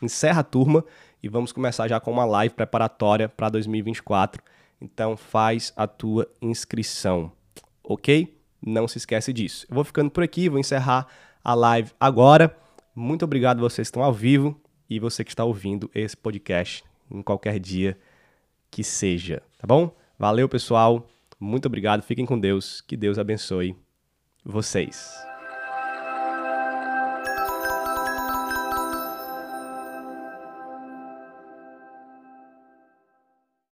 encerra 0.00 0.40
a 0.40 0.44
turma 0.44 0.84
e 1.22 1.28
vamos 1.28 1.52
começar 1.52 1.86
já 1.88 2.00
com 2.00 2.10
uma 2.10 2.24
live 2.24 2.54
preparatória 2.54 3.28
para 3.28 3.48
2024. 3.48 4.42
Então, 4.80 5.16
faz 5.16 5.72
a 5.76 5.86
tua 5.86 6.26
inscrição, 6.40 7.30
ok? 7.84 8.36
Não 8.60 8.88
se 8.88 8.98
esquece 8.98 9.32
disso. 9.32 9.66
Eu 9.68 9.74
vou 9.76 9.84
ficando 9.84 10.10
por 10.10 10.24
aqui, 10.24 10.48
vou 10.48 10.58
encerrar 10.58 11.06
a 11.44 11.54
live 11.54 11.92
agora. 12.00 12.56
Muito 12.94 13.24
obrigado 13.24 13.60
vocês 13.60 13.88
que 13.88 13.90
estão 13.90 14.02
ao 14.02 14.12
vivo 14.12 14.60
e 14.90 14.98
você 14.98 15.24
que 15.24 15.30
está 15.30 15.44
ouvindo 15.44 15.90
esse 15.94 16.16
podcast 16.16 16.84
em 17.10 17.22
qualquer 17.22 17.58
dia 17.58 17.96
que 18.70 18.82
seja, 18.82 19.42
tá 19.58 19.66
bom? 19.66 19.94
Valeu, 20.18 20.48
pessoal. 20.48 21.06
Muito 21.38 21.66
obrigado, 21.66 22.02
fiquem 22.02 22.24
com 22.24 22.38
Deus, 22.38 22.80
que 22.80 22.96
Deus 22.96 23.18
abençoe 23.18 23.76
vocês. 24.44 25.31